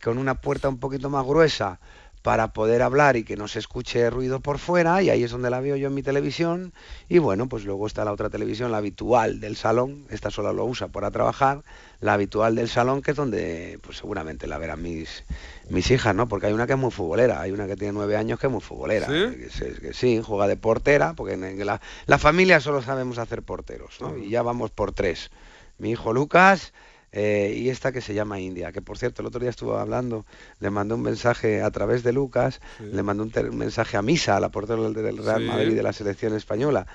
con 0.03 0.17
una 0.17 0.41
puerta 0.41 0.69
un 0.69 0.79
poquito 0.79 1.07
más 1.11 1.23
gruesa 1.23 1.79
para 2.25 2.53
poder 2.53 2.81
hablar 2.81 3.17
y 3.17 3.23
que 3.23 3.37
no 3.37 3.47
se 3.47 3.59
escuche 3.59 4.09
ruido 4.09 4.39
por 4.39 4.57
fuera, 4.57 5.03
y 5.03 5.11
ahí 5.11 5.23
es 5.23 5.29
donde 5.29 5.51
la 5.51 5.59
veo 5.59 5.75
yo 5.75 5.89
en 5.89 5.93
mi 5.93 6.01
televisión. 6.01 6.73
Y 7.07 7.19
bueno, 7.19 7.47
pues 7.47 7.65
luego 7.65 7.85
está 7.85 8.03
la 8.03 8.11
otra 8.11 8.31
televisión, 8.31 8.71
la 8.71 8.77
habitual 8.77 9.39
del 9.39 9.55
salón, 9.55 10.07
esta 10.09 10.31
sola 10.31 10.51
lo 10.51 10.65
usa 10.65 10.87
para 10.87 11.11
trabajar, 11.11 11.63
la 11.99 12.13
habitual 12.13 12.55
del 12.55 12.67
salón, 12.67 13.03
que 13.03 13.11
es 13.11 13.17
donde 13.17 13.77
pues 13.83 13.97
seguramente 13.97 14.47
la 14.47 14.57
verán 14.57 14.81
mis, 14.81 15.23
mis 15.69 15.91
hijas, 15.91 16.15
¿no? 16.15 16.27
Porque 16.27 16.47
hay 16.47 16.53
una 16.53 16.65
que 16.65 16.73
es 16.73 16.79
muy 16.79 16.89
futbolera, 16.89 17.41
hay 17.41 17.51
una 17.51 17.67
que 17.67 17.75
tiene 17.75 17.93
nueve 17.93 18.17
años 18.17 18.39
que 18.39 18.47
es 18.47 18.51
muy 18.51 18.61
futbolera. 18.61 19.05
¿Sí? 19.05 19.35
Que 19.37 19.49
se- 19.51 19.73
que 19.79 19.93
sí, 19.93 20.19
juega 20.25 20.47
de 20.47 20.57
portera, 20.57 21.13
porque 21.13 21.33
en 21.35 21.43
en 21.43 21.63
la, 21.63 21.79
la 22.07 22.17
familia 22.17 22.59
solo 22.59 22.81
sabemos 22.81 23.19
hacer 23.19 23.43
porteros, 23.43 24.01
¿no? 24.01 24.17
Y 24.17 24.31
ya 24.31 24.41
vamos 24.41 24.71
por 24.71 24.93
tres. 24.93 25.29
Mi 25.77 25.91
hijo 25.91 26.11
Lucas 26.11 26.73
eh, 27.17 27.55
y 27.57 27.69
esta 27.69 27.93
que 27.93 28.01
se 28.01 28.13
llama 28.13 28.41
India, 28.41 28.73
que 28.73 28.81
por 28.81 28.97
cierto 28.97 29.21
el 29.21 29.27
otro 29.27 29.39
día 29.39 29.49
estuvo 29.49 29.77
hablando, 29.77 30.25
le 30.59 30.69
mandó 30.69 30.95
un 30.95 31.01
mensaje 31.01 31.61
a 31.61 31.71
través 31.71 32.03
de 32.03 32.11
Lucas, 32.11 32.59
le 32.79 33.03
mandó 33.03 33.23
un, 33.23 33.57
mensaje 33.57 33.95
a 33.95 34.01
Misa, 34.01 34.37
la 34.41 34.49
portera 34.49 34.81
del, 34.81 35.17
Real 35.17 35.41
Sí. 35.41 35.47
Madrid 35.47 35.75
de 35.75 35.83
la 35.83 35.93
selección 35.93 36.35
española. 36.35 36.87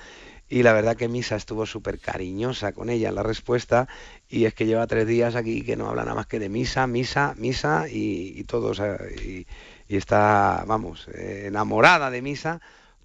Y 0.50 0.62
la 0.62 0.74
verdad 0.74 0.96
que 0.96 1.08
Misa 1.08 1.36
estuvo 1.36 1.64
súper 1.64 1.98
cariñosa 1.98 2.72
con 2.72 2.90
ella 2.90 3.08
en 3.08 3.14
la 3.14 3.22
respuesta 3.22 3.88
y 4.28 4.44
es 4.44 4.52
que 4.52 4.66
lleva 4.66 4.86
tres 4.86 5.06
días 5.06 5.36
aquí 5.36 5.62
que 5.62 5.76
no 5.76 5.88
habla 5.88 6.02
nada 6.02 6.16
más 6.16 6.26
que 6.26 6.38
de 6.38 6.50
misa, 6.50 6.86
misa, 6.86 7.34
misa 7.38 7.88
y, 7.88 8.34
y 8.36 8.44
todo. 8.44 8.66
o 8.68 8.74
sea, 8.74 8.98
y, 9.24 9.46
y 9.88 9.96
está, 9.96 10.64
vamos, 10.66 11.08
eh, 11.14 11.44
enamorada 11.46 12.10
de 12.10 12.20
misa 12.20 12.60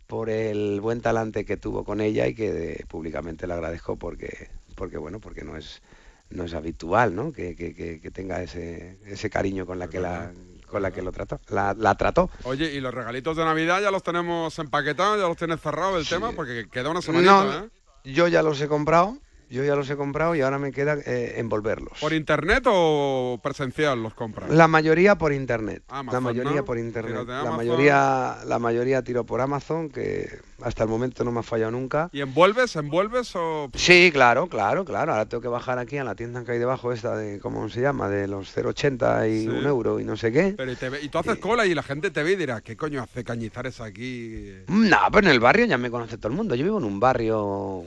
por 0.08 0.30
el 0.30 0.82
buen 0.82 1.00
talante 1.02 1.46
que 1.46 1.56
tuvo 1.56 1.86
con 1.86 2.02
ella 2.02 2.28
y 2.28 2.36
que 2.36 2.74
eh, 2.74 2.86
públicamente 2.88 3.48
le 3.48 3.54
agradezco 3.54 3.96
porque, 3.96 4.50
porque 4.76 4.98
bueno, 4.98 5.20
porque 5.20 5.44
no 5.44 5.56
es, 5.56 5.82
no 6.30 6.44
es 6.46 6.54
habitual, 6.54 7.16
¿no? 7.16 7.32
Que, 7.32 7.56
que- 7.56 7.74
que- 7.74 8.00
que 8.02 8.12
tenga 8.12 8.42
ese, 8.42 9.00
ese 9.06 9.30
cariño 9.30 9.66
con 9.66 9.80
la 9.80 9.88
que 9.88 10.00
la, 10.00 10.32
con 10.68 10.82
la 10.82 10.92
que 10.92 11.02
lo 11.02 11.12
trató, 11.12 11.40
la, 11.50 11.74
la 11.78 11.96
trató. 11.96 12.30
Oye, 12.44 12.74
y 12.74 12.80
los 12.82 12.94
regalitos 12.94 13.38
de 13.38 13.46
Navidad 13.46 13.82
ya 13.82 13.92
los 13.92 14.04
tenemos 14.04 14.58
empaquetados, 14.60 15.20
ya 15.20 15.28
los 15.28 15.38
tienes 15.38 15.62
cerrado 15.62 15.98
el 15.98 16.08
tema, 16.08 16.32
porque 16.32 16.68
queda 16.72 16.90
una 16.90 17.02
semanita, 17.02 17.32
No, 17.44 17.66
¿eh? 17.66 17.70
yo 18.04 18.28
ya 18.28 18.42
los 18.42 18.60
he 18.62 18.68
comprado, 18.68 19.18
yo 19.50 19.64
ya 19.64 19.76
los 19.76 19.90
he 19.90 19.96
comprado 19.96 20.36
y 20.36 20.42
ahora 20.42 20.60
me 20.60 20.72
queda 20.72 20.98
eh, 21.06 21.36
envolverlos. 21.38 22.00
¿Por 22.00 22.14
internet 22.14 22.64
o 22.68 23.40
presencial 23.44 24.02
los 24.02 24.14
compras? 24.14 24.50
La 24.50 24.68
mayoría 24.68 25.18
por 25.18 25.32
internet. 25.34 25.84
Amazon, 25.88 26.14
la 26.14 26.20
mayoría 26.32 26.56
¿no? 26.62 26.66
por 26.66 26.78
internet. 26.78 27.28
La 27.28 27.52
mayoría, 27.52 28.38
la 28.46 28.60
mayoría 28.60 29.02
tiro 29.04 29.26
por 29.26 29.42
Amazon, 29.42 29.90
que 29.90 30.30
hasta 30.62 30.84
el 30.84 30.90
momento 30.90 31.24
no 31.24 31.32
me 31.32 31.40
ha 31.40 31.44
fallado 31.44 31.72
nunca. 31.72 32.10
¿Y 32.14 32.22
envuelves, 32.22 32.76
envuelves 32.76 33.32
o...? 33.36 33.70
Sí, 33.76 34.10
claro, 34.12 34.48
claro, 34.48 34.86
claro. 34.86 35.12
Ahora 35.12 35.26
tengo 35.28 35.42
que 35.42 35.48
bajar 35.48 35.78
aquí 35.80 35.98
a 35.98 36.04
la 36.04 36.16
tienda 36.16 36.44
que 36.44 36.54
hay 36.54 36.60
debajo 36.60 36.92
esta 36.92 37.16
de, 37.16 37.40
¿cómo 37.40 37.70
se 37.70 37.82
llama? 37.82 38.10
De 38.10 38.28
los 38.28 38.56
0,80 38.56 39.30
y 39.30 39.42
Sí. 39.42 39.48
un 39.48 39.66
euro 39.66 40.00
y 40.00 40.04
no 40.06 40.18
sé 40.18 40.32
qué. 40.32 40.54
Pero 40.58 40.72
y, 40.72 40.76
te 40.76 40.90
ve- 40.90 41.02
y 41.04 41.10
tú 41.10 41.18
haces 41.20 41.38
cola 41.38 41.66
y 41.66 41.74
la 41.76 41.84
gente 41.84 42.10
te 42.12 42.24
ve 42.24 42.32
y 42.32 42.36
dirá, 42.36 42.62
¿qué 42.62 42.76
coño 42.76 43.04
hace 43.04 43.24
Cañizares 43.24 43.80
aquí? 43.82 44.54
No, 44.68 44.98
pero 45.12 45.28
en 45.28 45.34
el 45.34 45.40
barrio 45.40 45.66
ya 45.66 45.78
me 45.78 45.92
conoce 45.92 46.18
todo 46.18 46.30
el 46.30 46.36
mundo. 46.38 46.56
Yo 46.56 46.64
vivo 46.64 46.78
en 46.80 46.86
un 46.86 47.00
barrio 47.00 47.84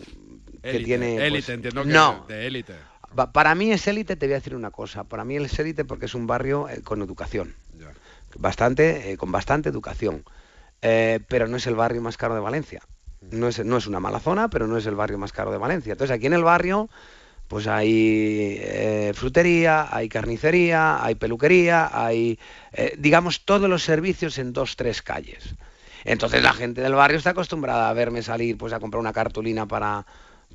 que 0.71 0.77
Élite, 0.77 0.85
tiene... 0.87 1.15
pues, 1.15 1.27
élite, 1.27 1.53
entiendo 1.55 1.83
que 1.85 1.93
no, 1.93 2.25
de 2.29 2.47
élite. 2.47 2.75
Pa- 3.15 3.33
Para 3.33 3.55
mí 3.55 3.73
es 3.73 3.87
élite, 3.89 4.17
te 4.17 4.27
voy 4.27 4.35
a 4.35 4.37
decir 4.39 4.55
una 4.55 4.71
cosa. 4.71 5.05
Para 5.05 5.25
mí 5.25 5.37
es 5.37 5.59
élite 5.59 5.85
porque 5.85 6.07
es 6.07 6.15
un 6.15 6.27
barrio 6.27 6.69
eh, 6.69 6.83
con 6.83 7.03
educación. 7.03 7.55
Bastante, 8.39 9.11
eh, 9.13 9.17
con 9.17 9.33
bastante 9.33 9.69
educación. 9.69 10.25
Eh, 10.83 11.21
pero 11.29 11.49
no 11.49 11.57
es 11.57 11.67
el 11.67 11.75
barrio 11.75 12.03
más 12.03 12.17
caro 12.17 12.35
de 12.35 12.41
Valencia. 12.41 12.83
No 13.31 13.49
es, 13.49 13.65
no 13.65 13.77
es 13.79 13.87
una 13.87 13.99
mala 14.01 14.21
zona, 14.21 14.49
pero 14.49 14.67
no 14.67 14.77
es 14.77 14.87
el 14.87 14.95
barrio 14.95 15.19
más 15.19 15.33
caro 15.33 15.51
de 15.51 15.59
Valencia. 15.59 15.93
Entonces 15.93 16.15
aquí 16.15 16.27
en 16.27 16.35
el 16.35 16.45
barrio 16.45 16.89
pues 17.49 17.67
hay 17.67 19.13
frutería, 19.15 19.89
hay 19.91 20.09
carnicería, 20.11 21.03
hay 21.03 21.15
peluquería, 21.15 21.89
hay, 21.93 22.39
digamos, 22.99 23.47
todos 23.47 23.71
los 23.71 23.83
servicios 23.83 24.37
en 24.37 24.53
dos, 24.53 24.77
tres 24.77 25.01
calles. 25.01 25.55
Entonces 26.05 26.43
la 26.43 26.53
gente 26.53 26.83
del 26.83 26.93
barrio 26.93 27.17
está 27.17 27.31
acostumbrada 27.31 27.89
a 27.89 27.93
verme 27.95 28.21
salir 28.23 28.59
pues 28.59 28.75
a 28.75 28.81
comprar 28.81 29.01
una 29.01 29.15
cartulina 29.15 29.67
para, 29.67 30.05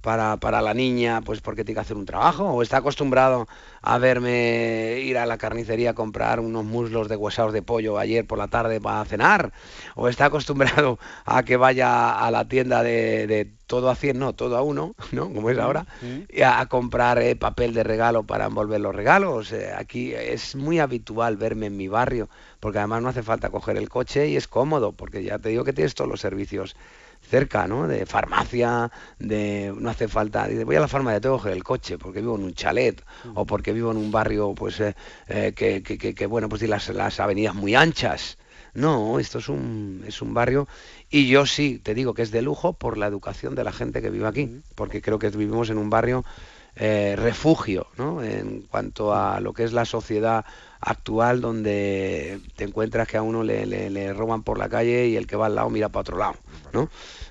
para, 0.03 0.35
para 0.35 0.61
la 0.61 0.73
niña, 0.73 1.21
pues 1.21 1.39
porque 1.39 1.63
tiene 1.63 1.77
que 1.77 1.81
hacer 1.81 1.95
un 1.95 2.05
trabajo, 2.05 2.43
o 2.43 2.61
está 2.61 2.77
acostumbrado 2.77 3.47
a 3.81 3.97
verme 3.97 4.99
ir 4.99 5.17
a 5.17 5.25
la 5.25 5.37
carnicería 5.37 5.91
a 5.91 5.93
comprar 5.93 6.41
unos 6.41 6.65
muslos 6.65 7.07
de 7.07 7.15
huesados 7.15 7.53
de 7.53 7.61
pollo 7.61 7.97
ayer 7.97 8.27
por 8.27 8.37
la 8.37 8.49
tarde 8.49 8.81
para 8.81 9.05
cenar, 9.05 9.53
o 9.95 10.09
está 10.09 10.25
acostumbrado 10.25 10.99
a 11.23 11.43
que 11.43 11.55
vaya 11.55 12.19
a 12.19 12.29
la 12.31 12.49
tienda 12.49 12.83
de, 12.83 13.27
de 13.27 13.49
todo 13.65 13.89
a 13.89 13.95
100, 13.95 14.19
no, 14.19 14.33
todo 14.33 14.57
a 14.57 14.61
uno, 14.61 14.93
¿no? 15.13 15.33
Como 15.33 15.49
es 15.49 15.57
ahora, 15.57 15.87
y 16.29 16.41
a, 16.41 16.59
a 16.59 16.65
comprar 16.65 17.19
eh, 17.19 17.37
papel 17.37 17.73
de 17.73 17.83
regalo 17.83 18.23
para 18.23 18.47
envolver 18.47 18.81
los 18.81 18.93
regalos. 18.93 19.53
Eh, 19.53 19.71
aquí 19.73 20.13
es 20.13 20.55
muy 20.55 20.79
habitual 20.79 21.37
verme 21.37 21.67
en 21.67 21.77
mi 21.77 21.87
barrio, 21.87 22.27
porque 22.59 22.79
además 22.79 23.01
no 23.01 23.09
hace 23.09 23.23
falta 23.23 23.49
coger 23.51 23.77
el 23.77 23.87
coche 23.87 24.27
y 24.27 24.35
es 24.35 24.49
cómodo, 24.49 24.91
porque 24.91 25.23
ya 25.23 25.39
te 25.39 25.47
digo 25.47 25.63
que 25.63 25.71
tienes 25.71 25.95
todos 25.95 26.09
los 26.09 26.19
servicios 26.19 26.75
cerca, 27.23 27.67
¿no? 27.67 27.87
De 27.87 28.05
farmacia, 28.05 28.91
de 29.19 29.73
no 29.77 29.89
hace 29.89 30.07
falta, 30.07 30.47
dice, 30.47 30.63
voy 30.65 30.75
a 30.75 30.79
la 30.81 30.87
farmacia, 30.87 31.19
tengo 31.21 31.37
que 31.37 31.41
coger 31.43 31.53
el 31.57 31.63
coche 31.63 31.97
porque 31.97 32.21
vivo 32.21 32.35
en 32.35 32.43
un 32.43 32.53
chalet 32.53 33.03
o 33.33 33.45
porque 33.45 33.73
vivo 33.73 33.91
en 33.91 33.97
un 33.97 34.11
barrio, 34.11 34.53
pues, 34.55 34.79
eh, 34.79 34.95
eh, 35.27 35.53
que, 35.55 35.81
que, 35.83 35.97
que- 35.97 36.13
que, 36.15 36.25
bueno, 36.27 36.49
pues 36.49 36.59
tiene 36.59 36.71
las, 36.75 36.89
las 36.89 37.19
avenidas 37.19 37.55
muy 37.55 37.75
anchas. 37.75 38.37
No, 38.75 39.19
esto 39.19 39.37
es 39.39 39.49
un, 39.49 40.03
es 40.07 40.21
un 40.21 40.33
barrio 40.33 40.67
y 41.09 41.27
yo 41.27 41.45
sí, 41.45 41.79
te 41.79 41.93
digo 41.93 42.13
que 42.15 42.23
es 42.23 42.31
de 42.31 42.41
lujo 42.41 42.73
por 42.73 42.97
la 42.97 43.05
educación 43.07 43.53
de 43.55 43.63
la 43.63 43.71
gente 43.71 44.01
que 44.01 44.09
vive 44.09 44.27
aquí, 44.27 44.51
porque 44.75 45.01
creo 45.01 45.19
que 45.19 45.29
vivimos 45.29 45.69
en 45.69 45.77
un 45.77 45.89
barrio 45.91 46.25
eh, 46.75 47.15
refugio, 47.15 47.87
¿no? 47.97 48.23
En 48.23 48.63
cuanto 48.63 49.13
a 49.13 49.39
lo 49.39 49.53
que 49.53 49.63
es 49.63 49.73
la 49.73 49.85
sociedad 49.85 50.43
actual 50.79 51.39
donde 51.39 52.39
te 52.55 52.63
encuentras 52.63 53.07
que 53.07 53.17
a 53.17 53.21
uno 53.21 53.43
le, 53.43 54.13
roban 54.13 54.43
por 54.43 54.57
la 54.57 54.69
calle 54.69 55.07
y 55.07 55.15
el 55.15 55.27
que 55.27 55.35
va 55.35 55.45
al 55.45 55.55
lado 55.55 55.69
mira 55.69 55.89
para 55.89 56.01
otro 56.01 56.17
lado, 56.17 56.35
¿no? 56.73 56.89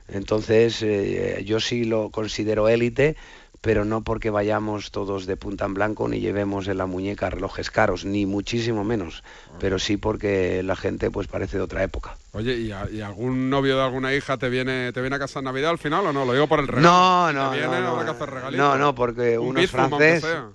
Entonces 0.08 0.80
eh, 0.82 1.42
yo 1.44 1.58
sí 1.58 1.84
lo 1.84 2.10
considero 2.10 2.68
élite, 2.68 3.16
pero 3.62 3.84
no 3.84 4.02
porque 4.02 4.28
vayamos 4.28 4.90
todos 4.90 5.24
de 5.24 5.36
punta 5.36 5.64
en 5.64 5.72
blanco 5.74 6.08
ni 6.08 6.18
llevemos 6.20 6.66
en 6.68 6.76
la 6.78 6.86
muñeca 6.86 7.30
relojes 7.30 7.70
caros, 7.70 8.04
ni 8.04 8.26
muchísimo 8.26 8.82
menos, 8.84 9.22
pero 9.60 9.78
sí 9.78 9.96
porque 9.96 10.62
la 10.64 10.74
gente 10.76 11.10
pues 11.12 11.28
parece 11.28 11.56
de 11.58 11.62
otra 11.62 11.82
época. 11.84 12.16
Oye, 12.32 12.56
¿y, 12.56 12.72
a- 12.72 12.90
y 12.90 13.00
algún 13.02 13.48
novio 13.50 13.76
de 13.76 13.84
alguna 13.84 14.12
hija 14.14 14.36
te 14.36 14.48
viene, 14.48 14.92
te 14.92 15.00
viene 15.00 15.14
a 15.16 15.18
casa 15.20 15.38
en 15.38 15.44
Navidad 15.44 15.70
al 15.70 15.78
final 15.78 16.04
o 16.06 16.12
no? 16.12 16.24
Lo 16.24 16.32
digo 16.34 16.48
por 16.48 16.58
el 16.58 16.66
regalo. 16.66 16.82
No, 16.88 17.32
no, 17.32 17.50
te 17.52 17.58
viene, 17.58 17.80
no, 17.80 18.02
no. 18.02 18.50
No, 18.50 18.76
no, 18.78 18.94
porque 18.96 19.38
Un 19.38 19.48
uno 19.50 19.60
es 19.60 19.70
francés, 19.70 20.22
sea. 20.22 20.48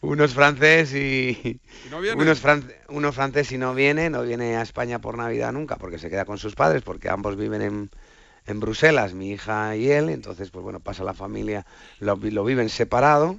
uno 0.00 0.24
es 0.24 0.32
francés 0.32 0.94
y, 0.94 1.60
no 1.90 2.00
viene? 2.00 2.22
uno 2.22 2.32
es 2.32 2.42
fran- 2.42 2.72
uno 2.88 3.08
es 3.10 3.14
francés 3.14 3.52
y 3.52 3.58
no 3.58 3.74
viene, 3.74 4.08
no 4.08 4.22
viene 4.22 4.56
a 4.56 4.62
España 4.62 4.98
por 4.98 5.18
Navidad 5.18 5.52
nunca, 5.52 5.76
porque 5.76 5.98
se 5.98 6.08
queda 6.08 6.24
con 6.24 6.38
sus 6.38 6.54
padres, 6.54 6.82
porque 6.82 7.10
ambos 7.10 7.36
viven 7.36 7.60
en, 7.60 7.90
en 8.46 8.60
Bruselas, 8.60 9.14
mi 9.14 9.30
hija 9.32 9.76
y 9.76 9.90
él, 9.90 10.08
entonces 10.10 10.50
pues 10.50 10.62
bueno, 10.64 10.80
pasa 10.80 11.04
la 11.04 11.14
familia, 11.14 11.66
lo, 12.00 12.16
lo 12.16 12.44
viven 12.44 12.68
separado 12.68 13.38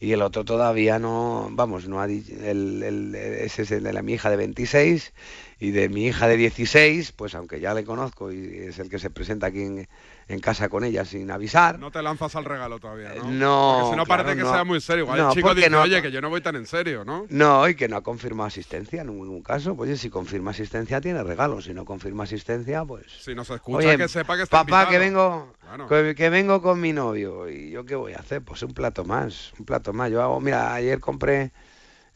y 0.00 0.12
el 0.12 0.22
otro 0.22 0.44
todavía 0.44 0.98
no, 0.98 1.48
vamos, 1.52 1.88
no 1.88 2.00
ha 2.00 2.04
el, 2.06 2.82
el- 2.82 3.14
ese 3.14 3.62
es 3.62 3.70
el 3.72 3.84
de 3.84 3.92
la 3.92 4.02
mi 4.02 4.14
hija 4.14 4.30
de 4.30 4.36
26 4.36 5.12
y 5.58 5.70
de 5.70 5.88
mi 5.88 6.06
hija 6.06 6.28
de 6.28 6.36
16, 6.36 7.12
pues 7.12 7.34
aunque 7.34 7.60
ya 7.60 7.72
le 7.72 7.82
conozco 7.84 8.30
y 8.30 8.58
es 8.68 8.78
el 8.78 8.90
que 8.90 8.98
se 8.98 9.08
presenta 9.08 9.46
aquí 9.46 9.62
en, 9.62 9.88
en 10.28 10.40
casa 10.40 10.68
con 10.68 10.84
ella 10.84 11.06
sin 11.06 11.30
avisar, 11.30 11.78
No 11.78 11.90
te 11.90 12.02
lanzas 12.02 12.36
al 12.36 12.44
regalo 12.44 12.78
todavía, 12.78 13.14
¿no? 13.14 13.30
no, 13.30 13.74
Porque 13.78 13.90
si 13.90 13.96
no 13.96 14.04
claro, 14.04 14.22
parece 14.24 14.36
que 14.36 14.42
no. 14.44 14.52
sea 14.52 14.64
muy 14.64 14.80
serio. 14.82 15.04
Igual 15.04 15.18
No, 15.18 15.28
el 15.30 15.34
chico 15.34 15.54
dice, 15.54 15.70
no- 15.70 15.80
oye, 15.80 16.02
que 16.02 16.10
yo 16.10 16.20
no 16.20 16.28
voy 16.28 16.42
tan 16.42 16.56
en 16.56 16.66
serio, 16.66 17.06
¿no? 17.06 17.24
No, 17.30 17.66
y 17.68 17.74
que 17.74 17.88
no 17.88 17.96
ha 17.96 18.02
confirmado 18.02 18.48
asistencia 18.48 19.00
en 19.00 19.06
ningún 19.06 19.42
caso. 19.42 19.74
Pues 19.74 19.88
oye, 19.88 19.96
si 19.96 20.10
confirma 20.10 20.50
asistencia 20.50 21.00
tiene 21.00 21.22
regalo, 21.22 21.62
si 21.62 21.72
no 21.72 21.86
confirma 21.86 22.24
asistencia, 22.24 22.84
pues... 22.84 23.06
Si 23.22 23.34
no 23.34 23.42
se 23.42 23.54
escucha, 23.54 23.78
Oye, 23.78 23.96
que 23.96 24.08
sepa 24.08 24.36
que 24.36 24.42
está 24.42 24.62
papá, 24.62 24.90
que 24.90 24.98
vengo, 24.98 25.54
que, 25.88 26.14
que 26.14 26.28
vengo 26.28 26.60
con 26.60 26.80
mi 26.82 26.92
novio. 26.92 27.48
¿Y 27.48 27.70
yo 27.70 27.86
qué 27.86 27.94
voy 27.94 28.12
a 28.12 28.18
hacer? 28.18 28.42
Pues 28.42 28.62
un 28.62 28.74
plato 28.74 29.04
más, 29.06 29.54
un 29.58 29.64
plato 29.64 29.94
más. 29.94 30.10
Yo 30.10 30.20
hago, 30.22 30.38
mira, 30.38 30.74
ayer 30.74 31.00
compré, 31.00 31.50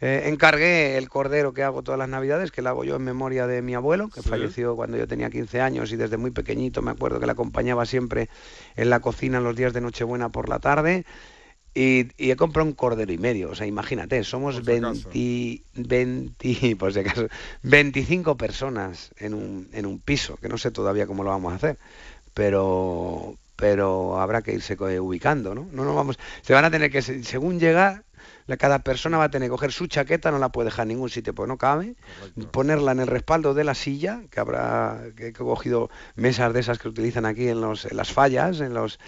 eh, 0.01 0.23
encargué 0.27 0.97
el 0.99 1.09
cordero 1.09 1.53
que 1.53 1.63
hago 1.63 1.83
todas 1.83 1.99
las 1.99 2.09
navidades, 2.09 2.51
que 2.53 2.63
lo 2.63 2.71
hago 2.71 2.85
yo 2.85 2.97
en 2.97 3.03
memoria 3.03 3.47
de 3.47 3.63
mi 3.63 3.75
abuelo, 3.75 4.09
que 4.09 4.23
Sí. 4.23 4.29
falleció 4.29 4.75
cuando 4.77 4.97
yo 4.97 5.07
tenía 5.07 5.31
15 5.31 5.61
años 5.61 5.93
y 5.93 5.97
desde 5.97 6.17
muy 6.17 6.31
pequeñito 6.31 6.83
me 6.83 6.91
acuerdo 6.91 7.21
que 7.21 7.27
le 7.27 7.33
acompañaba 7.33 7.85
siempre 7.87 8.29
en 8.77 8.91
la 8.91 9.01
cocina 9.01 9.41
los 9.41 9.57
días 9.57 9.73
de 9.73 9.81
Nochebuena 9.81 10.31
por 10.31 10.49
la 10.49 10.59
tarde. 10.59 11.05
Y, 11.73 12.09
y 12.17 12.33
he 12.33 12.37
comprado 12.37 12.69
un 12.69 12.75
cordero 12.75 13.13
y 13.13 13.19
medio, 13.19 13.51
o 13.51 13.55
sea, 13.55 13.65
imagínate, 13.65 14.25
somos 14.25 14.65
20, 14.65 15.63
20, 15.75 16.75
por 16.79 16.93
si 16.93 16.99
acaso, 16.99 17.29
25 17.63 18.37
personas 18.37 19.13
en 19.19 19.35
un, 19.35 19.69
en 19.73 19.87
un 19.87 20.01
piso, 20.01 20.37
que 20.39 20.49
no 20.49 20.59
sé 20.59 20.73
todavía 20.73 21.07
cómo 21.07 21.23
lo 21.23 21.31
vamos 21.31 21.53
a 21.53 21.57
hacer, 21.57 21.79
pero 22.35 23.37
pero 23.57 24.19
habrá 24.21 24.41
que 24.41 24.55
irse 24.55 24.75
ubicando, 25.01 25.55
¿no? 25.55 25.69
No, 25.71 25.85
no 25.85 25.95
vamos, 25.95 26.19
se 26.41 26.55
van 26.55 26.65
a 26.65 26.71
tener 26.71 26.91
que, 26.91 27.03
se- 27.03 27.23
según 27.25 27.61
llegar, 27.61 28.05
cada 28.57 28.81
persona 28.81 29.19
va 29.19 29.25
a 29.25 29.31
tener 29.31 29.49
que 29.49 29.51
coger 29.53 29.73
su 29.73 29.87
chaqueta, 29.87 30.31
no 30.31 30.39
la 30.39 30.49
puede 30.51 30.67
dejar 30.67 30.85
en 30.85 30.89
ningún 30.89 31.11
sitio, 31.11 31.35
porque 31.35 31.49
no 31.49 31.59
cabe, 31.59 31.95
ponerla 32.51 32.93
en 32.93 33.01
el 33.01 33.07
respaldo 33.07 33.55
de 33.55 33.65
la 33.65 33.75
silla, 33.75 34.23
que 34.31 34.41
habrá, 34.41 35.01
que 35.17 35.29
he 35.29 35.33
cogido 35.33 35.91
mesas 36.17 36.53
de 36.53 36.61
esas 36.61 36.79
que 36.79 36.89
utilizan 36.89 37.27
aquí 37.27 37.49
en, 37.49 37.61
los, 37.61 37.85
en 37.85 37.97
las 37.97 38.13
fallas, 38.13 38.61
en 38.61 38.75
los, 38.75 38.99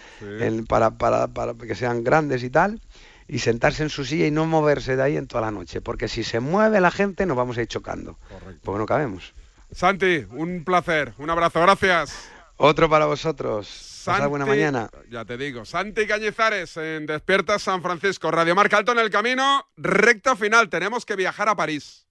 en- 0.43 0.67
para, 0.67 0.91
para, 0.99 1.29
para 1.29 1.55
que 1.55 1.75
sean 1.75 2.05
grandes 2.05 2.43
y 2.43 2.51
tal, 2.51 2.81
y 3.29 3.39
sentarse 3.39 3.83
en 3.83 3.89
su 3.89 4.05
silla 4.05 4.27
y 4.27 4.31
no 4.31 4.47
moverse 4.47 4.97
de 4.97 5.03
ahí 5.03 5.17
en 5.17 5.27
toda 5.27 5.41
la 5.43 5.51
noche, 5.51 5.81
porque 5.81 6.09
si 6.09 6.25
se 6.25 6.41
mueve 6.41 6.81
la 6.81 6.91
gente 6.91 7.25
nos 7.27 7.37
vamos 7.37 7.57
a 7.59 7.63
ir 7.63 7.69
chocando, 7.69 8.19
porque 8.63 8.79
no 8.79 8.87
cabemos. 8.87 9.33
Santi, 9.71 10.27
un 10.31 10.65
placer, 10.65 11.15
un 11.19 11.31
abrazo, 11.31 11.61
gracias. 11.63 12.29
Otro 12.59 12.91
para 12.91 13.07
vosotros. 13.07 13.89
Pasad 14.05 14.29
buena 14.29 14.45
Santi- 14.47 14.59
mañana. 14.61 14.91
Ya 15.11 15.25
te 15.25 15.37
digo, 15.37 15.65
Santi 15.65 16.07
Cañizares 16.07 16.77
en 16.77 17.07
Despierta 17.07 17.59
San 17.59 17.83
Francisco, 17.83 18.31
Radio 18.31 18.55
Marca 18.55 18.77
Alto 18.79 18.93
en 18.93 18.99
el 18.99 19.11
camino, 19.11 19.67
recta 19.77 20.37
final, 20.37 20.69
tenemos 20.69 21.05
que 21.05 21.17
viajar 21.17 21.49
a 21.49 21.57
París. 21.57 22.07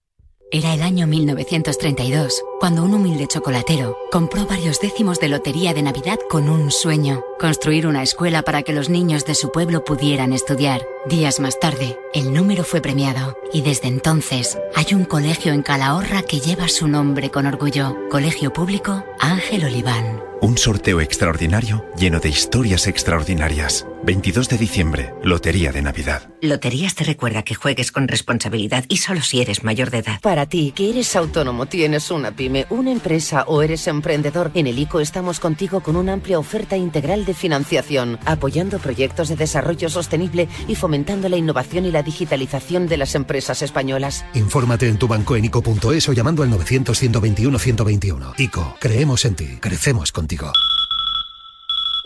Era 0.54 0.74
el 0.74 0.82
año 0.82 1.06
1932, 1.06 2.42
cuando 2.60 2.82
un 2.84 2.92
humilde 2.92 3.26
chocolatero 3.26 3.96
compró 4.10 4.44
varios 4.44 4.80
décimos 4.80 5.18
de 5.18 5.28
lotería 5.28 5.72
de 5.72 5.80
Navidad 5.80 6.18
con 6.28 6.50
un 6.50 6.70
sueño, 6.70 7.24
construir 7.40 7.86
una 7.86 8.02
escuela 8.02 8.42
para 8.42 8.62
que 8.62 8.74
los 8.74 8.90
niños 8.90 9.24
de 9.24 9.34
su 9.34 9.50
pueblo 9.50 9.82
pudieran 9.82 10.34
estudiar. 10.34 10.86
Días 11.06 11.40
más 11.40 11.58
tarde, 11.58 11.98
el 12.12 12.34
número 12.34 12.64
fue 12.64 12.82
premiado 12.82 13.38
y 13.54 13.62
desde 13.62 13.88
entonces 13.88 14.58
hay 14.74 14.92
un 14.92 15.06
colegio 15.06 15.54
en 15.54 15.62
Calahorra 15.62 16.20
que 16.22 16.40
lleva 16.40 16.68
su 16.68 16.86
nombre 16.86 17.30
con 17.30 17.46
orgullo, 17.46 17.96
Colegio 18.10 18.52
Público 18.52 19.04
Ángel 19.20 19.64
Oliván. 19.64 20.31
Un 20.42 20.58
sorteo 20.58 21.00
extraordinario 21.00 21.84
lleno 21.96 22.18
de 22.18 22.28
historias 22.28 22.88
extraordinarias. 22.88 23.86
22 24.04 24.48
de 24.48 24.58
diciembre, 24.58 25.14
Lotería 25.22 25.70
de 25.70 25.80
Navidad. 25.80 26.28
Loterías 26.40 26.96
te 26.96 27.04
recuerda 27.04 27.44
que 27.44 27.54
juegues 27.54 27.92
con 27.92 28.08
responsabilidad 28.08 28.84
y 28.88 28.96
solo 28.96 29.22
si 29.22 29.40
eres 29.40 29.62
mayor 29.62 29.90
de 29.90 29.98
edad. 29.98 30.20
Para 30.20 30.46
ti, 30.46 30.72
que 30.74 30.90
eres 30.90 31.14
autónomo, 31.14 31.66
tienes 31.66 32.10
una 32.10 32.32
pyme, 32.32 32.66
una 32.68 32.90
empresa 32.90 33.44
o 33.46 33.62
eres 33.62 33.86
emprendedor, 33.86 34.50
en 34.54 34.66
el 34.66 34.78
ICO 34.78 34.98
estamos 35.00 35.38
contigo 35.38 35.80
con 35.80 35.94
una 35.94 36.14
amplia 36.14 36.40
oferta 36.40 36.76
integral 36.76 37.24
de 37.24 37.34
financiación, 37.34 38.18
apoyando 38.24 38.80
proyectos 38.80 39.28
de 39.28 39.36
desarrollo 39.36 39.88
sostenible 39.88 40.48
y 40.66 40.74
fomentando 40.74 41.28
la 41.28 41.36
innovación 41.36 41.86
y 41.86 41.92
la 41.92 42.02
digitalización 42.02 42.88
de 42.88 42.96
las 42.96 43.14
empresas 43.14 43.62
españolas. 43.62 44.24
Infórmate 44.34 44.88
en 44.88 44.98
tu 44.98 45.06
banco 45.06 45.36
en 45.36 45.44
ICO.es 45.44 46.08
o 46.08 46.12
llamando 46.12 46.42
al 46.42 46.50
900-121-121. 46.50 48.34
ICO, 48.38 48.76
creemos 48.80 49.24
en 49.24 49.36
ti, 49.36 49.46
crecemos 49.60 50.10
contigo. 50.10 50.52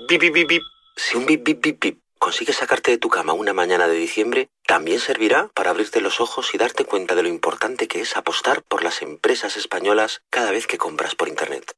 Bip, 0.08 0.20
bip, 0.20 0.34
bip, 0.34 0.48
bip. 0.48 0.62
Si 0.96 1.16
un 1.16 1.26
bip, 1.26 1.44
bip, 1.44 1.62
bip, 1.62 1.80
bip 1.80 2.00
consigue 2.18 2.54
sacarte 2.54 2.90
de 2.90 2.98
tu 2.98 3.10
cama 3.10 3.34
una 3.34 3.52
mañana 3.52 3.86
de 3.86 3.94
diciembre, 3.94 4.48
también 4.66 4.98
servirá 4.98 5.48
para 5.54 5.70
abrirte 5.70 6.00
los 6.00 6.20
ojos 6.20 6.54
y 6.54 6.58
darte 6.58 6.86
cuenta 6.86 7.14
de 7.14 7.22
lo 7.22 7.28
importante 7.28 7.86
que 7.86 8.00
es 8.00 8.16
apostar 8.16 8.62
por 8.62 8.82
las 8.82 9.02
empresas 9.02 9.58
españolas 9.58 10.22
cada 10.30 10.50
vez 10.50 10.66
que 10.66 10.78
compras 10.78 11.14
por 11.14 11.28
Internet. 11.28 11.74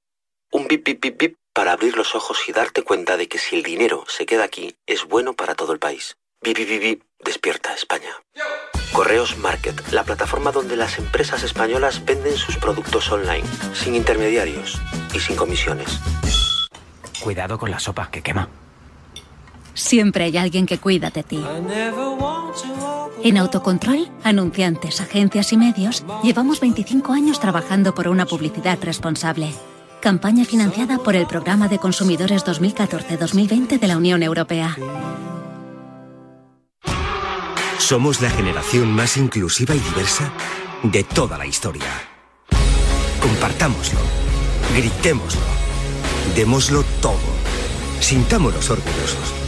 Un 0.52 0.68
bip, 0.68 0.86
bip, 0.86 1.02
bip, 1.02 1.18
bip 1.18 1.36
para 1.52 1.72
abrir 1.72 1.96
los 1.96 2.14
ojos 2.14 2.48
y 2.48 2.52
darte 2.52 2.82
cuenta 2.82 3.16
de 3.16 3.28
que 3.28 3.38
si 3.38 3.56
el 3.56 3.64
dinero 3.64 4.04
se 4.06 4.24
queda 4.24 4.44
aquí, 4.44 4.76
es 4.86 5.04
bueno 5.04 5.34
para 5.34 5.56
todo 5.56 5.72
el 5.72 5.80
país. 5.80 6.16
Bip, 6.40 6.56
bip, 6.56 6.68
bip, 6.68 6.80
bip, 6.80 7.02
despierta 7.18 7.74
España. 7.74 8.14
Correos 8.92 9.36
Market, 9.36 9.90
la 9.90 10.04
plataforma 10.04 10.52
donde 10.52 10.76
las 10.76 10.98
empresas 10.98 11.42
españolas 11.42 12.04
venden 12.04 12.36
sus 12.36 12.56
productos 12.56 13.10
online, 13.10 13.46
sin 13.74 13.96
intermediarios 13.96 14.80
y 15.12 15.18
sin 15.18 15.34
comisiones. 15.34 15.98
Cuidado 17.20 17.58
con 17.58 17.70
la 17.70 17.80
sopa, 17.80 18.10
que 18.10 18.22
quema. 18.22 18.48
Siempre 19.78 20.24
hay 20.24 20.36
alguien 20.36 20.66
que 20.66 20.78
cuida 20.78 21.10
de 21.10 21.22
ti. 21.22 21.40
En 23.22 23.38
Autocontrol, 23.38 24.10
anunciantes, 24.24 25.00
agencias 25.00 25.52
y 25.52 25.56
medios, 25.56 26.04
llevamos 26.24 26.58
25 26.58 27.12
años 27.12 27.38
trabajando 27.38 27.94
por 27.94 28.08
una 28.08 28.26
publicidad 28.26 28.76
responsable. 28.82 29.54
Campaña 30.00 30.44
financiada 30.44 30.98
por 30.98 31.14
el 31.14 31.26
Programa 31.28 31.68
de 31.68 31.78
Consumidores 31.78 32.44
2014-2020 32.44 33.78
de 33.78 33.86
la 33.86 33.96
Unión 33.96 34.24
Europea. 34.24 34.76
Somos 37.78 38.20
la 38.20 38.30
generación 38.30 38.92
más 38.92 39.16
inclusiva 39.16 39.76
y 39.76 39.78
diversa 39.78 40.32
de 40.82 41.04
toda 41.04 41.38
la 41.38 41.46
historia. 41.46 41.86
Compartámoslo, 43.20 44.00
gritémoslo, 44.74 45.40
démoslo 46.34 46.82
todo, 47.00 47.18
sintámonos 48.00 48.70
orgullosos. 48.70 49.47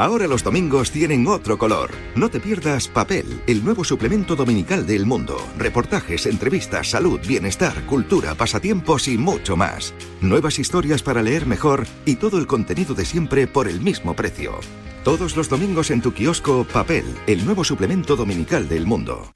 Ahora 0.00 0.26
los 0.26 0.42
domingos 0.42 0.92
tienen 0.92 1.26
otro 1.26 1.58
color. 1.58 1.90
No 2.16 2.30
te 2.30 2.40
pierdas 2.40 2.88
Papel, 2.88 3.42
el 3.46 3.62
nuevo 3.62 3.84
suplemento 3.84 4.34
dominical 4.34 4.86
del 4.86 5.04
mundo. 5.04 5.36
Reportajes, 5.58 6.24
entrevistas, 6.24 6.88
salud, 6.88 7.20
bienestar, 7.28 7.84
cultura, 7.84 8.34
pasatiempos 8.34 9.08
y 9.08 9.18
mucho 9.18 9.58
más. 9.58 9.92
Nuevas 10.22 10.58
historias 10.58 11.02
para 11.02 11.22
leer 11.22 11.44
mejor 11.44 11.86
y 12.06 12.14
todo 12.14 12.38
el 12.38 12.46
contenido 12.46 12.94
de 12.94 13.04
siempre 13.04 13.46
por 13.46 13.68
el 13.68 13.82
mismo 13.82 14.16
precio. 14.16 14.60
Todos 15.04 15.36
los 15.36 15.50
domingos 15.50 15.90
en 15.90 16.00
tu 16.00 16.14
kiosco 16.14 16.64
Papel, 16.72 17.04
el 17.26 17.44
nuevo 17.44 17.62
suplemento 17.62 18.16
dominical 18.16 18.70
del 18.70 18.86
mundo. 18.86 19.30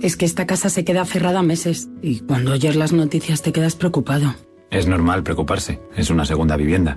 Es 0.00 0.16
que 0.16 0.24
esta 0.24 0.46
casa 0.46 0.70
se 0.70 0.86
queda 0.86 1.04
cerrada 1.04 1.42
meses 1.42 1.90
y 2.00 2.20
cuando 2.20 2.52
oyes 2.52 2.76
las 2.76 2.94
noticias 2.94 3.42
te 3.42 3.52
quedas 3.52 3.76
preocupado. 3.76 4.36
Es 4.70 4.86
normal 4.86 5.22
preocuparse, 5.22 5.80
es 5.94 6.08
una 6.08 6.24
segunda 6.24 6.56
vivienda. 6.56 6.96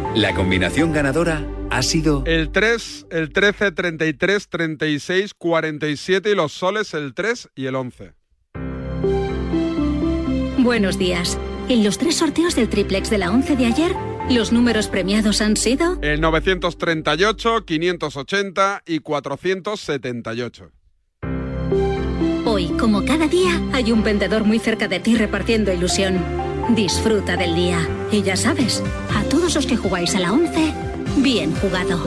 la 0.15 0.33
combinación 0.33 0.91
ganadora 0.91 1.45
ha 1.69 1.81
sido... 1.83 2.23
El 2.25 2.51
3, 2.51 3.07
el 3.11 3.31
13, 3.31 3.71
33, 3.71 4.49
36, 4.49 5.33
47 5.33 6.31
y 6.31 6.35
los 6.35 6.51
soles 6.51 6.93
el 6.93 7.13
3 7.13 7.49
y 7.55 7.65
el 7.67 7.75
11. 7.75 8.13
Buenos 10.57 10.97
días. 10.97 11.37
En 11.69 11.83
los 11.83 11.97
tres 11.97 12.17
sorteos 12.17 12.55
del 12.55 12.69
triplex 12.69 13.09
de 13.09 13.17
la 13.17 13.31
11 13.31 13.55
de 13.55 13.65
ayer, 13.65 13.95
los 14.29 14.51
números 14.51 14.87
premiados 14.87 15.41
han 15.41 15.55
sido... 15.55 15.97
El 16.01 16.19
938, 16.19 17.65
580 17.65 18.83
y 18.85 18.99
478. 18.99 20.71
Hoy, 22.45 22.67
como 22.77 23.05
cada 23.05 23.27
día, 23.27 23.61
hay 23.71 23.91
un 23.91 24.03
vendedor 24.03 24.43
muy 24.43 24.59
cerca 24.59 24.87
de 24.87 24.99
ti 24.99 25.15
repartiendo 25.15 25.71
ilusión. 25.71 26.50
Disfruta 26.69 27.35
del 27.35 27.55
día. 27.55 27.87
Y 28.11 28.21
ya 28.21 28.35
sabes, 28.35 28.83
a 29.13 29.23
todos 29.23 29.55
los 29.55 29.65
que 29.65 29.75
jugáis 29.75 30.15
a 30.15 30.19
la 30.19 30.31
11, 30.31 30.73
bien 31.17 31.53
jugado. 31.55 32.05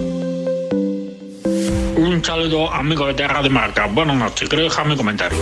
Un 1.97 2.25
saludo 2.25 2.73
amigo 2.73 3.07
de 3.07 3.15
Terra 3.15 3.43
de 3.43 3.51
Marca. 3.51 3.87
Buenas 3.87 4.17
noches, 4.17 4.49
quiero 4.49 4.65
dejar 4.65 4.87
mi 4.87 4.97
comentario. 4.97 5.39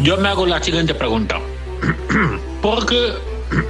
Yo 0.00 0.16
me 0.18 0.28
hago 0.28 0.46
la 0.46 0.62
siguiente 0.62 0.94
pregunta. 0.94 1.40
¿Por 2.62 2.84
qué, 2.86 3.12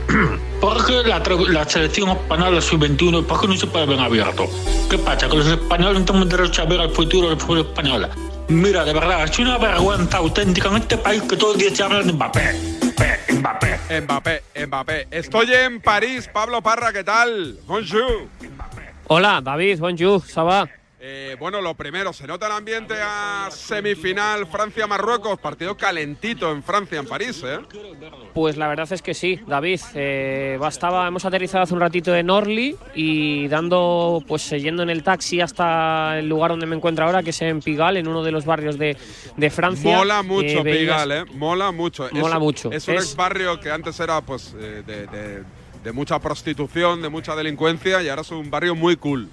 por 0.61 0.85
qué 0.87 1.03
la, 1.05 1.69
selección 1.69 2.11
española 2.11 2.61
sub-21, 2.61 3.25
por 3.25 3.41
qué 3.41 3.49
no 3.49 3.57
se 3.57 3.66
puede 3.66 3.87
ver 3.87 4.01
abierto? 4.01 4.47
¿Qué 4.91 4.99
pasa? 4.99 5.29
Que 5.29 5.37
los 5.37 5.47
españoles 5.47 6.01
no 6.01 6.05
tenemos 6.05 6.29
derecho 6.29 6.62
a 6.62 6.64
ver 6.64 6.81
el 6.81 6.91
futuro 6.91 7.29
del 7.29 7.39
fútbol 7.39 7.61
español. 7.61 8.09
Mira, 8.49 8.82
de 8.82 8.94
verdad, 8.94 9.24
es 9.24 9.38
una 9.38 9.59
vergüenza 9.59 10.16
auténtica 10.16 10.68
en 10.68 10.76
este 10.76 10.96
país 10.96 11.22
que 11.22 11.36
todo 11.36 11.53
el 11.53 11.59
día 11.61 11.74
se 11.74 11.82
habla 11.82 12.03
de 12.03 12.12
Mbappé. 12.12 12.40
Mbappé, 13.30 13.34
Mbappé. 13.34 14.01
Mbappé, 14.01 14.42
Mbappé. 14.66 15.07
Estoy 15.11 15.53
en 15.53 15.80
París, 15.82 16.30
Pablo 16.32 16.62
Parra, 16.62 16.90
¿qué 16.90 17.05
tal? 17.05 17.59
Bonjour. 17.66 18.26
Hola, 19.09 19.42
David, 19.44 19.78
bonjour, 19.80 20.24
ça 20.24 20.44
va? 20.44 20.66
Eh, 21.01 21.36
bueno, 21.38 21.61
lo 21.61 21.74
primero, 21.74 22.12
se 22.12 22.26
nota 22.26 22.46
el 22.46 22.53
ambiente 22.53 22.94
a 23.01 23.49
semifinal 23.53 24.49
Francia-Marruecos, 24.49 25.38
partido 25.38 25.76
calentito 25.76 26.51
en 26.51 26.61
Francia, 26.64 26.99
en 26.99 27.07
París, 27.07 27.40
¿eh? 27.46 27.61
Pues 28.34 28.57
la 28.57 28.66
verdad 28.66 28.92
es 28.92 29.01
que 29.01 29.14
sí, 29.14 29.38
David. 29.46 29.78
Eh, 29.94 30.57
bastaba, 30.59 31.07
hemos 31.07 31.24
aterrizado 31.24 31.62
hace 31.62 31.72
un 31.74 31.78
ratito 31.78 32.12
en 32.16 32.28
Orly 32.30 32.76
y 32.96 33.46
dando, 33.46 34.24
pues 34.26 34.51
eh, 34.51 34.61
yendo 34.61 34.82
en 34.82 34.90
el 34.90 35.05
taxi 35.05 35.40
hasta 35.40 36.18
el 36.18 36.28
lugar 36.28 36.51
donde 36.51 36.66
me 36.66 36.74
encuentro 36.74 37.05
ahora, 37.05 37.22
que 37.22 37.30
es 37.30 37.40
en 37.42 37.61
Pigalle, 37.61 38.01
en 38.01 38.09
uno 38.09 38.24
de 38.24 38.32
los 38.32 38.44
barrios 38.44 38.76
de, 38.76 38.96
de 39.36 39.51
Francia. 39.51 39.96
Mola 39.99 40.24
mucho 40.24 40.66
Eh, 40.66 40.78
Pigalle, 40.80 41.18
¿eh? 41.20 41.24
Mola 41.34 41.70
mucho. 41.70 42.09
Mola 42.11 42.34
es, 42.34 42.40
mucho. 42.40 42.72
Es 42.72 42.88
un 42.88 42.94
Es- 42.96 43.05
ex 43.05 43.14
barrio 43.16 43.61
que 43.61 43.70
antes 43.70 44.01
era, 44.01 44.20
pues, 44.20 44.53
de, 44.53 44.82
de- 44.82 45.44
de 45.84 45.92
mucha 45.92 46.18
prostitución, 46.18 47.01
de 47.03 47.09
mucha 47.09 47.36
delincuencia 47.36 48.03
y 48.03 48.09
ahora 48.09 48.22
es 48.22 48.30
un 48.32 48.51
barrio 48.51 48.74
muy 48.74 48.96
cool. 48.96 49.28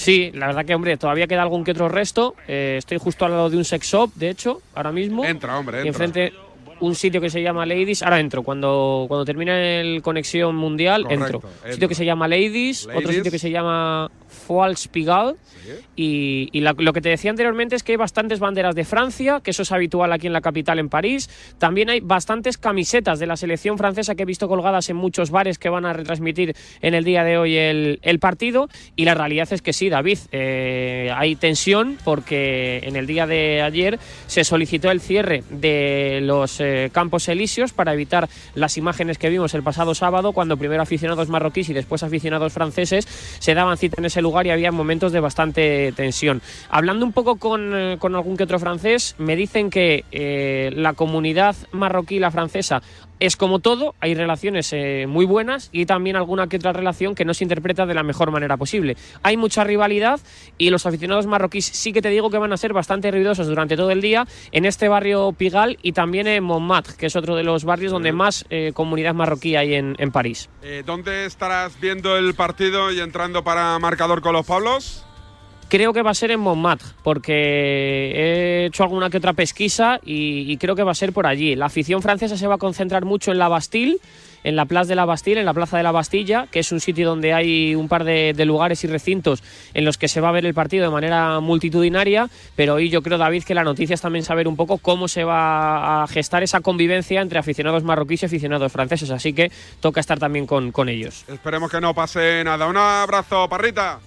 Sí, 0.00 0.30
la 0.32 0.46
verdad 0.46 0.64
que, 0.64 0.74
hombre, 0.74 0.96
todavía 0.96 1.26
queda 1.26 1.42
algún 1.42 1.62
que 1.62 1.72
otro 1.72 1.88
resto. 1.90 2.34
Eh, 2.48 2.76
estoy 2.78 2.96
justo 2.96 3.26
al 3.26 3.32
lado 3.32 3.50
de 3.50 3.58
un 3.58 3.64
sex 3.66 3.86
shop, 3.86 4.10
de 4.14 4.30
hecho, 4.30 4.62
ahora 4.74 4.92
mismo. 4.92 5.24
Entra, 5.26 5.58
hombre, 5.58 5.84
Y 5.84 5.88
entra. 5.88 6.06
enfrente 6.06 6.32
un 6.80 6.94
sitio 6.94 7.20
que 7.20 7.28
se 7.28 7.42
llama 7.42 7.66
Ladies. 7.66 8.02
Ahora 8.02 8.18
entro, 8.18 8.42
cuando, 8.42 9.04
cuando 9.08 9.26
termine 9.26 9.82
el 9.82 10.00
Conexión 10.00 10.56
Mundial, 10.56 11.02
Correcto, 11.02 11.24
entro. 11.26 11.42
entra. 11.56 11.72
Sitio 11.74 11.88
que 11.88 11.94
se 11.94 12.04
llama 12.06 12.26
Ladies, 12.28 12.88
otro 12.94 13.12
sitio 13.12 13.30
que 13.30 13.38
se 13.38 13.50
llama 13.50 14.10
Fualspigal. 14.30 15.36
Y, 15.96 16.48
y 16.52 16.60
la- 16.60 16.74
lo 16.76 16.92
que 16.92 17.00
te 17.00 17.08
decía 17.10 17.30
anteriormente 17.30 17.76
es 17.76 17.82
que 17.82 17.92
hay 17.92 17.96
bastantes 17.96 18.38
banderas 18.40 18.74
de 18.74 18.84
Francia, 18.84 19.40
que 19.44 19.50
eso 19.50 19.62
es 19.62 19.72
habitual 19.72 20.12
aquí 20.12 20.26
en 20.26 20.32
la 20.32 20.40
capital, 20.40 20.78
en 20.78 20.88
París. 20.88 21.28
También 21.58 21.90
hay 21.90 22.00
bastantes 22.00 22.56
camisetas 22.58 23.18
de 23.18 23.26
la 23.26 23.36
selección 23.36 23.76
francesa 23.78 24.14
que 24.14 24.22
he 24.22 24.26
visto 24.26 24.48
colgadas 24.48 24.88
en 24.88 24.96
muchos 24.96 25.30
bares 25.30 25.58
que 25.58 25.68
van 25.68 25.84
a 25.84 25.92
retransmitir 25.92 26.56
en 26.80 26.94
el 26.94 27.04
día 27.04 27.24
de 27.24 27.36
hoy 27.38 27.56
el, 27.56 27.98
el 28.02 28.18
partido. 28.18 28.68
Y 28.96 29.04
la 29.04 29.14
realidad 29.14 29.48
es 29.52 29.62
que 29.62 29.72
sí, 29.72 29.88
David, 29.88 30.18
eh, 30.32 31.12
hay 31.14 31.36
tensión 31.36 31.98
porque 32.04 32.80
en 32.84 32.96
el 32.96 33.06
día 33.06 33.26
de 33.26 33.62
ayer 33.62 33.98
se 34.26 34.44
solicitó 34.44 34.90
el 34.90 35.00
cierre 35.00 35.44
de 35.50 36.20
los 36.22 36.60
eh, 36.60 36.90
campos 36.92 37.28
elíseos 37.28 37.72
para 37.72 37.92
evitar 37.92 38.28
las 38.54 38.76
imágenes 38.78 39.18
que 39.18 39.28
vimos 39.28 39.54
el 39.54 39.62
pasado 39.62 39.94
sábado, 39.94 40.32
cuando 40.32 40.56
primero 40.56 40.82
aficionados 40.82 41.28
marroquíes 41.28 41.68
y 41.68 41.74
después 41.74 42.02
aficionados 42.02 42.52
franceses 42.52 43.06
se 43.38 43.54
daban 43.54 43.76
cita 43.76 43.96
en 43.98 44.06
ese 44.06 44.19
lugar 44.22 44.46
y 44.46 44.50
había 44.50 44.72
momentos 44.72 45.12
de 45.12 45.20
bastante 45.20 45.92
tensión. 45.96 46.42
Hablando 46.68 47.04
un 47.04 47.12
poco 47.12 47.36
con, 47.36 47.72
eh, 47.74 47.96
con 47.98 48.14
algún 48.14 48.36
que 48.36 48.44
otro 48.44 48.58
francés, 48.58 49.14
me 49.18 49.36
dicen 49.36 49.70
que 49.70 50.04
eh, 50.12 50.70
la 50.74 50.92
comunidad 50.94 51.56
marroquí, 51.72 52.18
la 52.18 52.30
francesa, 52.30 52.82
es 53.20 53.36
como 53.36 53.60
todo, 53.60 53.94
hay 54.00 54.14
relaciones 54.14 54.72
eh, 54.72 55.06
muy 55.08 55.26
buenas 55.26 55.68
y 55.72 55.86
también 55.86 56.16
alguna 56.16 56.48
que 56.48 56.56
otra 56.56 56.72
relación 56.72 57.14
que 57.14 57.24
no 57.24 57.34
se 57.34 57.44
interpreta 57.44 57.86
de 57.86 57.94
la 57.94 58.02
mejor 58.02 58.30
manera 58.30 58.56
posible. 58.56 58.96
Hay 59.22 59.36
mucha 59.36 59.62
rivalidad 59.62 60.20
y 60.58 60.70
los 60.70 60.86
aficionados 60.86 61.26
marroquíes 61.26 61.66
sí 61.66 61.92
que 61.92 62.02
te 62.02 62.08
digo 62.08 62.30
que 62.30 62.38
van 62.38 62.52
a 62.52 62.56
ser 62.56 62.72
bastante 62.72 63.10
ruidosos 63.10 63.46
durante 63.46 63.76
todo 63.76 63.90
el 63.90 64.00
día 64.00 64.26
en 64.52 64.64
este 64.64 64.88
barrio 64.88 65.32
Pigalle 65.32 65.78
y 65.82 65.92
también 65.92 66.26
en 66.26 66.42
Montmartre, 66.42 66.94
que 66.96 67.06
es 67.06 67.16
otro 67.16 67.36
de 67.36 67.44
los 67.44 67.64
barrios 67.64 67.92
donde 67.92 68.12
más 68.12 68.46
eh, 68.50 68.72
comunidad 68.74 69.14
marroquí 69.14 69.56
hay 69.56 69.74
en, 69.74 69.94
en 69.98 70.10
París. 70.10 70.48
Eh, 70.62 70.82
¿Dónde 70.86 71.26
estarás 71.26 71.78
viendo 71.80 72.16
el 72.16 72.34
partido 72.34 72.90
y 72.90 73.00
entrando 73.00 73.44
para 73.44 73.78
marcador 73.78 74.22
con 74.22 74.32
los 74.32 74.46
Pablos? 74.46 75.04
Creo 75.70 75.92
que 75.92 76.02
va 76.02 76.10
a 76.10 76.14
ser 76.14 76.32
en 76.32 76.40
Montmartre, 76.40 76.88
porque 77.04 77.32
he 77.32 78.66
hecho 78.66 78.82
alguna 78.82 79.08
que 79.08 79.18
otra 79.18 79.34
pesquisa 79.34 80.00
y, 80.04 80.50
y 80.50 80.56
creo 80.56 80.74
que 80.74 80.82
va 80.82 80.90
a 80.90 80.96
ser 80.96 81.12
por 81.12 81.28
allí. 81.28 81.54
La 81.54 81.66
afición 81.66 82.02
francesa 82.02 82.36
se 82.36 82.48
va 82.48 82.56
a 82.56 82.58
concentrar 82.58 83.04
mucho 83.04 83.30
en 83.30 83.38
la 83.38 83.46
Bastille, 83.46 83.98
en 84.42 84.56
la 84.56 84.64
Plaza 84.64 84.88
de 84.88 84.94
la 84.96 85.04
Bastille, 85.04 85.38
en 85.38 85.46
la 85.46 85.54
Plaza 85.54 85.76
de 85.76 85.84
la 85.84 85.92
Bastilla, 85.92 86.48
que 86.50 86.58
es 86.58 86.72
un 86.72 86.80
sitio 86.80 87.08
donde 87.08 87.32
hay 87.34 87.76
un 87.76 87.86
par 87.86 88.02
de, 88.02 88.32
de 88.34 88.44
lugares 88.46 88.82
y 88.82 88.88
recintos 88.88 89.44
en 89.72 89.84
los 89.84 89.96
que 89.96 90.08
se 90.08 90.20
va 90.20 90.30
a 90.30 90.32
ver 90.32 90.44
el 90.44 90.54
partido 90.54 90.82
de 90.82 90.90
manera 90.90 91.38
multitudinaria, 91.38 92.28
pero 92.56 92.74
hoy 92.74 92.88
yo 92.88 93.00
creo, 93.02 93.16
David, 93.16 93.44
que 93.44 93.54
la 93.54 93.62
noticia 93.62 93.94
es 93.94 94.00
también 94.00 94.24
saber 94.24 94.48
un 94.48 94.56
poco 94.56 94.78
cómo 94.78 95.06
se 95.06 95.22
va 95.22 96.02
a 96.02 96.06
gestar 96.08 96.42
esa 96.42 96.62
convivencia 96.62 97.20
entre 97.20 97.38
aficionados 97.38 97.84
marroquíes 97.84 98.24
y 98.24 98.26
aficionados 98.26 98.72
franceses, 98.72 99.10
así 99.12 99.34
que 99.34 99.52
toca 99.78 100.00
estar 100.00 100.18
también 100.18 100.46
con, 100.46 100.72
con 100.72 100.88
ellos. 100.88 101.24
Esperemos 101.28 101.70
que 101.70 101.80
no 101.80 101.94
pase 101.94 102.42
nada. 102.42 102.66
Un 102.66 102.76
abrazo, 102.76 103.48
Parrita. 103.48 104.00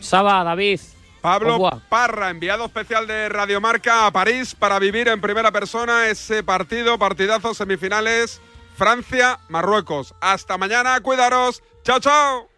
Saba, 0.00 0.42
David. 0.44 0.80
Pablo. 1.20 1.82
Parra, 1.88 2.30
enviado 2.30 2.64
especial 2.64 3.06
de 3.06 3.28
Radiomarca 3.28 4.06
a 4.06 4.10
París 4.10 4.54
para 4.54 4.78
vivir 4.78 5.08
en 5.08 5.20
primera 5.20 5.52
persona 5.52 6.08
ese 6.08 6.42
partido, 6.42 6.98
partidazo, 6.98 7.52
semifinales, 7.52 8.40
Francia-Marruecos. 8.76 10.14
Hasta 10.20 10.56
mañana, 10.56 10.98
cuidaros. 11.00 11.62
Chao, 11.84 12.00
chao. 12.00 12.48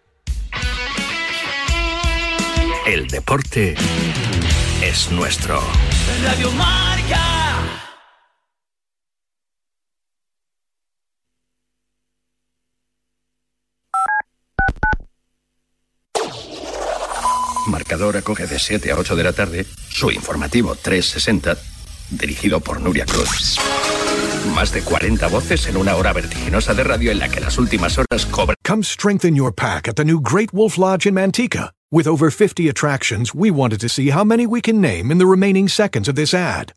El 2.86 3.09
deporte 3.09 3.74
es 4.82 5.11
nuestro. 5.11 5.61
Radio 6.24 6.51
Marcador 17.66 18.16
acoge 18.16 18.46
de 18.46 18.58
7 18.58 18.90
a 18.90 18.96
8 18.96 19.16
de 19.16 19.24
la 19.24 19.32
tarde 19.32 19.66
su 19.88 20.10
informativo 20.10 20.74
360, 20.74 21.56
dirigido 22.10 22.60
por 22.60 22.80
Nuria 22.80 23.06
Cruz. 23.06 23.58
Más 24.54 24.72
de 24.72 24.82
40 24.82 25.26
voces 25.28 25.66
en 25.66 25.76
una 25.76 25.94
hora 25.96 26.12
vertiginosa 26.12 26.74
de 26.74 26.84
radio 26.84 27.12
en 27.12 27.18
la 27.18 27.28
que 27.28 27.40
las 27.40 27.58
últimas 27.58 27.96
horas 27.98 28.26
cobran. 28.26 28.56
Come 28.66 28.82
strengthen 28.82 29.34
your 29.34 29.54
pack 29.54 29.88
at 29.88 29.94
the 29.94 30.04
new 30.04 30.20
Great 30.20 30.50
Wolf 30.52 30.78
Lodge 30.78 31.06
in 31.06 31.14
Manteca. 31.14 31.72
With 31.93 32.07
over 32.07 32.30
50 32.30 32.70
attractions, 32.70 33.34
we 33.34 33.51
wanted 33.51 33.78
to 33.80 33.88
see 33.90 34.09
how 34.09 34.24
many 34.24 34.47
we 34.47 34.62
can 34.62 34.80
name 34.80 35.11
in 35.11 35.18
the 35.18 35.26
remaining 35.26 35.68
seconds 35.68 36.09
of 36.09 36.14
this 36.14 36.32
ad. 36.32 36.72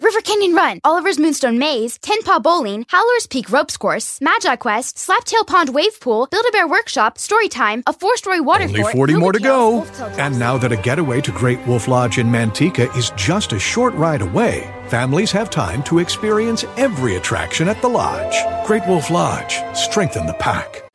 River 0.00 0.20
Canyon 0.20 0.54
Run, 0.54 0.80
Oliver's 0.82 1.20
Moonstone 1.20 1.56
Maze, 1.56 1.98
Tin 1.98 2.20
Paw 2.24 2.40
Bowling, 2.40 2.84
Howler's 2.88 3.28
Peak 3.28 3.52
Ropes 3.52 3.76
Course, 3.76 4.20
Magi 4.20 4.56
Quest, 4.56 4.96
Slaptail 4.96 5.46
Pond 5.46 5.72
Wave 5.72 6.00
Pool, 6.00 6.26
Build-A-Bear 6.32 6.66
Workshop, 6.66 7.16
Storytime, 7.16 7.84
a 7.86 7.92
four-story 7.92 8.40
water 8.40 8.64
Only 8.64 8.80
fort, 8.80 8.92
40 8.92 9.14
more 9.14 9.32
to 9.32 9.38
go. 9.38 9.84
And 10.18 10.36
now 10.36 10.58
that 10.58 10.72
a 10.72 10.76
getaway 10.76 11.20
to 11.20 11.30
Great 11.30 11.64
Wolf 11.68 11.86
Lodge 11.86 12.18
in 12.18 12.26
Manteca 12.26 12.92
is 12.96 13.10
just 13.10 13.52
a 13.52 13.60
short 13.60 13.94
ride 13.94 14.20
away, 14.20 14.68
families 14.88 15.30
have 15.30 15.48
time 15.48 15.84
to 15.84 16.00
experience 16.00 16.64
every 16.76 17.14
attraction 17.14 17.68
at 17.68 17.80
the 17.82 17.88
lodge. 17.88 18.34
Great 18.66 18.84
Wolf 18.88 19.10
Lodge, 19.10 19.62
strengthen 19.76 20.26
the 20.26 20.34
pack. 20.34 20.85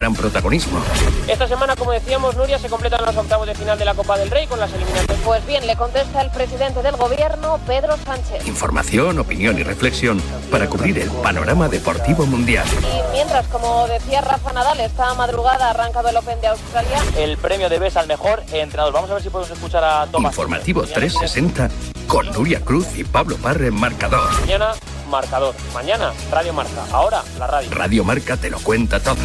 Gran 0.00 0.14
protagonismo. 0.14 0.78
Esta 1.26 1.48
semana, 1.48 1.74
como 1.74 1.90
decíamos, 1.90 2.36
Nuria, 2.36 2.56
se 2.60 2.68
completan 2.68 3.04
los 3.04 3.16
octavos 3.16 3.48
de 3.48 3.54
final 3.56 3.76
de 3.76 3.84
la 3.84 3.94
Copa 3.94 4.16
del 4.16 4.30
Rey 4.30 4.46
con 4.46 4.60
las 4.60 4.72
eliminatorias. 4.72 5.18
Pues 5.24 5.44
bien, 5.44 5.66
le 5.66 5.74
contesta 5.74 6.20
el 6.22 6.30
presidente 6.30 6.82
del 6.82 6.94
gobierno, 6.94 7.58
Pedro 7.66 7.96
Sánchez. 8.04 8.46
Información, 8.46 9.18
opinión 9.18 9.58
y 9.58 9.64
reflexión 9.64 10.22
para 10.52 10.68
cubrir 10.68 11.00
el 11.00 11.10
panorama 11.10 11.68
deportivo 11.68 12.26
mundial. 12.26 12.64
Y 12.80 13.12
mientras, 13.12 13.48
como 13.48 13.88
decía 13.88 14.20
Rafa 14.20 14.52
Nadal, 14.52 14.78
esta 14.78 15.12
madrugada 15.14 15.66
ha 15.66 15.70
arrancado 15.70 16.10
el 16.10 16.16
Open 16.16 16.40
de 16.40 16.46
Australia. 16.46 17.02
El 17.16 17.36
premio 17.36 17.68
de 17.68 17.80
BES 17.80 17.96
al 17.96 18.06
mejor 18.06 18.44
entrenador. 18.52 18.92
Vamos 18.92 19.10
a 19.10 19.14
ver 19.14 19.22
si 19.24 19.30
podemos 19.30 19.50
escuchar 19.50 19.82
a 19.82 20.06
Tomás. 20.06 20.30
Informativo 20.30 20.82
360 20.82 21.70
con 22.06 22.30
Nuria 22.30 22.60
Cruz 22.60 22.86
y 22.96 23.02
Pablo 23.02 23.36
Parre 23.38 23.66
en 23.66 23.74
marcador. 23.74 24.30
Mañana, 24.42 24.74
marcador. 25.10 25.56
Mañana, 25.74 26.12
Radio 26.30 26.52
Marca. 26.52 26.84
Ahora, 26.92 27.24
la 27.36 27.48
radio. 27.48 27.68
Radio 27.72 28.04
Marca 28.04 28.36
te 28.36 28.48
lo 28.48 28.60
cuenta 28.60 29.00
todo. 29.00 29.16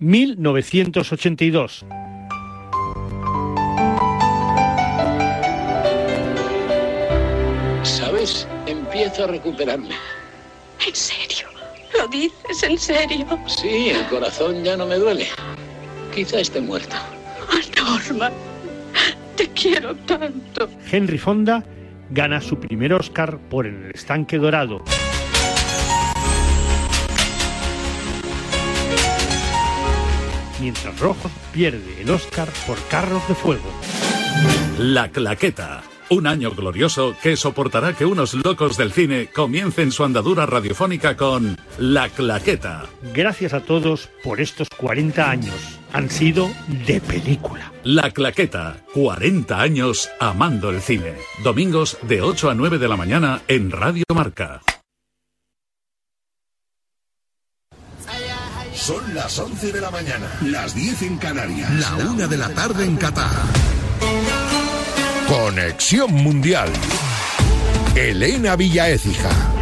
...1982. 0.00 1.84
¿Sabes? 7.82 8.48
Empiezo 8.66 9.24
a 9.24 9.26
recuperarme. 9.26 9.94
¿En 10.86 10.94
serio? 10.94 11.48
¿Lo 11.98 12.08
dices 12.08 12.62
en 12.62 12.78
serio? 12.78 13.26
Sí, 13.46 13.90
el 13.90 14.06
corazón 14.06 14.64
ya 14.64 14.76
no 14.76 14.86
me 14.86 14.96
duele. 14.96 15.26
Quizá 16.14 16.40
esté 16.40 16.60
muerto. 16.60 16.96
Norma, 17.76 18.30
te 19.36 19.48
quiero 19.48 19.94
tanto. 19.96 20.68
Henry 20.90 21.18
Fonda 21.18 21.64
gana 22.10 22.40
su 22.40 22.58
primer 22.58 22.92
Oscar 22.92 23.38
por 23.50 23.66
En 23.66 23.84
el 23.84 23.90
estanque 23.92 24.38
dorado. 24.38 24.82
Mientras 30.60 30.98
Rojo 30.98 31.30
pierde 31.52 32.02
el 32.02 32.10
Oscar 32.10 32.48
por 32.66 32.78
Carros 32.88 33.26
de 33.28 33.34
Fuego. 33.34 33.70
La 34.78 35.10
Claqueta. 35.10 35.82
Un 36.10 36.26
año 36.26 36.50
glorioso 36.50 37.14
que 37.22 37.36
soportará 37.36 37.94
que 37.94 38.04
unos 38.04 38.34
locos 38.34 38.76
del 38.76 38.92
cine 38.92 39.28
comiencen 39.32 39.92
su 39.92 40.04
andadura 40.04 40.44
radiofónica 40.44 41.16
con 41.16 41.56
La 41.78 42.08
Claqueta. 42.08 42.86
Gracias 43.14 43.54
a 43.54 43.60
todos 43.60 44.10
por 44.24 44.40
estos 44.40 44.68
40 44.70 45.30
años. 45.30 45.78
Han 45.92 46.10
sido 46.10 46.50
de 46.86 47.00
película. 47.00 47.72
La 47.84 48.10
Claqueta. 48.10 48.84
40 48.92 49.60
años 49.60 50.10
amando 50.18 50.70
el 50.70 50.80
cine. 50.82 51.14
Domingos 51.44 51.96
de 52.02 52.22
8 52.22 52.50
a 52.50 52.54
9 52.54 52.78
de 52.78 52.88
la 52.88 52.96
mañana 52.96 53.42
en 53.46 53.70
Radio 53.70 54.04
Marca. 54.12 54.62
Son 58.80 59.14
las 59.14 59.38
11 59.38 59.72
de 59.72 59.80
la 59.82 59.90
mañana, 59.90 60.26
las 60.40 60.74
10 60.74 61.02
en 61.02 61.18
Canarias, 61.18 61.70
la 61.70 61.96
1 61.96 62.28
de 62.28 62.36
la 62.38 62.48
tarde 62.48 62.86
en 62.86 62.96
Qatar. 62.96 63.28
Conexión 65.28 66.14
Mundial. 66.14 66.70
Elena 67.94 68.56
Villaécija. 68.56 69.59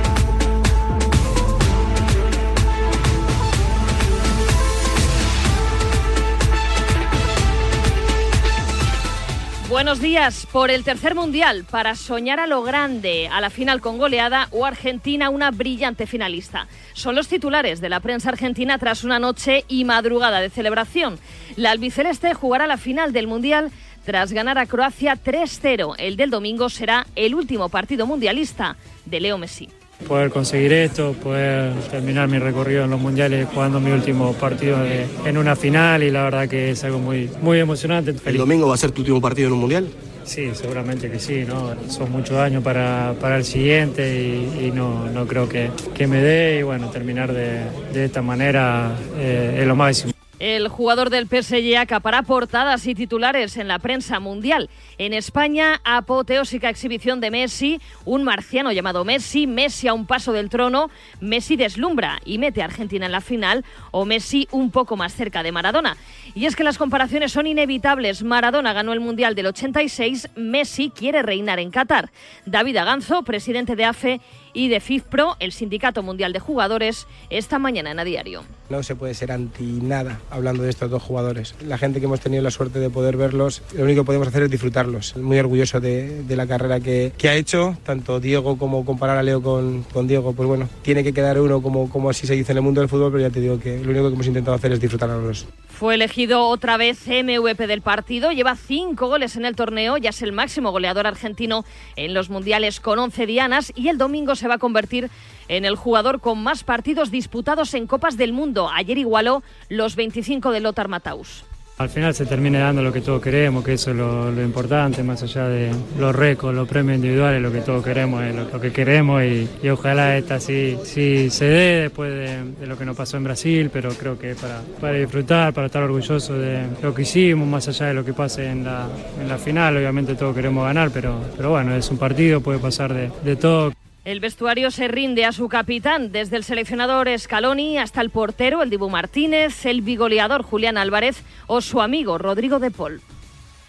Buenos 9.69 10.01
días. 10.01 10.47
Por 10.51 10.71
el 10.71 10.83
tercer 10.83 11.15
mundial, 11.15 11.67
para 11.71 11.95
soñar 11.95 12.41
a 12.41 12.47
lo 12.47 12.63
grande, 12.63 13.29
a 13.31 13.39
la 13.43 13.51
final 13.51 13.83
con 13.83 13.99
goleada 13.99 14.49
o 14.51 14.65
Argentina 14.65 15.29
una 15.29 15.51
brillante 15.51 16.07
finalista. 16.07 16.69
Son 16.95 17.15
los 17.15 17.29
titulares 17.29 17.83
de 17.83 17.91
la 17.91 18.01
prensa 18.01 18.31
argentina 18.31 18.79
tras 18.79 19.05
una 19.05 19.19
noche 19.19 19.67
y 19.69 19.85
madrugada 19.85 20.41
de 20.41 20.49
celebración. 20.49 21.19
La 21.57 21.71
albiceleste 21.71 22.33
jugará 22.33 22.67
la 22.67 22.79
final 22.79 23.13
del 23.13 23.27
mundial 23.27 23.71
tras 24.07 24.33
ganar 24.33 24.57
a 24.57 24.65
Croacia 24.65 25.19
3-0. 25.23 25.97
El 25.99 26.17
del 26.17 26.31
domingo 26.31 26.71
será 26.71 27.07
el 27.15 27.35
último 27.35 27.69
partido 27.69 28.07
mundialista 28.07 28.77
de 29.05 29.21
Leo 29.21 29.37
Messi. 29.37 29.69
Poder 30.07 30.31
conseguir 30.31 30.73
esto, 30.73 31.13
poder 31.13 31.73
terminar 31.91 32.29
mi 32.29 32.39
recorrido 32.39 32.85
en 32.85 32.91
los 32.91 33.01
mundiales 33.01 33.47
jugando 33.53 33.81
mi 33.81 33.91
último 33.91 34.33
partido 34.33 34.79
de- 34.83 35.07
en 35.27 35.37
una 35.37 35.55
final 35.57 36.03
y 36.03 36.11
la 36.11 36.23
verdad 36.25 36.49
que 36.49 36.71
es 36.71 36.85
algo 36.85 36.99
muy, 36.99 37.29
muy 37.43 37.59
emocionante. 37.59 38.15
¿El 38.25 38.37
domingo 38.39 38.69
va 38.69 38.75
a 38.75 38.79
ser 38.79 38.93
tu 38.93 39.01
último 39.03 39.21
partido 39.21 39.49
en 39.49 39.55
un 39.55 39.61
mundial? 39.61 39.89
Sí, 40.25 40.51
seguramente 40.55 41.11
que 41.11 41.19
sí, 41.19 41.45
¿no? 41.47 41.75
Son 41.89 42.11
muchos 42.13 42.37
años 42.39 42.63
para, 42.63 43.15
para 43.21 43.37
el 43.39 43.45
siguiente 43.45 44.15
y, 44.15 44.67
y 44.67 44.71
no, 44.71 45.11
no 45.11 45.27
creo 45.27 45.49
que, 45.49 45.71
que 45.95 46.07
me 46.07 46.19
dé 46.23 46.59
y 46.61 46.63
bueno, 46.63 46.91
terminar 46.91 47.33
de, 47.33 47.61
de 47.93 48.05
esta 48.05 48.23
manera 48.23 48.93
eh, 49.19 49.59
es 49.61 49.67
lo 49.67 49.75
máximo. 49.75 50.13
El 50.39 50.69
jugador 50.69 51.11
del 51.11 51.27
PSG 51.27 51.77
acapará 51.77 52.23
portadas 52.23 52.87
y 52.87 52.95
titulares 52.95 53.57
en 53.57 53.67
la 53.67 53.81
prensa 53.81 54.21
mundial. 54.21 54.71
En 54.97 55.13
España, 55.13 55.81
apoteósica 55.83 56.71
exhibición 56.71 57.21
de 57.21 57.33
Messi, 57.33 57.81
un 58.05 58.23
marciano 58.23 58.71
llamado 58.71 59.05
Messi, 59.05 59.49
Messi 59.49 59.89
a 59.89 59.95
un 59.95 60.07
paso 60.07 60.33
del 60.33 60.49
trono, 60.49 60.91
Messi 61.21 61.57
deslumbra 61.57 62.21
y 62.25 62.39
mete 62.39 62.63
a 62.63 62.67
Argentina 62.67 63.07
en 63.07 63.13
la 63.13 63.21
final, 63.21 63.65
o 63.91 64.05
Messi 64.05 64.47
un 64.53 64.71
poco 64.71 64.97
más 64.97 65.13
cerca 65.13 65.43
de 65.43 65.51
Maradona. 65.51 65.97
Y 66.35 66.47
es 66.47 66.57
que 66.57 66.65
las 66.65 66.79
comparaciones 66.79 67.33
son 67.33 67.47
inevitables. 67.47 68.23
Maradona 68.23 68.73
ganó 68.73 68.93
el 68.93 69.01
Mundial 69.01 69.35
del 69.35 69.47
86, 69.47 70.31
Messi 70.37 70.91
quiere 70.91 71.23
reinar 71.23 71.59
en 71.59 71.71
Qatar. 71.71 72.11
David 72.47 72.77
Aganzo, 72.77 73.23
presidente 73.23 73.77
de 73.77 73.85
AFE 73.85 74.21
y 74.53 74.69
de 74.69 74.81
FIFPRO, 74.81 75.37
el 75.41 75.53
Sindicato 75.53 76.03
Mundial 76.03 76.33
de 76.33 76.41
Jugadores, 76.41 77.07
esta 77.31 77.59
mañana 77.59 77.91
en 77.91 78.01
A 78.01 78.05
Diario. 78.05 78.43
No 78.69 78.83
se 78.83 78.97
puede 78.97 79.15
ser 79.15 79.33
anti 79.33 79.65
nada 79.65 80.21
hablando 80.31 80.63
de 80.63 80.71
estos 80.71 80.91
dos 80.91 81.03
jugadores. 81.03 81.55
La 81.65 81.79
gente 81.79 82.01
que 82.01 82.07
hemos 82.07 82.21
tenido 82.21 82.43
la 82.43 82.51
suerte 82.51 82.79
de 82.79 82.91
poder 82.91 83.17
verlos, 83.17 83.63
lo 83.75 83.85
único 83.85 84.03
que 84.03 84.07
podemos 84.07 84.29
hacer 84.29 84.43
es 84.43 84.51
disfrutarlos. 84.51 85.17
Muy 85.17 85.39
orgulloso 85.39 85.81
de, 85.81 86.25
la 86.29 86.47
carrera 86.47 86.81
que, 86.81 87.13
ha 87.25 87.35
hecho, 87.35 87.77
tanto 87.85 88.21
Diego 88.21 88.59
como 88.59 88.85
comparar 88.85 89.19
a 89.19 89.23
Leo 89.23 89.43
con, 89.43 89.83
con 89.85 90.07
Diego. 90.07 90.33
Pues 90.33 90.49
bueno, 90.49 90.69
tiene 90.83 91.03
que 91.03 91.13
quedar 91.13 91.41
uno 91.41 91.63
como, 91.63 91.89
como 91.89 92.11
así 92.11 92.27
se 92.27 92.35
dice 92.35 92.53
en 92.53 92.59
el 92.59 92.63
mundo 92.63 92.81
del 92.81 92.89
fútbol, 92.89 93.13
pero 93.13 93.23
ya 93.23 93.31
te 93.31 93.41
digo 93.41 93.59
que 93.59 93.79
lo 93.79 93.91
único 93.91 94.09
que 94.09 94.15
hemos 94.15 94.27
intentado 94.27 94.57
hacer 94.57 94.73
es 94.73 94.81
disfrutar 94.81 95.11
a 95.11 95.17
los 95.17 95.25
dos. 95.25 95.47
Fue 95.79 95.95
elegido 95.95 96.45
otra 96.49 96.77
vez 96.77 97.07
MVP 97.07 97.69
del 97.69 97.83
partido, 97.83 98.33
lleva 98.33 98.57
cinco 98.57 99.07
goles 99.07 99.37
en 99.37 99.45
el 99.45 99.55
torneo, 99.55 99.97
ya 99.97 100.11
es 100.11 100.23
el 100.23 100.33
máximo 100.33 100.73
goleador 100.73 101.07
argentino 101.07 101.65
en 101.95 102.15
los 102.15 102.31
mundiales 102.31 102.81
con 102.81 102.99
11 102.99 103.27
dianas 103.27 103.73
y 103.77 103.87
el 103.87 103.97
domingo 103.97 104.35
se 104.35 104.49
va 104.49 104.55
a 104.55 104.59
convertir 104.59 105.09
en 105.47 105.65
el 105.65 105.77
jugador 105.77 106.21
con 106.21 106.43
más 106.43 106.65
partidos 106.65 107.13
disputados 107.13 107.75
en 107.75 107.87
Copas 107.87 108.17
del 108.17 108.33
Mundo. 108.33 108.69
Ayer 108.75 108.99
igualó 108.99 109.45
los 109.69 109.95
25 109.95 110.51
de 110.51 110.59
Lothar 110.59 110.89
Matthaus. 110.89 111.45
Al 111.79 111.89
final 111.89 112.13
se 112.13 112.27
termina 112.27 112.59
dando 112.59 112.83
lo 112.83 112.93
que 112.93 113.01
todos 113.01 113.23
queremos, 113.23 113.63
que 113.63 113.75
eso 113.75 113.93
es 113.93 113.97
lo, 113.97 114.43
importante, 114.43 115.05
más 115.05 115.23
allá 115.23 115.47
de 115.49 115.71
los 115.97 116.15
récords, 116.15 116.57
los 116.57 116.67
premios 116.67 116.97
individuales, 116.97 117.41
lo 117.41 117.53
que 117.53 117.61
todos 117.61 117.85
queremos 117.85 118.25
es 118.25 118.35
lo, 118.35 118.61
que 118.61 118.73
queremos 118.73 119.23
y, 119.23 119.49
y 119.63 119.69
ojalá 119.69 120.17
esta 120.17 120.41
sí, 120.41 120.77
sí 120.83 121.31
se 121.31 121.45
dé 121.45 121.83
después 121.83 122.11
de, 122.11 122.53
de 122.59 122.67
lo 122.67 122.77
que 122.77 122.85
nos 122.85 122.97
pasó 122.97 123.17
en 123.17 123.23
Brasil, 123.23 123.71
pero 123.73 123.91
creo 123.91 124.19
que 124.19 124.35
para, 124.35 124.61
para 124.81 124.95
disfrutar, 124.95 125.55
para 125.55 125.67
estar 125.67 125.85
orgulloso 125.85 126.37
de 126.37 126.65
lo 126.83 126.93
que 126.93 127.03
hicimos, 127.03 127.47
más 127.47 127.69
allá 127.69 127.87
de 127.87 127.95
lo 127.95 128.05
que 128.05 128.13
pase 128.13 128.51
en 128.51 128.65
la, 128.65 128.89
en 129.21 129.29
la 129.29 129.39
final, 129.39 129.77
obviamente 129.77 130.17
todos 130.17 130.35
queremos 130.35 130.65
ganar, 130.65 130.91
pero, 130.91 131.21
pero 131.37 131.51
bueno, 131.51 131.77
es 131.77 131.89
un 131.93 131.99
partido, 131.99 132.41
puede 132.41 132.59
pasar 132.59 132.93
de, 132.93 133.09
de 133.25 133.37
todo. 133.37 133.73
El 134.09 134.21
vestuario 134.21 134.71
se 134.71 134.89
rinde 134.89 135.27
a 135.27 135.33
su 135.33 135.51
capitán, 135.51 136.13
desde 136.13 136.39
el 136.39 136.45
seleccionador 136.45 137.11
Scaloni 137.19 137.77
hasta 137.77 138.01
el 138.01 138.09
portero, 138.09 138.63
el 138.63 138.71
Dibu 138.71 138.89
Martínez, 138.89 139.67
el 139.67 139.83
bigoleador 139.83 140.41
Julián 140.45 140.79
Álvarez 140.79 141.23
o 141.47 141.61
su 141.61 141.83
amigo 141.83 142.17
Rodrigo 142.17 142.59
de 142.59 142.71
Paul. 142.71 143.03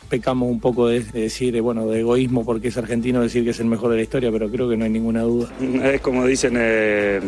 Pecamos 0.09 0.49
un 0.49 0.59
poco 0.59 0.87
de, 0.87 1.01
de 1.01 1.21
decir, 1.21 1.55
eh, 1.55 1.61
bueno, 1.61 1.85
de 1.87 1.99
egoísmo 1.99 2.43
porque 2.45 2.69
es 2.69 2.77
argentino 2.77 3.21
decir 3.21 3.43
que 3.43 3.51
es 3.51 3.59
el 3.59 3.67
mejor 3.67 3.91
de 3.91 3.97
la 3.97 4.01
historia, 4.03 4.31
pero 4.31 4.49
creo 4.49 4.67
que 4.69 4.75
no 4.75 4.85
hay 4.85 4.91
ninguna 4.91 5.21
duda. 5.21 5.47
Es 5.93 6.01
como 6.01 6.25
dicen 6.25 6.55
eh, 6.57 7.19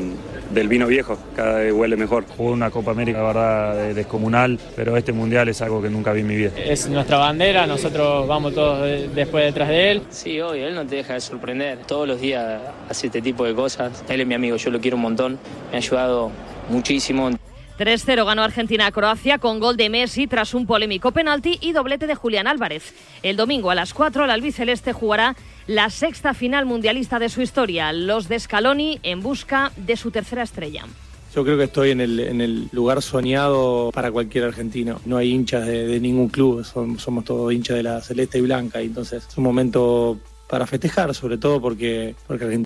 del 0.54 0.68
vino 0.68 0.88
viejo, 0.88 1.18
cada 1.36 1.60
vez 1.60 1.72
huele 1.74 1.96
mejor. 1.96 2.26
Jugó 2.36 2.52
una 2.52 2.70
Copa 2.70 2.92
América, 2.92 3.20
la 3.20 3.28
verdad, 3.28 3.76
de- 3.76 3.94
descomunal, 3.94 4.60
pero 4.76 4.98
este 4.98 5.14
mundial 5.14 5.48
es 5.50 5.62
algo 5.62 5.82
que 5.82 5.90
nunca 5.90 6.12
vi 6.14 6.22
en 6.22 6.28
mi 6.28 6.36
vida. 6.36 6.52
Es 6.58 6.90
nuestra 6.90 7.18
bandera, 7.18 7.66
nosotros 7.68 8.28
vamos 8.28 8.54
todos 8.54 8.82
de- 8.84 9.08
después 9.10 9.46
detrás 9.46 9.70
de 9.70 9.92
él. 9.92 10.02
Sí, 10.10 10.40
obvio, 10.42 10.68
él 10.68 10.76
no 10.76 10.86
te 10.86 10.96
deja 10.98 11.14
de 11.14 11.22
sorprender. 11.22 11.80
Todos 11.88 12.08
los 12.08 12.20
días 12.20 12.62
hace 12.90 13.08
este 13.08 13.22
tipo 13.22 13.46
de 13.46 13.54
cosas. 13.54 14.04
Él 14.10 14.22
es 14.22 14.28
mi 14.28 14.34
amigo, 14.34 14.58
yo 14.58 14.72
lo 14.72 14.80
quiero 14.80 14.98
un 14.98 15.04
montón. 15.04 15.38
Me 15.70 15.76
ha 15.76 15.78
ayudado 15.78 16.32
muchísimo. 16.70 17.30
3-0 17.78 18.26
ganó 18.26 18.43
Argentina 18.43 18.86
a 18.86 18.91
Croacia 18.91 19.38
con 19.38 19.59
gol 19.59 19.78
de 19.78 19.89
Messi 19.89 20.28
tras 20.28 20.53
un 20.53 20.65
polémico 20.65 21.11
penalti 21.11 21.57
y 21.61 21.72
doblete 21.72 22.07
de 22.07 22.15
Julián 22.15 22.47
Álvarez. 22.47 22.93
El 23.24 23.38
domingo 23.38 23.72
a 23.72 23.76
las 23.76 23.93
4 23.93 24.26
el 24.26 24.32
albiceleste 24.32 24.93
jugará 24.93 25.36
la 25.67 25.89
sexta 25.89 26.34
final 26.34 26.65
mundialista 26.65 27.19
de 27.19 27.30
su 27.30 27.41
historia, 27.41 27.93
los 27.93 28.28
de 28.28 28.39
Scaloni 28.39 28.99
en 29.03 29.22
busca 29.22 29.72
de 29.78 29.95
su 29.95 30.11
tercera 30.11 30.43
estrella. 30.43 30.86
Yo 31.34 31.45
creo 31.45 31.57
que 31.57 31.63
estoy 31.63 31.91
en 31.91 32.01
el, 32.01 32.67
lugar 32.74 33.01
soñado 33.01 33.89
para 33.93 34.11
cualquier 34.11 34.43
argentino. 34.43 34.99
No 35.05 35.15
hay 35.15 35.32
hinchas 35.32 35.65
de, 35.65 35.99
ningún 35.99 36.28
club, 36.28 36.65
somos 36.65 37.24
todos 37.24 37.53
hinchas 37.53 37.78
de 37.78 37.84
la 37.84 38.01
celeste 38.01 38.39
y 38.39 38.41
blanca, 38.41 38.82
y 38.82 38.88
entonces 38.88 39.26
es 39.30 39.38
un 39.38 39.45
momento 39.45 40.19
para 40.49 40.67
festejar, 40.67 41.15
sobre 41.15 41.38
todo 41.38 41.61
porque, 41.61 42.13
porque 42.28 42.43
Argentina 42.43 42.59